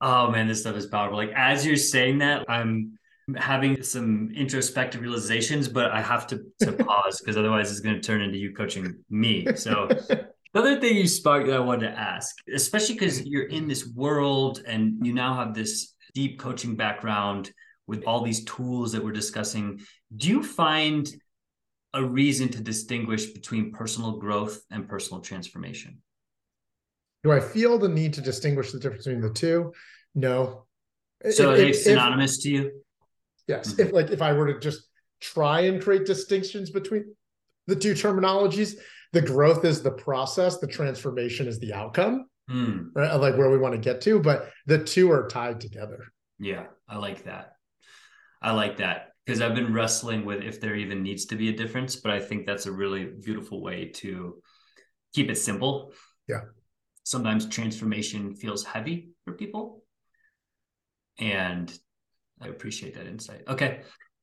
Oh 0.00 0.30
man 0.30 0.46
this 0.46 0.60
stuff 0.60 0.76
is 0.76 0.86
powerful. 0.86 1.16
Like 1.16 1.32
as 1.34 1.66
you're 1.66 1.76
saying 1.76 2.18
that 2.18 2.44
i'm 2.48 2.95
having 3.34 3.82
some 3.82 4.30
introspective 4.34 5.00
realizations, 5.00 5.68
but 5.68 5.90
I 5.90 6.00
have 6.00 6.26
to, 6.28 6.42
to 6.60 6.72
pause 6.84 7.20
because 7.20 7.36
otherwise 7.36 7.70
it's 7.70 7.80
going 7.80 7.96
to 7.96 8.00
turn 8.00 8.20
into 8.20 8.38
you 8.38 8.54
coaching 8.54 9.02
me. 9.10 9.46
So 9.56 9.88
the 10.08 10.28
other 10.54 10.80
thing 10.80 10.96
you 10.96 11.08
sparked 11.08 11.48
that 11.48 11.56
I 11.56 11.60
wanted 11.60 11.90
to 11.90 11.98
ask, 11.98 12.36
especially 12.54 12.94
because 12.94 13.18
mm-hmm. 13.18 13.28
you're 13.28 13.46
in 13.48 13.66
this 13.66 13.86
world 13.86 14.62
and 14.66 15.04
you 15.04 15.12
now 15.12 15.34
have 15.34 15.54
this 15.54 15.94
deep 16.14 16.38
coaching 16.38 16.76
background 16.76 17.50
with 17.86 18.04
all 18.04 18.22
these 18.22 18.44
tools 18.44 18.92
that 18.92 19.04
we're 19.04 19.12
discussing, 19.12 19.80
do 20.16 20.28
you 20.28 20.42
find 20.42 21.08
a 21.94 22.04
reason 22.04 22.48
to 22.50 22.60
distinguish 22.60 23.26
between 23.26 23.72
personal 23.72 24.18
growth 24.18 24.60
and 24.70 24.88
personal 24.88 25.20
transformation? 25.20 26.02
Do 27.24 27.32
I 27.32 27.40
feel 27.40 27.78
the 27.78 27.88
need 27.88 28.14
to 28.14 28.20
distinguish 28.20 28.70
the 28.70 28.78
difference 28.78 29.04
between 29.04 29.22
the 29.22 29.30
two? 29.30 29.72
No. 30.14 30.66
So 31.30 31.50
if, 31.52 31.54
are 31.54 31.56
they 31.56 31.72
synonymous 31.72 32.36
if, 32.38 32.42
to 32.42 32.50
you? 32.50 32.82
Yes. 33.46 33.72
Mm-hmm. 33.72 33.80
If 33.82 33.92
like 33.92 34.10
if 34.10 34.22
I 34.22 34.32
were 34.32 34.52
to 34.52 34.58
just 34.58 34.82
try 35.20 35.60
and 35.60 35.82
create 35.82 36.06
distinctions 36.06 36.70
between 36.70 37.14
the 37.66 37.76
two 37.76 37.92
terminologies, 37.92 38.74
the 39.12 39.22
growth 39.22 39.64
is 39.64 39.82
the 39.82 39.92
process, 39.92 40.58
the 40.58 40.66
transformation 40.66 41.46
is 41.46 41.58
the 41.58 41.72
outcome. 41.72 42.26
Mm. 42.50 42.90
Right. 42.94 43.14
Like 43.14 43.36
where 43.36 43.50
we 43.50 43.58
want 43.58 43.74
to 43.74 43.80
get 43.80 44.00
to, 44.02 44.20
but 44.20 44.50
the 44.66 44.78
two 44.78 45.10
are 45.10 45.26
tied 45.26 45.60
together. 45.60 46.04
Yeah, 46.38 46.66
I 46.88 46.98
like 46.98 47.24
that. 47.24 47.52
I 48.40 48.52
like 48.52 48.76
that 48.76 49.08
because 49.24 49.40
I've 49.40 49.54
been 49.54 49.72
wrestling 49.72 50.24
with 50.24 50.44
if 50.44 50.60
there 50.60 50.76
even 50.76 51.02
needs 51.02 51.26
to 51.26 51.36
be 51.36 51.48
a 51.48 51.56
difference, 51.56 51.96
but 51.96 52.12
I 52.12 52.20
think 52.20 52.46
that's 52.46 52.66
a 52.66 52.72
really 52.72 53.04
beautiful 53.04 53.60
way 53.60 53.86
to 53.96 54.40
keep 55.14 55.30
it 55.30 55.36
simple. 55.36 55.92
Yeah. 56.28 56.42
Sometimes 57.02 57.48
transformation 57.48 58.34
feels 58.34 58.64
heavy 58.64 59.10
for 59.24 59.32
people. 59.32 59.82
And 61.18 61.76
I 62.40 62.48
appreciate 62.48 62.94
that 62.94 63.06
insight. 63.06 63.42
Okay. 63.48 63.80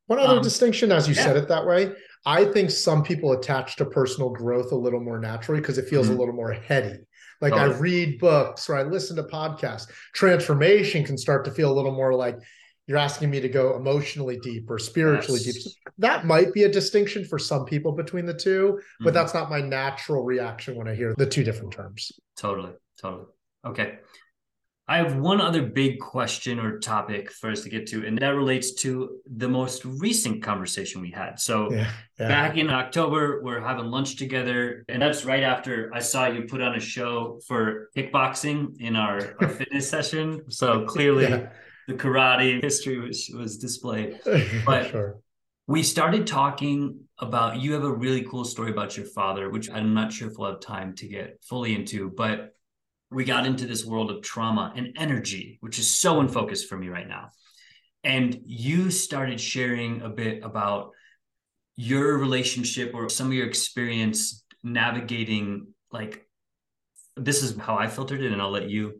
One 0.08 0.20
other 0.20 0.38
um, 0.38 0.44
distinction, 0.44 0.92
as 0.92 1.08
you 1.08 1.16
yeah. 1.16 1.24
said 1.24 1.38
it 1.38 1.48
that 1.48 1.66
way, 1.66 1.92
I 2.26 2.46
think 2.46 2.72
some 2.72 3.04
people 3.04 3.32
attach 3.32 3.78
to 3.78 3.86
personal 3.86 4.30
growth 4.30 4.72
a 4.72 4.76
little 4.76 5.00
more 5.00 5.20
naturally 5.20 5.62
because 5.62 5.78
it 5.78 5.88
feels 5.88 6.08
mm-hmm. 6.08 6.16
a 6.16 6.20
little 6.20 6.36
more 6.36 6.52
heady. 6.52 7.00
Like 7.42 7.54
oh. 7.54 7.58
I 7.58 7.66
read 7.66 8.20
books 8.20 8.70
or 8.70 8.76
I 8.76 8.84
listen 8.84 9.16
to 9.18 9.24
podcasts. 9.24 9.88
Transformation 10.14 11.04
can 11.04 11.18
start 11.18 11.46
to 11.46 11.52
feel 11.52 11.72
a 11.72 11.76
little 11.76 11.92
more 11.92 12.14
like 12.14 12.38
you're 12.88 12.98
asking 12.98 13.30
me 13.30 13.40
to 13.40 13.50
go 13.50 13.76
emotionally 13.76 14.38
deep 14.40 14.70
or 14.70 14.78
spiritually 14.78 15.42
yes. 15.44 15.64
deep. 15.64 15.74
That 15.98 16.26
might 16.26 16.54
be 16.54 16.64
a 16.64 16.72
distinction 16.72 17.26
for 17.26 17.40
some 17.40 17.66
people 17.66 17.94
between 17.94 18.26
the 18.26 18.34
2 18.34 18.50
mm-hmm. 18.50 19.04
but 19.04 19.14
that's 19.14 19.34
not 19.34 19.50
my 19.50 19.62
natural 19.62 20.24
reaction 20.24 20.76
when 20.76 20.88
I 20.88 20.96
hear 20.96 21.14
the 21.18 21.26
two 21.26 21.44
different 21.44 21.72
terms. 21.72 22.12
Totally. 22.38 22.72
Totally. 23.02 23.26
Okay. 23.66 24.00
I 24.86 24.98
have 24.98 25.16
one 25.16 25.40
other 25.40 25.62
big 25.62 26.00
question 26.00 26.60
or 26.60 26.78
topic 26.78 27.32
for 27.32 27.50
us 27.50 27.62
to 27.62 27.70
get 27.70 27.88
to, 27.88 28.06
and 28.06 28.18
that 28.18 28.36
relates 28.36 28.74
to 28.82 29.18
the 29.38 29.48
most 29.48 29.86
recent 29.86 30.44
conversation 30.44 31.02
we 31.02 31.10
had. 31.10 31.40
So, 31.40 31.72
yeah, 31.72 31.90
yeah. 32.20 32.28
back 32.28 32.58
in 32.58 32.70
October, 32.70 33.42
we're 33.42 33.62
having 33.62 33.86
lunch 33.86 34.18
together, 34.18 34.84
and 34.90 35.02
that's 35.02 35.24
right 35.24 35.44
after 35.44 35.90
I 35.94 36.00
saw 36.00 36.28
you 36.28 36.44
put 36.44 36.62
on 36.62 36.76
a 36.76 36.82
show 36.82 37.40
for 37.48 37.92
kickboxing 37.96 38.82
in 38.82 38.98
our, 38.98 39.38
our 39.40 39.48
fitness 39.58 39.90
session. 39.90 40.44
So, 40.50 40.84
clearly, 40.86 41.30
yeah. 41.30 41.48
the 41.88 41.94
karate 41.94 42.62
history 42.62 43.00
was, 43.00 43.32
was 43.34 43.58
displayed. 43.58 44.20
But 44.66 44.90
sure. 44.90 45.20
we 45.66 45.82
started 45.84 46.28
talking 46.28 47.00
about 47.20 47.62
you 47.62 47.72
have 47.72 47.84
a 47.84 47.92
really 47.92 48.24
cool 48.24 48.44
story 48.44 48.72
about 48.72 48.98
your 48.98 49.06
father, 49.06 49.50
which 49.50 49.70
I'm 49.70 49.94
not 49.94 50.12
sure 50.12 50.30
if 50.30 50.38
we'll 50.38 50.52
have 50.52 50.60
time 50.60 50.94
to 50.96 51.08
get 51.08 51.38
fully 51.42 51.74
into, 51.74 52.10
but 52.10 52.53
we 53.14 53.24
got 53.24 53.46
into 53.46 53.66
this 53.66 53.86
world 53.86 54.12
of 54.12 54.22
trauma 54.22 54.74
and 54.76 54.96
energy, 54.98 55.58
which 55.62 55.80
is 55.80 55.90
so 55.90 56.20
in 56.20 56.28
focus 56.28 56.64
for 56.64 56.78
me 56.78 56.90
right 56.90 57.08
now. 57.08 57.30
And 58.04 58.42
you 58.46 58.92
started 58.92 59.40
sharing 59.40 60.02
a 60.02 60.10
bit 60.10 60.44
about 60.44 60.92
your 61.76 62.18
relationship 62.18 62.94
or 62.94 63.10
some 63.10 63.28
of 63.28 63.34
your 63.34 63.48
experience 63.48 64.44
navigating 64.64 65.68
like 65.92 66.28
this 67.16 67.44
is 67.44 67.58
how 67.58 67.78
I 67.78 67.88
filtered 67.88 68.22
it 68.22 68.32
and 68.32 68.42
I'll 68.42 68.52
let 68.52 68.70
you 68.70 69.00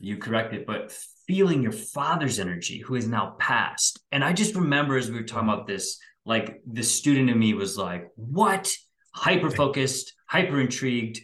you 0.00 0.16
correct 0.16 0.54
it 0.54 0.66
but 0.66 0.92
feeling 1.26 1.62
your 1.62 1.72
father's 1.72 2.38
energy 2.38 2.78
who 2.78 2.94
is 2.94 3.06
now 3.06 3.36
passed 3.38 4.00
and 4.10 4.24
I 4.24 4.32
just 4.32 4.54
remember 4.54 4.96
as 4.96 5.10
we 5.10 5.16
were 5.16 5.26
talking 5.26 5.48
about 5.48 5.66
this 5.66 5.98
like 6.24 6.60
the 6.66 6.82
student 6.82 7.30
in 7.30 7.38
me 7.38 7.54
was 7.54 7.76
like 7.76 8.08
what 8.16 8.72
hyper 9.14 9.50
focused 9.50 10.14
hyper 10.26 10.60
intrigued 10.60 11.20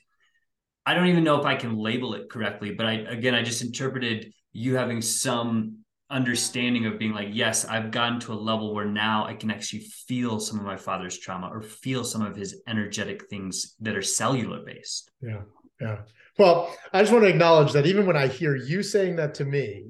I 0.86 0.94
don't 0.94 1.06
even 1.06 1.24
know 1.24 1.38
if 1.38 1.46
I 1.46 1.54
can 1.54 1.76
label 1.76 2.14
it 2.14 2.28
correctly, 2.28 2.72
but 2.72 2.86
I 2.86 2.92
again 2.92 3.34
I 3.34 3.42
just 3.42 3.62
interpreted 3.62 4.32
you 4.52 4.76
having 4.76 5.00
some 5.00 5.84
understanding 6.10 6.86
of 6.86 6.98
being 6.98 7.12
like, 7.12 7.28
yes, 7.32 7.64
I've 7.64 7.90
gotten 7.90 8.20
to 8.20 8.34
a 8.34 8.36
level 8.36 8.74
where 8.74 8.84
now 8.84 9.26
I 9.26 9.34
can 9.34 9.50
actually 9.50 9.80
feel 9.80 10.38
some 10.38 10.58
of 10.58 10.64
my 10.64 10.76
father's 10.76 11.18
trauma 11.18 11.48
or 11.48 11.62
feel 11.62 12.04
some 12.04 12.22
of 12.22 12.36
his 12.36 12.62
energetic 12.68 13.28
things 13.28 13.74
that 13.80 13.96
are 13.96 14.02
cellular 14.02 14.60
based. 14.64 15.10
Yeah. 15.20 15.42
Yeah. 15.80 16.02
Well, 16.38 16.74
I 16.92 17.00
just 17.00 17.12
want 17.12 17.24
to 17.24 17.30
acknowledge 17.30 17.72
that 17.72 17.86
even 17.86 18.06
when 18.06 18.16
I 18.16 18.28
hear 18.28 18.54
you 18.54 18.82
saying 18.82 19.16
that 19.16 19.34
to 19.34 19.44
me, 19.44 19.86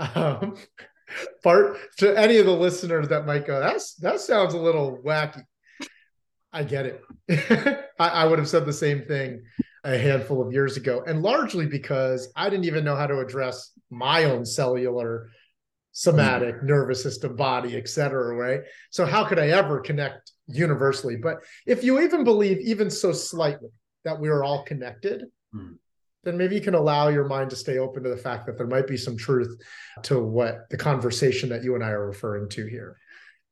um, 0.00 0.56
part 1.42 1.78
to 1.98 2.18
any 2.18 2.38
of 2.38 2.46
the 2.46 2.52
listeners 2.52 3.08
that 3.08 3.26
might 3.26 3.46
go, 3.46 3.60
that's 3.60 3.94
that 3.96 4.20
sounds 4.20 4.54
a 4.54 4.58
little 4.58 5.00
wacky. 5.04 5.42
I 6.52 6.64
get 6.64 6.86
it. 6.86 7.02
I, 7.98 8.08
I 8.08 8.24
would 8.26 8.38
have 8.38 8.48
said 8.48 8.66
the 8.66 8.72
same 8.72 9.04
thing 9.06 9.42
a 9.84 9.98
handful 9.98 10.40
of 10.40 10.52
years 10.52 10.76
ago, 10.76 11.04
and 11.06 11.22
largely 11.22 11.66
because 11.66 12.32
I 12.34 12.48
didn't 12.48 12.64
even 12.64 12.84
know 12.84 12.96
how 12.96 13.06
to 13.06 13.20
address 13.20 13.70
my 13.90 14.24
own 14.24 14.44
cellular 14.44 15.30
somatic 15.94 16.56
mm-hmm. 16.56 16.66
nervous 16.66 17.02
system 17.02 17.36
body 17.36 17.76
et 17.76 17.88
cetera 17.88 18.34
right 18.34 18.62
so 18.90 19.06
how 19.06 19.24
could 19.24 19.38
i 19.38 19.48
ever 19.50 19.78
connect 19.78 20.32
universally 20.48 21.14
but 21.14 21.36
if 21.66 21.84
you 21.84 22.00
even 22.00 22.24
believe 22.24 22.58
even 22.58 22.90
so 22.90 23.12
slightly 23.12 23.70
that 24.04 24.18
we 24.18 24.28
are 24.28 24.42
all 24.42 24.64
connected 24.64 25.22
mm-hmm. 25.54 25.74
then 26.24 26.36
maybe 26.36 26.56
you 26.56 26.60
can 26.60 26.74
allow 26.74 27.08
your 27.08 27.28
mind 27.28 27.48
to 27.48 27.54
stay 27.54 27.78
open 27.78 28.02
to 28.02 28.10
the 28.10 28.16
fact 28.16 28.44
that 28.44 28.58
there 28.58 28.66
might 28.66 28.88
be 28.88 28.96
some 28.96 29.16
truth 29.16 29.56
to 30.02 30.18
what 30.20 30.68
the 30.68 30.76
conversation 30.76 31.48
that 31.48 31.62
you 31.62 31.76
and 31.76 31.84
i 31.84 31.90
are 31.90 32.08
referring 32.08 32.48
to 32.48 32.66
here 32.66 32.96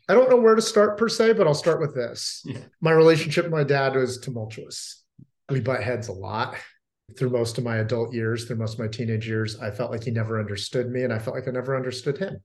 i 0.08 0.12
don't 0.12 0.28
know 0.28 0.36
where 0.36 0.56
to 0.56 0.62
start 0.62 0.98
per 0.98 1.08
se 1.08 1.34
but 1.34 1.46
i'll 1.46 1.54
start 1.54 1.80
with 1.80 1.94
this 1.94 2.42
yeah. 2.44 2.58
my 2.80 2.90
relationship 2.90 3.44
with 3.44 3.52
my 3.52 3.64
dad 3.64 3.94
was 3.94 4.18
tumultuous 4.18 5.01
we 5.50 5.60
butt 5.60 5.82
heads 5.82 6.08
a 6.08 6.12
lot 6.12 6.56
through 7.18 7.30
most 7.30 7.58
of 7.58 7.64
my 7.64 7.76
adult 7.76 8.12
years, 8.12 8.44
through 8.44 8.56
most 8.56 8.74
of 8.74 8.80
my 8.80 8.88
teenage 8.88 9.28
years, 9.28 9.58
I 9.60 9.70
felt 9.70 9.90
like 9.90 10.04
he 10.04 10.10
never 10.10 10.40
understood 10.40 10.90
me 10.90 11.02
and 11.02 11.12
I 11.12 11.18
felt 11.18 11.36
like 11.36 11.48
I 11.48 11.50
never 11.50 11.76
understood 11.76 12.18
him. 12.18 12.38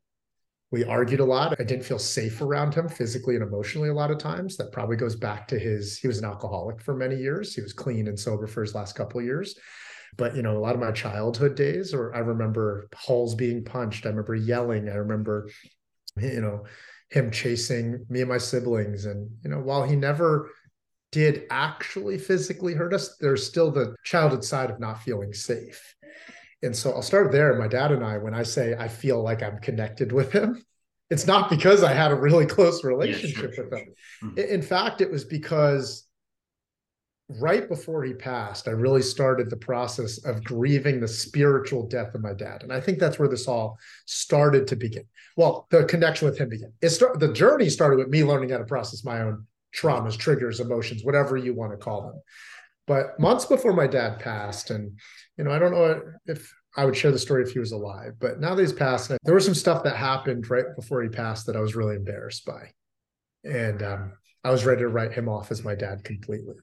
We 0.71 0.83
argued 0.83 1.21
a 1.21 1.25
lot. 1.25 1.55
I 1.59 1.63
didn't 1.63 1.85
feel 1.85 1.99
safe 1.99 2.41
around 2.41 2.73
him 2.73 2.89
physically 2.89 3.35
and 3.35 3.43
emotionally 3.43 3.89
a 3.89 3.93
lot 3.93 4.11
of 4.11 4.17
times. 4.17 4.57
That 4.57 4.73
probably 4.73 4.97
goes 4.97 5.15
back 5.15 5.47
to 5.49 5.59
his, 5.59 5.97
he 5.97 6.07
was 6.07 6.17
an 6.17 6.25
alcoholic 6.25 6.81
for 6.81 6.93
many 6.93 7.15
years. 7.15 7.55
He 7.55 7.61
was 7.61 7.71
clean 7.71 8.07
and 8.07 8.19
sober 8.19 8.47
for 8.47 8.61
his 8.61 8.75
last 8.75 8.95
couple 8.95 9.19
of 9.19 9.25
years. 9.25 9.57
But, 10.17 10.35
you 10.35 10.41
know, 10.41 10.57
a 10.57 10.59
lot 10.59 10.75
of 10.75 10.81
my 10.81 10.91
childhood 10.91 11.55
days, 11.55 11.93
or 11.93 12.13
I 12.13 12.19
remember 12.19 12.89
halls 12.95 13.35
being 13.35 13.63
punched. 13.63 14.05
I 14.05 14.09
remember 14.09 14.35
yelling. 14.35 14.89
I 14.89 14.95
remember, 14.95 15.49
you 16.19 16.41
know, 16.41 16.65
him 17.09 17.31
chasing 17.31 18.05
me 18.09 18.21
and 18.21 18.29
my 18.29 18.37
siblings. 18.37 19.05
And, 19.05 19.29
you 19.43 19.49
know, 19.49 19.59
while 19.59 19.83
he 19.83 19.95
never 19.95 20.49
did 21.11 21.43
actually 21.49 22.17
physically 22.17 22.73
hurt 22.73 22.93
us, 22.93 23.17
there's 23.17 23.45
still 23.45 23.71
the 23.71 23.95
childhood 24.03 24.43
side 24.43 24.69
of 24.69 24.79
not 24.79 25.01
feeling 25.01 25.33
safe. 25.33 25.95
And 26.63 26.75
so 26.75 26.91
I'll 26.91 27.01
start 27.01 27.31
there. 27.31 27.57
My 27.57 27.67
dad 27.67 27.91
and 27.91 28.03
I, 28.03 28.17
when 28.17 28.33
I 28.33 28.43
say 28.43 28.75
I 28.77 28.87
feel 28.87 29.21
like 29.21 29.43
I'm 29.43 29.59
connected 29.59 30.11
with 30.11 30.31
him, 30.31 30.63
it's 31.09 31.27
not 31.27 31.49
because 31.49 31.83
I 31.83 31.93
had 31.93 32.11
a 32.11 32.15
really 32.15 32.45
close 32.45 32.83
relationship 32.83 33.51
yeah, 33.51 33.55
sure, 33.55 33.65
with 33.65 33.73
him. 33.73 33.93
Sure. 34.19 34.29
Mm-hmm. 34.29 34.53
In 34.53 34.61
fact, 34.61 35.01
it 35.01 35.09
was 35.09 35.23
because 35.23 36.07
right 37.29 37.67
before 37.67 38.03
he 38.03 38.13
passed, 38.13 38.67
I 38.67 38.71
really 38.71 39.01
started 39.01 39.49
the 39.49 39.57
process 39.57 40.23
of 40.25 40.43
grieving 40.43 40.99
the 40.99 41.07
spiritual 41.07 41.87
death 41.87 42.15
of 42.15 42.21
my 42.21 42.33
dad. 42.33 42.63
And 42.63 42.73
I 42.73 42.81
think 42.81 42.99
that's 42.99 43.19
where 43.19 43.29
this 43.29 43.47
all 43.47 43.77
started 44.05 44.67
to 44.67 44.75
begin. 44.75 45.03
Well, 45.35 45.67
the 45.69 45.85
connection 45.85 46.27
with 46.27 46.37
him 46.37 46.49
began. 46.49 46.73
It 46.81 46.89
start, 46.89 47.19
the 47.19 47.33
journey 47.33 47.69
started 47.69 47.99
with 47.99 48.09
me 48.09 48.23
learning 48.23 48.49
how 48.49 48.57
to 48.57 48.65
process 48.65 49.03
my 49.03 49.21
own 49.21 49.45
traumas, 49.75 50.17
triggers, 50.17 50.59
emotions, 50.59 51.03
whatever 51.03 51.37
you 51.37 51.53
want 51.53 51.71
to 51.71 51.77
call 51.77 52.03
them. 52.03 52.21
But 52.85 53.19
months 53.19 53.45
before 53.45 53.73
my 53.73 53.87
dad 53.87 54.19
passed, 54.19 54.69
and 54.69 54.97
you 55.37 55.43
know, 55.43 55.51
I 55.51 55.59
don't 55.59 55.71
know 55.71 56.01
if 56.25 56.53
I 56.75 56.85
would 56.85 56.95
share 56.95 57.11
the 57.11 57.19
story 57.19 57.43
if 57.43 57.51
he 57.51 57.59
was 57.59 57.71
alive, 57.71 58.13
but 58.19 58.39
now 58.39 58.55
that 58.55 58.61
he's 58.61 58.73
passed, 58.73 59.11
there 59.23 59.35
was 59.35 59.45
some 59.45 59.55
stuff 59.55 59.83
that 59.83 59.95
happened 59.95 60.49
right 60.49 60.65
before 60.75 61.03
he 61.03 61.09
passed 61.09 61.47
that 61.47 61.55
I 61.55 61.59
was 61.59 61.75
really 61.75 61.95
embarrassed 61.95 62.45
by. 62.45 62.71
And 63.43 63.83
um, 63.83 64.13
I 64.43 64.51
was 64.51 64.65
ready 64.65 64.81
to 64.81 64.87
write 64.87 65.13
him 65.13 65.27
off 65.27 65.51
as 65.51 65.63
my 65.63 65.75
dad 65.75 66.03
completely. 66.03 66.55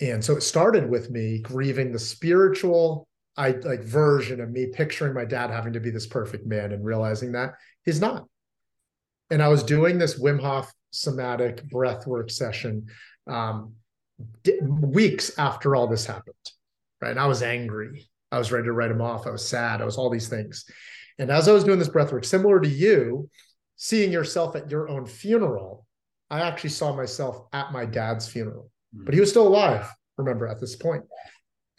And 0.00 0.24
so 0.24 0.36
it 0.36 0.42
started 0.42 0.88
with 0.88 1.10
me 1.10 1.40
grieving 1.40 1.92
the 1.92 1.98
spiritual 1.98 3.06
I 3.36 3.52
like 3.52 3.80
version 3.80 4.40
of 4.40 4.50
me 4.50 4.66
picturing 4.66 5.14
my 5.14 5.24
dad 5.24 5.50
having 5.50 5.72
to 5.74 5.80
be 5.80 5.90
this 5.90 6.06
perfect 6.06 6.46
man 6.46 6.72
and 6.72 6.84
realizing 6.84 7.32
that 7.32 7.54
he's 7.84 8.00
not. 8.00 8.26
And 9.30 9.42
I 9.42 9.48
was 9.48 9.62
doing 9.62 9.98
this 9.98 10.20
Wim 10.20 10.40
Hof 10.40 10.72
somatic 10.90 11.64
breathwork 11.68 12.30
session 12.30 12.86
um, 13.26 13.74
weeks 14.70 15.38
after 15.38 15.74
all 15.74 15.86
this 15.86 16.06
happened. 16.06 16.34
Right. 17.00 17.10
And 17.10 17.20
I 17.20 17.26
was 17.26 17.42
angry. 17.42 18.08
I 18.30 18.38
was 18.38 18.52
ready 18.52 18.66
to 18.66 18.72
write 18.72 18.90
him 18.90 19.00
off. 19.00 19.26
I 19.26 19.30
was 19.30 19.46
sad. 19.46 19.80
I 19.80 19.84
was 19.84 19.96
all 19.96 20.10
these 20.10 20.28
things. 20.28 20.64
And 21.18 21.30
as 21.30 21.48
I 21.48 21.52
was 21.52 21.64
doing 21.64 21.78
this 21.78 21.88
breathwork, 21.88 22.24
similar 22.24 22.60
to 22.60 22.68
you, 22.68 23.28
seeing 23.76 24.12
yourself 24.12 24.56
at 24.56 24.70
your 24.70 24.88
own 24.88 25.06
funeral, 25.06 25.86
I 26.30 26.40
actually 26.40 26.70
saw 26.70 26.94
myself 26.94 27.46
at 27.52 27.72
my 27.72 27.84
dad's 27.84 28.28
funeral, 28.28 28.70
mm-hmm. 28.94 29.04
but 29.04 29.14
he 29.14 29.20
was 29.20 29.30
still 29.30 29.48
alive, 29.48 29.90
remember, 30.16 30.46
at 30.46 30.60
this 30.60 30.76
point. 30.76 31.02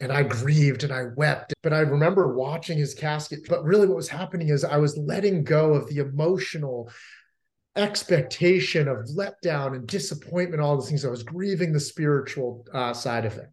And 0.00 0.12
I 0.12 0.24
grieved 0.24 0.82
and 0.82 0.92
I 0.92 1.04
wept. 1.16 1.54
But 1.62 1.72
I 1.72 1.80
remember 1.80 2.34
watching 2.34 2.76
his 2.76 2.92
casket. 2.92 3.46
But 3.48 3.62
really, 3.62 3.86
what 3.86 3.96
was 3.96 4.08
happening 4.08 4.48
is 4.48 4.64
I 4.64 4.78
was 4.78 4.96
letting 4.96 5.44
go 5.44 5.74
of 5.74 5.88
the 5.88 5.98
emotional 5.98 6.90
expectation 7.76 8.88
of 8.88 9.08
letdown 9.16 9.74
and 9.74 9.86
disappointment, 9.86 10.62
all 10.62 10.76
those 10.76 10.88
things. 10.88 11.04
I 11.04 11.10
was 11.10 11.22
grieving 11.22 11.72
the 11.72 11.80
spiritual 11.80 12.66
uh, 12.72 12.92
side 12.92 13.24
of 13.24 13.36
it. 13.36 13.48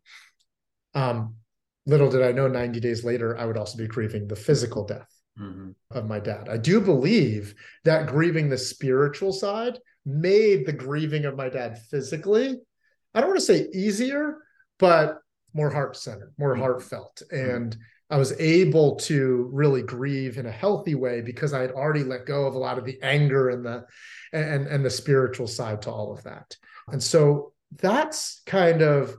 Um, 0.94 1.36
little 1.86 2.10
did 2.10 2.24
I 2.24 2.32
know, 2.32 2.48
90 2.48 2.80
days 2.80 3.04
later, 3.04 3.38
I 3.38 3.46
would 3.46 3.58
also 3.58 3.78
be 3.78 3.88
grieving 3.88 4.28
the 4.28 4.36
physical 4.36 4.86
death 4.86 5.10
mm-hmm. 5.40 5.72
of 5.92 6.08
my 6.08 6.20
dad. 6.20 6.50
I 6.50 6.58
do 6.58 6.82
believe 6.82 7.56
that 7.86 8.08
grieving 8.08 8.50
the 8.50 8.58
spiritual 8.58 9.32
side 9.32 9.80
made 10.06 10.66
the 10.66 10.74
grieving 10.74 11.26
of 11.26 11.38
my 11.38 11.50
dad 11.50 11.80
physically, 11.90 12.58
I 13.14 13.22
don't 13.22 13.30
want 13.30 13.40
to 13.40 13.46
say 13.46 13.70
easier, 13.74 14.38
but 14.78 15.20
more 15.54 15.70
heart 15.70 15.96
centered, 15.96 16.34
more 16.38 16.54
mm-hmm. 16.54 16.62
heartfelt. 16.62 17.22
And 17.32 17.72
mm-hmm 17.72 17.82
I 18.10 18.18
was 18.18 18.34
able 18.40 18.96
to 18.96 19.50
really 19.54 19.84
grieve 19.84 20.38
in 20.38 20.48
a 20.48 20.52
healthy 20.52 20.96
way 20.96 21.22
because 21.22 21.54
I 21.54 21.62
had 21.62 21.72
already 21.72 22.04
let 22.04 22.26
go 22.26 22.46
of 22.46 22.56
a 22.56 22.60
lot 22.60 22.78
of 22.78 22.86
the 22.86 23.00
anger 23.02 23.50
and 23.50 23.64
the 23.64 23.86
and 24.34 24.68
and 24.68 24.84
the 24.84 24.90
spiritual 24.90 25.48
side 25.48 25.84
to 25.84 25.92
all 25.92 26.12
of 26.12 26.24
that. 26.24 26.56
And 26.92 27.02
so 27.02 27.54
that's 27.78 28.42
kind 28.46 28.82
of 28.82 29.16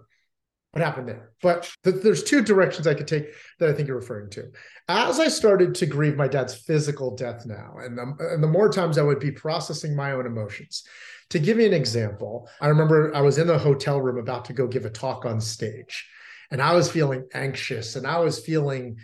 what 0.73 0.85
happened 0.85 1.09
there. 1.09 1.31
But 1.43 1.71
th- 1.85 2.03
there's 2.03 2.23
two 2.23 2.43
directions 2.43 2.87
I 2.87 2.95
could 2.95 3.09
take 3.09 3.27
that 3.59 3.69
I 3.69 3.73
think 3.73 3.89
you're 3.89 3.99
referring 3.99 4.31
to. 4.31 4.51
As 4.89 5.19
I 5.19 5.29
started 5.29 5.75
to 5.77 5.87
grieve 5.87 6.17
my 6.17 6.29
dad's 6.29 6.55
physical 6.55 7.17
death 7.17 7.45
now, 7.45 7.75
and 7.79 7.99
the, 7.99 8.33
and 8.33 8.43
the 8.43 8.49
more 8.49 8.71
times 8.71 8.99
I 8.99 9.03
would 9.03 9.21
be 9.21 9.33
processing 9.33 9.97
my 9.97 10.13
own 10.13 10.27
emotions. 10.27 10.85
To 11.31 11.39
give 11.39 11.59
you 11.59 11.67
an 11.67 11.73
example, 11.73 12.49
I 12.61 12.69
remember 12.69 13.15
I 13.15 13.21
was 13.21 13.39
in 13.39 13.47
the 13.47 13.59
hotel 13.59 14.01
room 14.01 14.19
about 14.19 14.47
to 14.47 14.53
go 14.53 14.67
give 14.67 14.85
a 14.85 14.91
talk 14.91 15.25
on 15.25 15.41
stage 15.41 16.09
and 16.51 16.61
I 16.61 16.75
was 16.75 16.91
feeling 16.91 17.27
anxious 17.33 17.97
and 17.97 18.07
I 18.07 18.19
was 18.19 18.45
feeling 18.45 18.99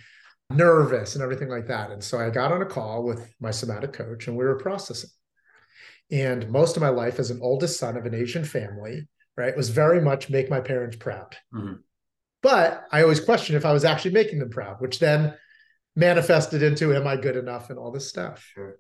nervous 0.51 1.15
and 1.15 1.23
everything 1.23 1.49
like 1.49 1.69
that. 1.69 1.91
And 1.91 2.03
so 2.03 2.19
I 2.19 2.31
got 2.31 2.53
on 2.53 2.63
a 2.63 2.67
call 2.67 3.05
with 3.05 3.33
my 3.41 3.51
somatic 3.51 3.93
coach 3.93 4.29
and 4.29 4.37
we 4.37 4.45
were 4.45 4.59
processing. 4.59 5.11
And 6.11 6.49
most 6.51 6.77
of 6.77 6.83
my 6.83 6.89
life 6.89 7.19
as 7.19 7.31
an 7.31 7.41
oldest 7.43 7.79
son 7.79 7.97
of 7.97 8.07
an 8.07 8.15
Asian 8.15 8.45
family, 8.45 9.09
right, 9.37 9.57
was 9.57 9.71
very 9.71 10.01
much 10.01 10.31
make 10.31 10.49
my 10.49 10.61
parents 10.61 10.97
proud. 10.97 11.37
Mm-hmm. 11.53 11.75
But 12.43 12.85
I 12.93 13.03
always 13.03 13.21
questioned 13.21 13.57
if 13.57 13.65
I 13.65 13.73
was 13.73 13.85
actually 13.85 14.13
making 14.13 14.39
them 14.39 14.51
proud, 14.51 14.81
which 14.81 15.01
then 15.01 15.35
manifested 15.97 16.63
into 16.63 16.95
am 16.95 17.07
I 17.07 17.17
good 17.17 17.37
enough 17.37 17.71
and 17.71 17.79
all 17.79 17.91
this 17.91 18.09
stuff. 18.09 18.49
Sure. 18.55 18.77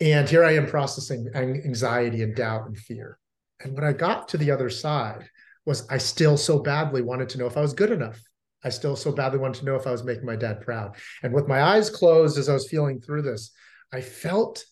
And 0.00 0.28
here 0.28 0.44
I 0.44 0.54
am 0.54 0.66
processing 0.66 1.28
anxiety 1.34 2.22
and 2.22 2.34
doubt 2.34 2.66
and 2.66 2.78
fear. 2.78 3.18
And 3.60 3.74
when 3.74 3.84
I 3.84 3.92
got 3.92 4.28
to 4.28 4.38
the 4.38 4.52
other 4.52 4.70
side, 4.70 5.28
was 5.68 5.86
I 5.90 5.98
still 5.98 6.36
so 6.36 6.58
badly 6.58 7.02
wanted 7.02 7.28
to 7.30 7.38
know 7.38 7.46
if 7.46 7.56
I 7.56 7.60
was 7.60 7.74
good 7.74 7.92
enough. 7.92 8.18
I 8.64 8.70
still 8.70 8.96
so 8.96 9.12
badly 9.12 9.38
wanted 9.38 9.60
to 9.60 9.66
know 9.66 9.76
if 9.76 9.86
I 9.86 9.92
was 9.92 10.02
making 10.02 10.24
my 10.24 10.34
dad 10.34 10.62
proud. 10.62 10.96
And 11.22 11.32
with 11.32 11.46
my 11.46 11.62
eyes 11.62 11.90
closed 11.90 12.38
as 12.38 12.48
I 12.48 12.54
was 12.54 12.68
feeling 12.68 13.00
through 13.00 13.22
this, 13.22 13.52
I 13.92 14.00
felt 14.00 14.64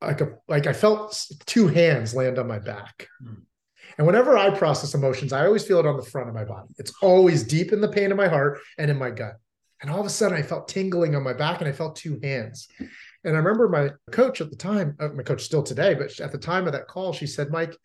like 0.00 0.20
a 0.20 0.38
like 0.48 0.66
I 0.66 0.72
felt 0.72 1.26
two 1.44 1.66
hands 1.66 2.14
land 2.14 2.38
on 2.38 2.46
my 2.46 2.60
back. 2.60 3.08
Mm. 3.22 3.42
And 3.98 4.06
whenever 4.06 4.38
I 4.38 4.50
process 4.50 4.94
emotions, 4.94 5.32
I 5.32 5.44
always 5.44 5.66
feel 5.66 5.80
it 5.80 5.86
on 5.86 5.96
the 5.96 6.04
front 6.04 6.28
of 6.28 6.34
my 6.34 6.44
body. 6.44 6.68
It's 6.78 6.92
always 7.02 7.42
deep 7.42 7.72
in 7.72 7.80
the 7.80 7.88
pain 7.88 8.10
of 8.10 8.16
my 8.16 8.28
heart 8.28 8.60
and 8.78 8.90
in 8.90 8.96
my 8.96 9.10
gut. 9.10 9.34
And 9.82 9.90
all 9.90 10.00
of 10.00 10.06
a 10.06 10.10
sudden, 10.10 10.38
I 10.38 10.42
felt 10.42 10.68
tingling 10.68 11.14
on 11.14 11.22
my 11.22 11.34
back, 11.34 11.60
and 11.60 11.68
I 11.68 11.72
felt 11.72 11.96
two 11.96 12.18
hands. 12.22 12.68
And 12.78 13.34
I 13.34 13.38
remember 13.38 13.68
my 13.68 13.90
coach 14.12 14.40
at 14.40 14.50
the 14.50 14.56
time, 14.56 14.96
uh, 14.98 15.08
my 15.08 15.22
coach 15.22 15.42
still 15.42 15.62
today, 15.62 15.94
but 15.94 16.18
at 16.20 16.32
the 16.32 16.38
time 16.38 16.66
of 16.66 16.72
that 16.72 16.88
call, 16.88 17.12
she 17.12 17.26
said, 17.26 17.50
"Mike, 17.50 17.76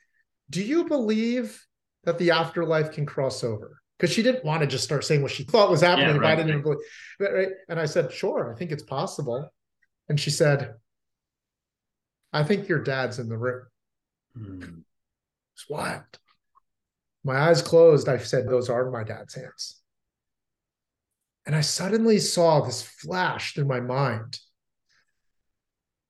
do 0.50 0.64
you 0.64 0.86
believe 0.86 1.62
that 2.04 2.18
the 2.18 2.32
afterlife 2.32 2.92
can 2.92 3.06
cross 3.06 3.44
over 3.44 3.82
because 3.98 4.14
she 4.14 4.24
didn't 4.24 4.46
want 4.46 4.62
to 4.62 4.68
just 4.68 4.84
start 4.84 5.04
saying 5.04 5.22
what 5.22 5.32
she 5.32 5.44
thought 5.44 5.70
was 5.70 5.82
happening. 5.82 6.16
Yeah, 6.16 6.22
right, 6.22 6.32
I 6.32 6.36
didn't 6.36 6.50
even 6.50 6.62
believe, 6.62 6.80
right? 7.20 7.50
And 7.68 7.80
I 7.80 7.86
said, 7.86 8.12
sure, 8.12 8.54
I 8.54 8.58
think 8.58 8.72
it's 8.72 8.84
possible. 8.84 9.52
And 10.08 10.20
she 10.20 10.30
said, 10.30 10.76
I 12.32 12.44
think 12.44 12.68
your 12.68 12.84
dad's 12.84 13.20
in 13.20 13.30
the 13.30 13.38
room. 13.38 13.66
Mm. 14.38 14.84
It's 15.56 15.70
wild. 15.70 16.04
My 17.24 17.38
eyes 17.38 17.62
closed. 17.62 18.08
I 18.08 18.18
said, 18.18 18.48
those 18.48 18.70
are 18.70 18.90
my 18.90 19.04
dad's 19.04 19.36
hands. 19.36 19.82
And 21.46 21.56
I 21.56 21.62
suddenly 21.62 22.20
saw 22.20 22.62
this 22.62 22.82
flash 22.82 23.54
through 23.54 23.66
my 23.66 23.80
mind 23.80 24.40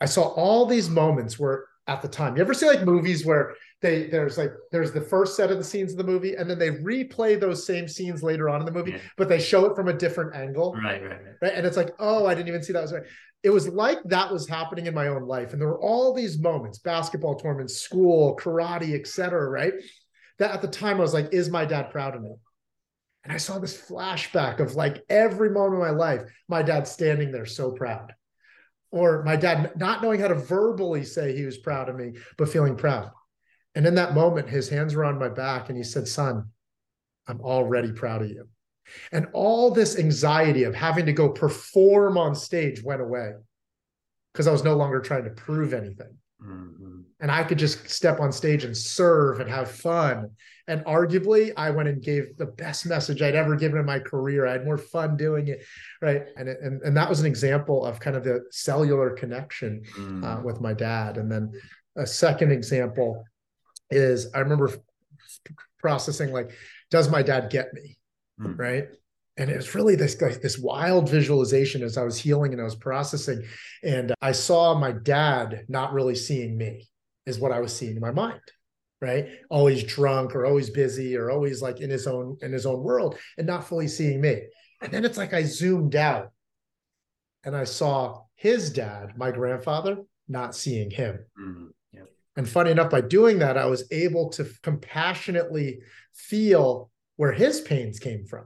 I 0.01 0.05
saw 0.05 0.23
all 0.23 0.65
these 0.65 0.89
moments 0.89 1.37
where 1.37 1.65
at 1.87 2.01
the 2.01 2.07
time, 2.07 2.35
you 2.35 2.41
ever 2.41 2.53
see 2.53 2.67
like 2.67 2.83
movies 2.83 3.25
where 3.25 3.55
they 3.81 4.07
there's 4.07 4.37
like 4.37 4.51
there's 4.71 4.91
the 4.91 5.01
first 5.01 5.37
set 5.37 5.51
of 5.51 5.57
the 5.57 5.63
scenes 5.63 5.91
of 5.91 5.97
the 5.97 6.03
movie 6.03 6.35
and 6.35 6.49
then 6.49 6.59
they 6.59 6.71
replay 6.71 7.39
those 7.39 7.65
same 7.65 7.87
scenes 7.87 8.21
later 8.21 8.49
on 8.49 8.59
in 8.59 8.65
the 8.65 8.71
movie, 8.71 8.91
yeah. 8.91 8.99
but 9.17 9.29
they 9.29 9.39
show 9.39 9.65
it 9.65 9.75
from 9.75 9.87
a 9.87 9.93
different 9.93 10.35
angle. 10.35 10.73
Right, 10.73 11.01
right, 11.01 11.11
right. 11.11 11.35
Right. 11.41 11.53
And 11.53 11.65
it's 11.65 11.77
like, 11.77 11.91
oh, 11.99 12.25
I 12.25 12.35
didn't 12.35 12.49
even 12.49 12.63
see 12.63 12.73
that 12.73 12.81
was 12.81 12.93
right. 12.93 13.03
It 13.41 13.51
was 13.51 13.69
like 13.69 13.99
that 14.05 14.31
was 14.31 14.49
happening 14.49 14.87
in 14.87 14.93
my 14.93 15.07
own 15.07 15.25
life. 15.25 15.53
And 15.53 15.61
there 15.61 15.69
were 15.69 15.79
all 15.79 16.13
these 16.13 16.37
moments, 16.37 16.79
basketball 16.79 17.35
tournaments, 17.35 17.77
school, 17.77 18.35
karate, 18.35 18.99
etc. 18.99 19.49
right? 19.49 19.73
That 20.39 20.51
at 20.51 20.61
the 20.61 20.67
time 20.67 20.97
I 20.97 21.01
was 21.01 21.13
like, 21.13 21.29
is 21.31 21.49
my 21.49 21.63
dad 21.63 21.89
proud 21.89 22.15
of 22.15 22.21
me? 22.21 22.35
And 23.23 23.31
I 23.31 23.37
saw 23.37 23.59
this 23.59 23.79
flashback 23.79 24.59
of 24.59 24.75
like 24.75 25.03
every 25.09 25.51
moment 25.51 25.81
of 25.81 25.87
my 25.87 25.95
life, 25.95 26.23
my 26.49 26.61
dad 26.61 26.87
standing 26.87 27.31
there 27.31 27.45
so 27.45 27.71
proud. 27.71 28.13
Or 28.91 29.23
my 29.23 29.35
dad 29.35 29.71
not 29.77 30.01
knowing 30.01 30.19
how 30.19 30.29
to 30.29 30.35
verbally 30.35 31.05
say 31.05 31.35
he 31.35 31.45
was 31.45 31.57
proud 31.57 31.89
of 31.89 31.95
me, 31.95 32.13
but 32.37 32.49
feeling 32.49 32.75
proud. 32.75 33.11
And 33.75 33.85
in 33.85 33.95
that 33.95 34.13
moment, 34.13 34.49
his 34.49 34.69
hands 34.69 34.95
were 34.95 35.05
on 35.05 35.19
my 35.19 35.29
back 35.29 35.69
and 35.69 35.77
he 35.77 35.83
said, 35.83 36.07
Son, 36.07 36.49
I'm 37.27 37.41
already 37.41 37.91
proud 37.91 38.23
of 38.23 38.29
you. 38.29 38.47
And 39.11 39.27
all 39.33 39.69
this 39.69 39.97
anxiety 39.97 40.63
of 40.63 40.73
having 40.73 41.05
to 41.05 41.13
go 41.13 41.29
perform 41.29 42.17
on 42.17 42.33
stage 42.33 42.83
went 42.83 43.01
away 43.01 43.33
because 44.33 44.47
I 44.47 44.51
was 44.51 44.63
no 44.63 44.75
longer 44.75 44.99
trying 44.99 45.25
to 45.25 45.29
prove 45.29 45.73
anything. 45.73 46.17
Mm-hmm. 46.43 47.01
And 47.19 47.31
I 47.31 47.43
could 47.43 47.59
just 47.59 47.89
step 47.89 48.19
on 48.19 48.31
stage 48.31 48.63
and 48.63 48.75
serve 48.75 49.41
and 49.41 49.49
have 49.49 49.69
fun. 49.69 50.31
And 50.67 50.85
arguably, 50.85 51.51
I 51.57 51.69
went 51.69 51.89
and 51.89 52.01
gave 52.01 52.37
the 52.37 52.45
best 52.45 52.85
message 52.85 53.21
I'd 53.21 53.35
ever 53.35 53.55
given 53.55 53.79
in 53.79 53.85
my 53.85 53.99
career. 53.99 54.47
I 54.47 54.53
had 54.53 54.65
more 54.65 54.77
fun 54.77 55.17
doing 55.17 55.49
it, 55.49 55.65
right? 56.01 56.27
And 56.37 56.47
and 56.47 56.81
and 56.81 56.95
that 56.95 57.09
was 57.09 57.19
an 57.19 57.25
example 57.25 57.85
of 57.85 57.99
kind 57.99 58.15
of 58.15 58.23
the 58.23 58.45
cellular 58.51 59.09
connection 59.09 59.83
mm. 59.97 60.23
uh, 60.23 60.41
with 60.41 60.61
my 60.61 60.73
dad. 60.73 61.17
And 61.17 61.29
then 61.29 61.51
a 61.97 62.07
second 62.07 62.51
example 62.51 63.25
is 63.89 64.31
I 64.33 64.39
remember 64.39 64.71
processing 65.79 66.31
like, 66.31 66.51
does 66.91 67.09
my 67.09 67.21
dad 67.21 67.49
get 67.49 67.73
me? 67.73 67.97
Mm. 68.39 68.57
Right. 68.57 68.87
And 69.37 69.49
it 69.49 69.55
was 69.55 69.73
really 69.73 69.95
this 69.95 70.21
like 70.21 70.41
this 70.41 70.59
wild 70.59 71.09
visualization 71.09 71.81
as 71.81 71.97
I 71.97 72.03
was 72.03 72.17
healing 72.17 72.51
and 72.51 72.61
I 72.61 72.65
was 72.65 72.75
processing. 72.75 73.45
And 73.83 74.13
I 74.21 74.33
saw 74.33 74.77
my 74.77 74.91
dad 74.91 75.65
not 75.69 75.93
really 75.93 76.15
seeing 76.15 76.57
me, 76.57 76.89
is 77.25 77.39
what 77.39 77.51
I 77.51 77.59
was 77.59 77.75
seeing 77.75 77.95
in 77.95 78.01
my 78.01 78.11
mind. 78.11 78.41
Right. 79.01 79.29
Always 79.49 79.83
drunk 79.83 80.35
or 80.35 80.45
always 80.45 80.69
busy 80.69 81.15
or 81.15 81.31
always 81.31 81.61
like 81.61 81.79
in 81.79 81.89
his 81.89 82.05
own 82.05 82.37
in 82.41 82.51
his 82.51 82.65
own 82.65 82.83
world 82.83 83.17
and 83.37 83.47
not 83.47 83.65
fully 83.65 83.87
seeing 83.87 84.19
me. 84.19 84.41
And 84.81 84.91
then 84.91 85.05
it's 85.05 85.17
like 85.17 85.33
I 85.33 85.43
zoomed 85.43 85.95
out 85.95 86.31
and 87.45 87.55
I 87.55 87.63
saw 87.63 88.23
his 88.35 88.71
dad, 88.71 89.17
my 89.17 89.31
grandfather, 89.31 89.99
not 90.27 90.53
seeing 90.53 90.91
him. 90.91 91.19
Mm-hmm. 91.39 91.67
And 92.39 92.47
funny 92.47 92.71
enough, 92.71 92.89
by 92.89 93.01
doing 93.01 93.39
that, 93.39 93.57
I 93.57 93.65
was 93.65 93.83
able 93.91 94.29
to 94.29 94.45
compassionately 94.63 95.79
feel 96.13 96.89
where 97.17 97.33
his 97.33 97.59
pains 97.59 97.99
came 97.99 98.25
from. 98.25 98.45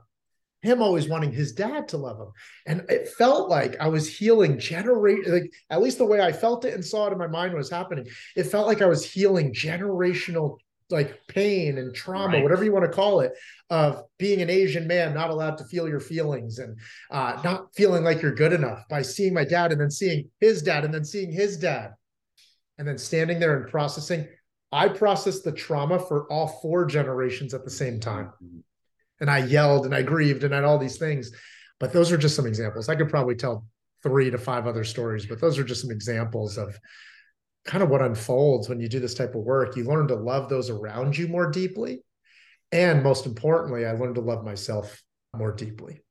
Him 0.63 0.81
always 0.81 1.07
wanting 1.07 1.31
his 1.31 1.53
dad 1.53 1.89
to 1.89 1.97
love 1.97 2.19
him. 2.19 2.31
And 2.65 2.89
it 2.89 3.09
felt 3.09 3.51
like 3.51 3.79
I 3.79 3.89
was 3.89 4.09
healing 4.09 4.57
generate 4.57 5.27
like 5.27 5.53
at 5.69 5.79
least 5.79 5.99
the 5.99 6.07
way 6.07 6.21
I 6.21 6.31
felt 6.31 6.65
it 6.65 6.73
and 6.73 6.83
saw 6.83 7.05
it 7.05 7.11
in 7.11 7.19
my 7.19 7.27
mind 7.27 7.53
was 7.53 7.69
happening. 7.69 8.07
It 8.35 8.45
felt 8.45 8.65
like 8.65 8.81
I 8.81 8.87
was 8.87 9.05
healing 9.05 9.53
generational 9.53 10.57
like 10.89 11.19
pain 11.27 11.77
and 11.77 11.93
trauma, 11.93 12.33
right. 12.33 12.43
whatever 12.43 12.63
you 12.63 12.73
want 12.73 12.85
to 12.85 12.91
call 12.91 13.19
it, 13.19 13.33
of 13.69 14.01
being 14.17 14.41
an 14.41 14.49
Asian 14.49 14.87
man, 14.87 15.13
not 15.13 15.29
allowed 15.29 15.59
to 15.59 15.65
feel 15.65 15.87
your 15.87 15.99
feelings 15.99 16.57
and 16.57 16.79
uh, 17.11 17.39
not 17.43 17.67
feeling 17.75 18.03
like 18.03 18.23
you're 18.23 18.33
good 18.33 18.53
enough 18.53 18.87
by 18.89 19.03
seeing 19.03 19.35
my 19.35 19.45
dad 19.45 19.71
and 19.71 19.79
then 19.79 19.91
seeing 19.91 20.31
his 20.39 20.63
dad 20.63 20.83
and 20.83 20.91
then 20.91 21.05
seeing 21.05 21.31
his 21.31 21.57
dad 21.57 21.93
and 22.77 22.87
then 22.87 22.97
standing 22.97 23.39
there 23.39 23.57
and 23.57 23.69
processing. 23.69 24.27
I 24.71 24.87
processed 24.87 25.43
the 25.43 25.51
trauma 25.51 25.99
for 25.99 26.25
all 26.31 26.59
four 26.61 26.85
generations 26.85 27.53
at 27.53 27.63
the 27.63 27.69
same 27.69 27.99
time. 27.99 28.31
And 29.19 29.29
I 29.29 29.39
yelled 29.39 29.85
and 29.85 29.93
I 29.93 30.01
grieved 30.01 30.43
and 30.43 30.53
I 30.53 30.57
had 30.57 30.65
all 30.65 30.79
these 30.79 30.97
things. 30.97 31.31
But 31.79 31.93
those 31.93 32.11
are 32.11 32.17
just 32.17 32.35
some 32.35 32.47
examples. 32.47 32.89
I 32.89 32.95
could 32.95 33.09
probably 33.09 33.35
tell 33.35 33.65
three 34.01 34.31
to 34.31 34.37
five 34.37 34.67
other 34.67 34.83
stories, 34.83 35.25
but 35.25 35.39
those 35.39 35.57
are 35.57 35.63
just 35.63 35.81
some 35.81 35.91
examples 35.91 36.57
of 36.57 36.77
kind 37.65 37.83
of 37.83 37.89
what 37.89 38.01
unfolds 38.01 38.67
when 38.67 38.79
you 38.79 38.89
do 38.89 38.99
this 38.99 39.13
type 39.13 39.35
of 39.35 39.43
work. 39.43 39.75
You 39.75 39.85
learn 39.85 40.07
to 40.09 40.15
love 40.15 40.49
those 40.49 40.69
around 40.69 41.17
you 41.17 41.27
more 41.27 41.49
deeply. 41.49 42.03
And 42.71 43.03
most 43.03 43.25
importantly, 43.25 43.85
I 43.85 43.91
learned 43.91 44.15
to 44.15 44.21
love 44.21 44.43
myself 44.43 45.01
more 45.35 45.53
deeply. 45.53 46.01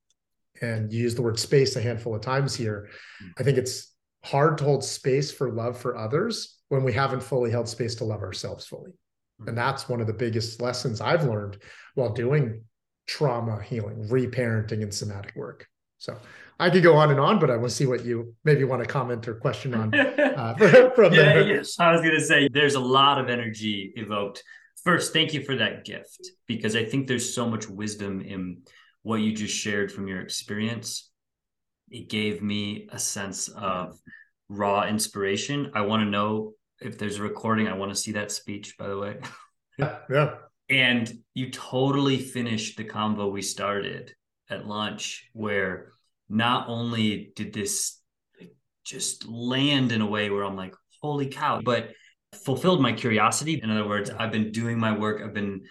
And 0.60 0.92
you 0.92 1.02
use 1.02 1.14
the 1.14 1.22
word 1.22 1.38
space 1.38 1.74
a 1.76 1.82
handful 1.82 2.14
of 2.14 2.22
times 2.22 2.54
here. 2.54 2.88
I 3.36 3.42
think 3.42 3.58
it's 3.58 3.91
hard 4.24 4.58
to 4.58 4.64
hold 4.64 4.84
space 4.84 5.32
for 5.32 5.50
love 5.50 5.76
for 5.78 5.96
others 5.96 6.58
when 6.68 6.84
we 6.84 6.92
haven't 6.92 7.22
fully 7.22 7.50
held 7.50 7.68
space 7.68 7.94
to 7.96 8.04
love 8.04 8.22
ourselves 8.22 8.66
fully. 8.66 8.92
And 9.38 9.48
mm-hmm. 9.48 9.56
that's 9.56 9.88
one 9.88 10.00
of 10.00 10.06
the 10.06 10.12
biggest 10.12 10.60
lessons 10.60 11.00
I've 11.00 11.24
learned 11.24 11.58
while 11.94 12.12
doing 12.12 12.62
trauma 13.06 13.60
healing, 13.62 14.08
reparenting, 14.08 14.82
and 14.82 14.94
somatic 14.94 15.34
work. 15.34 15.66
So 15.98 16.16
I 16.58 16.70
could 16.70 16.82
go 16.82 16.96
on 16.96 17.10
and 17.10 17.20
on, 17.20 17.38
but 17.38 17.50
I 17.50 17.56
want 17.56 17.70
to 17.70 17.74
see 17.76 17.86
what 17.86 18.04
you 18.04 18.34
maybe 18.44 18.64
want 18.64 18.82
to 18.82 18.88
comment 18.88 19.26
or 19.28 19.34
question 19.34 19.74
on 19.74 19.94
uh, 19.94 20.54
from 20.94 21.12
yeah, 21.12 21.22
there. 21.22 21.56
Yes. 21.56 21.78
I 21.78 21.92
was 21.92 22.00
going 22.00 22.14
to 22.14 22.24
say 22.24 22.48
there's 22.48 22.74
a 22.74 22.80
lot 22.80 23.18
of 23.18 23.28
energy 23.28 23.92
evoked. 23.96 24.42
First, 24.84 25.12
thank 25.12 25.32
you 25.32 25.44
for 25.44 25.56
that 25.56 25.84
gift 25.84 26.30
because 26.46 26.74
I 26.74 26.84
think 26.84 27.06
there's 27.06 27.34
so 27.34 27.48
much 27.48 27.68
wisdom 27.68 28.20
in 28.20 28.62
what 29.02 29.16
you 29.16 29.32
just 29.32 29.54
shared 29.54 29.92
from 29.92 30.08
your 30.08 30.20
experience 30.20 31.11
it 31.93 32.09
gave 32.09 32.43
me 32.43 32.88
a 32.90 32.99
sense 32.99 33.49
of 33.49 33.99
raw 34.49 34.86
inspiration. 34.86 35.70
I 35.74 35.82
want 35.82 36.03
to 36.03 36.11
know 36.11 36.55
if 36.80 36.99
there's 36.99 37.18
a 37.18 37.22
recording. 37.22 37.68
I 37.68 37.74
want 37.74 37.93
to 37.93 37.97
see 37.97 38.12
that 38.12 38.32
speech, 38.32 38.76
by 38.78 38.88
the 38.88 38.99
way. 38.99 39.18
yeah. 39.78 39.99
yeah. 40.11 40.34
And 40.68 41.12
you 41.34 41.51
totally 41.51 42.18
finished 42.18 42.76
the 42.76 42.84
convo 42.84 43.30
we 43.30 43.43
started 43.43 44.14
at 44.49 44.66
lunch, 44.66 45.28
where 45.32 45.93
not 46.28 46.68
only 46.68 47.32
did 47.36 47.53
this 47.53 48.01
just 48.84 49.28
land 49.28 49.93
in 49.93 50.01
a 50.01 50.07
way 50.07 50.30
where 50.30 50.45
I'm 50.45 50.57
like, 50.57 50.74
holy 51.03 51.26
cow, 51.26 51.61
but 51.62 51.90
fulfilled 52.45 52.80
my 52.80 52.93
curiosity. 52.93 53.61
In 53.62 53.70
other 53.70 53.86
words, 53.86 54.11
I've 54.11 54.32
been 54.32 54.51
doing 54.51 54.78
my 54.78 54.97
work, 54.97 55.20
I've 55.22 55.34
been 55.34 55.62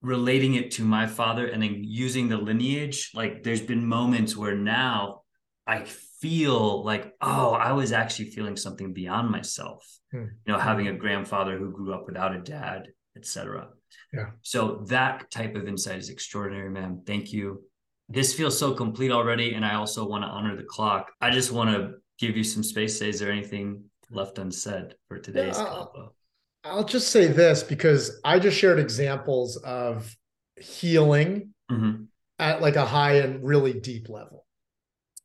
relating 0.00 0.54
it 0.54 0.70
to 0.72 0.84
my 0.84 1.06
father 1.06 1.48
and 1.48 1.60
then 1.60 1.82
using 1.82 2.28
the 2.28 2.36
lineage. 2.36 3.10
Like 3.14 3.42
there's 3.42 3.60
been 3.60 3.84
moments 3.84 4.36
where 4.36 4.54
now 4.54 5.22
I 5.66 5.84
feel 6.20 6.84
like, 6.84 7.14
oh, 7.20 7.52
I 7.52 7.72
was 7.72 7.92
actually 7.92 8.30
feeling 8.30 8.56
something 8.56 8.92
beyond 8.92 9.30
myself. 9.30 9.84
Hmm. 10.12 10.26
You 10.46 10.52
know, 10.52 10.58
having 10.58 10.88
a 10.88 10.92
grandfather 10.92 11.58
who 11.58 11.72
grew 11.72 11.92
up 11.92 12.06
without 12.06 12.34
a 12.34 12.40
dad, 12.40 12.88
etc. 13.16 13.68
Yeah. 14.12 14.30
So 14.42 14.84
that 14.88 15.30
type 15.30 15.56
of 15.56 15.66
insight 15.66 15.98
is 15.98 16.10
extraordinary, 16.10 16.70
man. 16.70 17.02
Thank 17.06 17.32
you. 17.32 17.62
This 18.08 18.34
feels 18.34 18.56
so 18.56 18.72
complete 18.72 19.10
already, 19.10 19.54
and 19.54 19.64
I 19.64 19.74
also 19.74 20.08
want 20.08 20.22
to 20.22 20.28
honor 20.28 20.56
the 20.56 20.62
clock. 20.62 21.10
I 21.20 21.30
just 21.30 21.50
want 21.50 21.70
to 21.70 21.94
give 22.18 22.36
you 22.36 22.44
some 22.44 22.62
space. 22.62 22.98
Say, 22.98 23.08
is 23.08 23.18
there 23.18 23.32
anything 23.32 23.84
left 24.10 24.38
unsaid 24.38 24.94
for 25.08 25.18
today's 25.18 25.58
yeah, 25.58 25.64
I'll, 25.64 26.14
I'll 26.62 26.84
just 26.84 27.10
say 27.10 27.26
this 27.26 27.64
because 27.64 28.20
I 28.24 28.38
just 28.38 28.56
shared 28.56 28.78
examples 28.78 29.56
of 29.56 30.14
healing 30.56 31.52
mm-hmm. 31.70 32.04
at 32.38 32.62
like 32.62 32.76
a 32.76 32.86
high 32.86 33.16
and 33.16 33.44
really 33.44 33.72
deep 33.72 34.08
level 34.08 34.45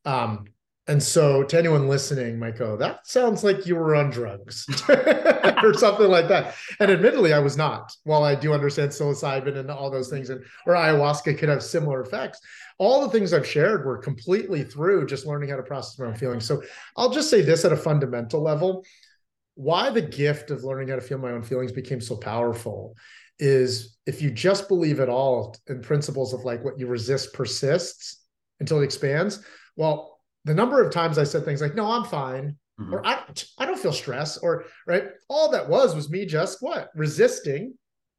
um, 0.05 0.45
and 0.87 1.01
so 1.01 1.43
to 1.43 1.57
anyone 1.57 1.87
listening 1.87 2.39
might 2.39 2.57
go, 2.57 2.75
that 2.75 3.05
sounds 3.07 3.43
like 3.43 3.67
you 3.67 3.75
were 3.75 3.95
on 3.95 4.09
drugs 4.09 4.65
or 4.89 5.73
something 5.75 6.09
like 6.09 6.27
that. 6.27 6.55
And 6.79 6.89
admittedly, 6.89 7.33
I 7.33 7.39
was 7.39 7.55
not. 7.55 7.95
While 8.03 8.23
I 8.23 8.33
do 8.33 8.51
understand 8.51 8.91
psilocybin 8.91 9.57
and 9.57 9.69
all 9.69 9.91
those 9.91 10.09
things, 10.09 10.31
and 10.31 10.43
or 10.65 10.73
ayahuasca 10.73 11.37
could 11.37 11.49
have 11.49 11.61
similar 11.61 12.01
effects, 12.01 12.41
all 12.79 13.01
the 13.01 13.09
things 13.09 13.31
I've 13.31 13.47
shared 13.47 13.85
were 13.85 13.99
completely 13.99 14.63
through 14.63 15.05
just 15.05 15.27
learning 15.27 15.49
how 15.49 15.57
to 15.57 15.63
process 15.63 15.99
my 15.99 16.07
own 16.07 16.15
feelings. 16.15 16.45
So 16.45 16.63
I'll 16.97 17.11
just 17.11 17.29
say 17.29 17.41
this 17.41 17.63
at 17.63 17.71
a 17.71 17.77
fundamental 17.77 18.41
level. 18.41 18.83
Why 19.53 19.91
the 19.91 20.01
gift 20.01 20.49
of 20.49 20.63
learning 20.63 20.87
how 20.87 20.95
to 20.95 21.01
feel 21.01 21.19
my 21.19 21.31
own 21.31 21.43
feelings 21.43 21.71
became 21.71 22.01
so 22.01 22.17
powerful 22.17 22.95
is 23.37 23.97
if 24.07 24.21
you 24.21 24.31
just 24.31 24.67
believe 24.67 24.99
at 24.99 25.09
all 25.09 25.55
in 25.67 25.81
principles 25.81 26.33
of 26.33 26.43
like 26.43 26.63
what 26.63 26.79
you 26.79 26.87
resist 26.87 27.33
persists 27.33 28.25
until 28.59 28.81
it 28.81 28.83
expands 28.83 29.43
well, 29.75 30.19
the 30.45 30.53
number 30.53 30.83
of 30.83 30.91
times 30.91 31.17
I 31.17 31.23
said 31.23 31.45
things 31.45 31.61
like, 31.61 31.75
no, 31.75 31.89
I'm 31.89 32.03
fine, 32.03 32.55
mm-hmm. 32.79 32.93
or 32.93 33.05
I, 33.05 33.23
I 33.57 33.65
don't 33.65 33.79
feel 33.79 33.93
stress, 33.93 34.37
or 34.37 34.65
right, 34.87 35.05
all 35.29 35.51
that 35.51 35.69
was 35.69 35.95
was 35.95 36.09
me 36.09 36.25
just 36.25 36.57
what 36.61 36.89
resisting 36.95 37.73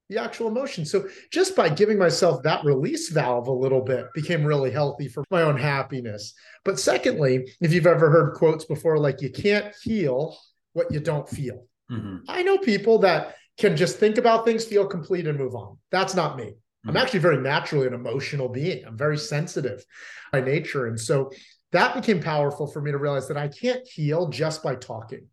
the 0.08 0.20
actual 0.20 0.48
emotion. 0.48 0.84
So 0.84 1.08
just 1.32 1.56
by 1.56 1.68
giving 1.68 1.98
myself 1.98 2.42
that 2.42 2.64
release 2.64 3.08
valve 3.08 3.48
a 3.48 3.52
little 3.52 3.80
bit 3.80 4.06
became 4.14 4.44
really 4.44 4.70
healthy 4.70 5.08
for 5.08 5.24
my 5.30 5.42
own 5.42 5.56
happiness. 5.56 6.34
But 6.64 6.78
secondly, 6.78 7.48
if 7.60 7.72
you've 7.72 7.86
ever 7.86 8.10
heard 8.10 8.34
quotes 8.34 8.64
before, 8.64 8.98
like 8.98 9.22
you 9.22 9.30
can't 9.30 9.74
heal 9.82 10.36
what 10.74 10.92
you 10.92 11.00
don't 11.00 11.28
feel. 11.28 11.66
Mm-hmm. 11.90 12.18
I 12.28 12.42
know 12.42 12.58
people 12.58 12.98
that 12.98 13.36
can 13.58 13.76
just 13.76 13.98
think 13.98 14.18
about 14.18 14.44
things, 14.44 14.64
feel 14.64 14.86
complete, 14.86 15.26
and 15.26 15.38
move 15.38 15.54
on. 15.54 15.78
That's 15.90 16.14
not 16.14 16.36
me. 16.36 16.54
I'm 16.84 16.90
mm-hmm. 16.90 16.96
actually 16.96 17.20
very 17.20 17.38
naturally 17.38 17.86
an 17.86 17.94
emotional 17.94 18.48
being. 18.48 18.84
I'm 18.84 18.96
very 18.96 19.18
sensitive 19.18 19.84
by 20.32 20.40
nature. 20.40 20.86
And 20.86 20.98
so 20.98 21.30
that 21.72 21.94
became 21.94 22.20
powerful 22.20 22.66
for 22.66 22.80
me 22.82 22.90
to 22.90 22.98
realize 22.98 23.28
that 23.28 23.36
I 23.36 23.48
can't 23.48 23.86
heal 23.86 24.28
just 24.28 24.62
by 24.62 24.74
talking. 24.74 25.26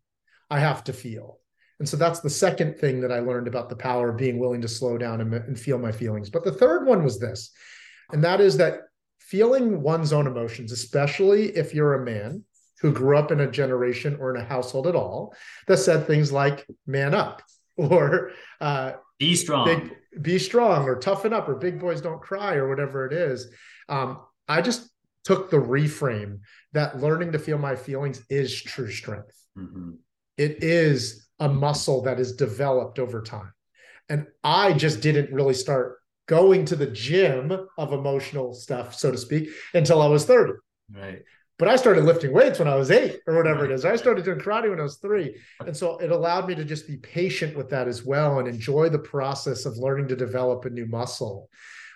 I 0.48 0.60
have 0.60 0.84
to 0.84 0.92
feel. 0.92 1.38
And 1.78 1.88
so 1.88 1.96
that's 1.96 2.20
the 2.20 2.30
second 2.30 2.78
thing 2.78 3.00
that 3.00 3.12
I 3.12 3.20
learned 3.20 3.48
about 3.48 3.68
the 3.68 3.76
power 3.76 4.10
of 4.10 4.18
being 4.18 4.38
willing 4.38 4.60
to 4.60 4.68
slow 4.68 4.98
down 4.98 5.20
and, 5.20 5.32
and 5.32 5.58
feel 5.58 5.78
my 5.78 5.92
feelings. 5.92 6.28
But 6.28 6.44
the 6.44 6.52
third 6.52 6.86
one 6.86 7.02
was 7.02 7.18
this, 7.18 7.52
and 8.12 8.22
that 8.22 8.40
is 8.40 8.58
that 8.58 8.80
feeling 9.18 9.80
one's 9.80 10.12
own 10.12 10.26
emotions, 10.26 10.72
especially 10.72 11.56
if 11.56 11.74
you're 11.74 11.94
a 11.94 12.04
man 12.04 12.44
who 12.80 12.92
grew 12.92 13.16
up 13.16 13.30
in 13.30 13.40
a 13.40 13.50
generation 13.50 14.16
or 14.20 14.34
in 14.34 14.40
a 14.40 14.44
household 14.44 14.86
at 14.86 14.94
all 14.94 15.34
that 15.68 15.78
said 15.78 16.06
things 16.06 16.32
like 16.32 16.66
man 16.86 17.14
up 17.14 17.42
or 17.76 18.32
uh, 18.60 18.92
be 19.18 19.34
strong, 19.34 19.66
big, 19.66 19.96
be 20.20 20.38
strong 20.38 20.84
or 20.88 20.96
toughen 20.96 21.32
up 21.32 21.48
or 21.48 21.54
big 21.54 21.78
boys 21.78 22.00
don't 22.00 22.20
cry 22.20 22.54
or 22.54 22.68
whatever 22.68 23.06
it 23.06 23.12
is. 23.12 23.48
Um, 23.88 24.20
I 24.48 24.60
just 24.60 24.88
took 25.24 25.50
the 25.50 25.58
reframe 25.58 26.40
that 26.72 26.98
learning 26.98 27.32
to 27.32 27.38
feel 27.38 27.58
my 27.58 27.76
feelings 27.76 28.22
is 28.28 28.60
true 28.62 28.90
strength. 28.90 29.36
Mm-hmm. 29.56 29.92
It 30.36 30.62
is 30.62 31.28
a 31.38 31.48
muscle 31.48 32.02
that 32.02 32.20
is 32.20 32.36
developed 32.36 32.98
over 32.98 33.22
time. 33.22 33.52
And 34.08 34.26
I 34.42 34.72
just 34.72 35.00
didn't 35.00 35.32
really 35.32 35.54
start 35.54 35.98
going 36.26 36.64
to 36.66 36.76
the 36.76 36.86
gym 36.86 37.52
of 37.78 37.92
emotional 37.92 38.54
stuff, 38.54 38.94
so 38.94 39.10
to 39.10 39.18
speak, 39.18 39.48
until 39.74 40.02
I 40.02 40.06
was 40.06 40.24
30. 40.24 40.52
Right. 40.92 41.22
But 41.60 41.68
I 41.68 41.76
started 41.76 42.04
lifting 42.04 42.32
weights 42.32 42.58
when 42.58 42.68
I 42.68 42.74
was 42.74 42.90
eight 42.90 43.20
or 43.26 43.36
whatever 43.36 43.66
it 43.66 43.70
is. 43.70 43.84
I 43.84 43.94
started 43.96 44.24
doing 44.24 44.38
karate 44.38 44.70
when 44.70 44.80
I 44.80 44.82
was 44.82 44.96
three. 44.96 45.36
And 45.64 45.76
so 45.76 45.98
it 45.98 46.10
allowed 46.10 46.48
me 46.48 46.54
to 46.54 46.64
just 46.64 46.88
be 46.88 46.96
patient 46.96 47.54
with 47.54 47.68
that 47.68 47.86
as 47.86 48.02
well 48.02 48.38
and 48.38 48.48
enjoy 48.48 48.88
the 48.88 48.98
process 48.98 49.66
of 49.66 49.76
learning 49.76 50.08
to 50.08 50.16
develop 50.16 50.64
a 50.64 50.70
new 50.70 50.86
muscle 50.86 51.50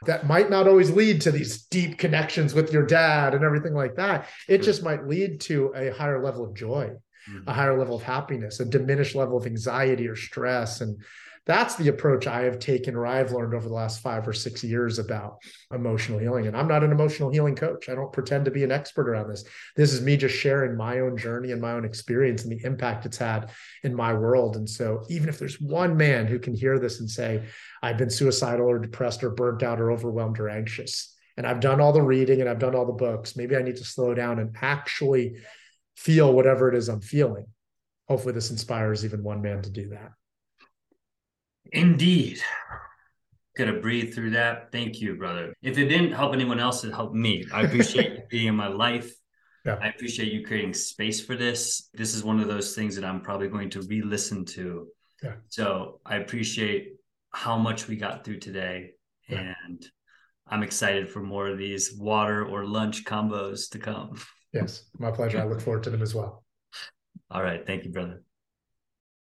that 0.05 0.27
might 0.27 0.51
not 0.51 0.69
always 0.69 0.91
lead 0.91 1.23
to 1.23 1.31
these 1.31 1.63
deep 1.63 1.97
connections 1.97 2.53
with 2.53 2.75
your 2.75 2.85
dad 2.85 3.35
and 3.35 3.43
everything 3.43 3.73
like 3.73 3.95
that. 3.95 4.29
It 4.49 4.59
just 4.59 4.83
might 4.83 5.09
lead 5.09 5.41
to 5.43 5.73
a 5.75 5.89
higher 5.95 6.23
level 6.23 6.45
of 6.45 6.55
joy, 6.55 6.91
mm-hmm. 7.31 7.49
a 7.49 7.53
higher 7.55 7.79
level 7.79 7.97
of 7.97 8.03
happiness, 8.03 8.61
a 8.61 8.67
diminished 8.67 9.15
level 9.15 9.39
of 9.39 9.47
anxiety 9.47 10.07
or 10.07 10.15
stress. 10.15 10.83
And 10.83 11.03
that's 11.47 11.75
the 11.75 11.89
approach 11.89 12.27
I 12.27 12.43
have 12.43 12.59
taken 12.59 12.95
or 12.97 13.07
I've 13.07 13.33
learned 13.33 13.55
over 13.55 13.69
the 13.69 13.75
last 13.75 14.01
five 14.01 14.27
or 14.27 14.33
six 14.33 14.65
years 14.65 14.99
about 14.99 15.43
emotional 15.73 16.19
healing. 16.19 16.47
And 16.47 16.57
I'm 16.57 16.69
not 16.69 16.83
an 16.83 16.91
emotional 16.91 17.31
healing 17.31 17.55
coach. 17.55 17.91
I 17.91 17.95
don't 17.95 18.13
pretend 18.13 18.47
to 18.47 18.51
be 18.51 18.65
an 18.65 18.73
expert 18.73 19.09
around 19.11 19.29
this. 19.29 19.45
This 19.77 19.93
is 19.93 20.01
me 20.01 20.17
just 20.17 20.35
sharing 20.35 20.75
my 20.75 21.01
own 21.01 21.19
journey 21.19 21.53
and 21.53 21.61
my 21.61 21.73
own 21.73 21.85
experience 21.85 22.45
and 22.45 22.53
the 22.53 22.65
impact 22.65 23.05
it's 23.05 23.19
had 23.19 23.51
in 23.83 23.95
my 23.95 24.15
world. 24.15 24.57
And 24.57 24.69
so, 24.69 25.05
even 25.11 25.29
if 25.29 25.39
there's 25.39 25.61
one 25.61 25.97
man 25.99 26.27
who 26.27 26.39
can 26.39 26.55
hear 26.55 26.79
this 26.79 27.01
and 27.01 27.11
say, 27.11 27.45
I've 27.83 27.99
been 27.99 28.11
suicidal 28.11 28.67
or 28.67 28.79
depressed 28.79 29.23
or 29.23 29.31
burnt 29.31 29.63
out 29.63 29.81
or 29.81 29.93
overwhelmed 29.93 30.41
or 30.41 30.49
anxious, 30.49 31.15
and 31.37 31.47
I've 31.47 31.61
done 31.61 31.81
all 31.81 31.93
the 31.93 32.01
reading 32.01 32.41
and 32.41 32.49
I've 32.49 32.59
done 32.59 32.75
all 32.75 32.87
the 32.87 32.93
books, 32.93 33.37
maybe 33.37 33.57
I 33.57 33.63
need 33.63 33.77
to 33.77 33.85
slow 33.85 34.15
down 34.15 34.39
and 34.39 34.57
actually 34.63 35.37
feel 35.97 36.33
whatever 36.33 36.71
it 36.71 36.75
is 36.75 36.89
I'm 36.89 37.01
feeling. 37.01 37.47
Hopefully, 38.09 38.33
this 38.33 38.51
inspires 38.51 39.05
even 39.05 39.23
one 39.23 39.43
man 39.43 39.61
to 39.63 39.71
do 39.71 39.91
that. 39.91 40.13
Indeed. 41.73 42.41
Gotta 43.57 43.75
breathe 43.75 44.15
through 44.15 44.31
that. 44.31 44.73
Thank 44.73 45.01
you, 45.01 45.15
brother. 45.15 45.55
If 45.63 45.79
it 45.79 45.87
didn't 45.87 46.13
help 46.13 46.35
anyone 46.35 46.59
else, 46.59 46.83
it 46.85 46.93
helped 46.93 47.15
me. 47.15 47.45
I 47.53 47.63
appreciate 47.63 48.13
you 48.13 48.23
being 48.31 48.49
in 48.49 48.57
my 48.57 48.67
life. 48.67 49.13
Yeah. 49.65 49.79
I 49.81 49.89
appreciate 49.89 50.33
you 50.33 50.45
creating 50.45 50.75
space 50.75 51.25
for 51.25 51.37
this. 51.37 51.89
This 51.95 52.15
is 52.15 52.23
one 52.23 52.41
of 52.41 52.49
those 52.49 52.75
things 52.75 52.97
that 52.97 53.05
I'm 53.05 53.21
probably 53.21 53.49
going 53.49 53.71
to 53.71 53.83
re 53.83 54.03
listen 54.03 54.45
to. 54.47 54.89
Yeah. 55.23 55.35
So 55.49 56.01
I 56.05 56.17
appreciate 56.17 56.97
how 57.33 57.57
much 57.57 57.89
we 57.89 57.97
got 57.97 58.25
through 58.25 58.41
today. 58.41 58.91
Yeah. 59.29 59.55
And 59.67 59.87
I'm 60.49 60.63
excited 60.63 61.09
for 61.09 61.23
more 61.23 61.49
of 61.49 61.57
these 61.57 61.95
water 61.97 62.45
or 62.45 62.67
lunch 62.67 63.05
combos 63.05 63.71
to 63.71 63.79
come. 63.79 64.21
Yes, 64.53 64.85
my 64.99 65.11
pleasure. 65.11 65.41
I 65.41 65.45
look 65.45 65.61
forward 65.61 65.83
to 65.85 65.91
them 65.91 66.03
as 66.03 66.15
well. 66.15 66.45
All 67.31 67.43
right. 67.43 67.67
Thank 67.67 67.85
you, 67.85 67.91
brother. 67.91 68.23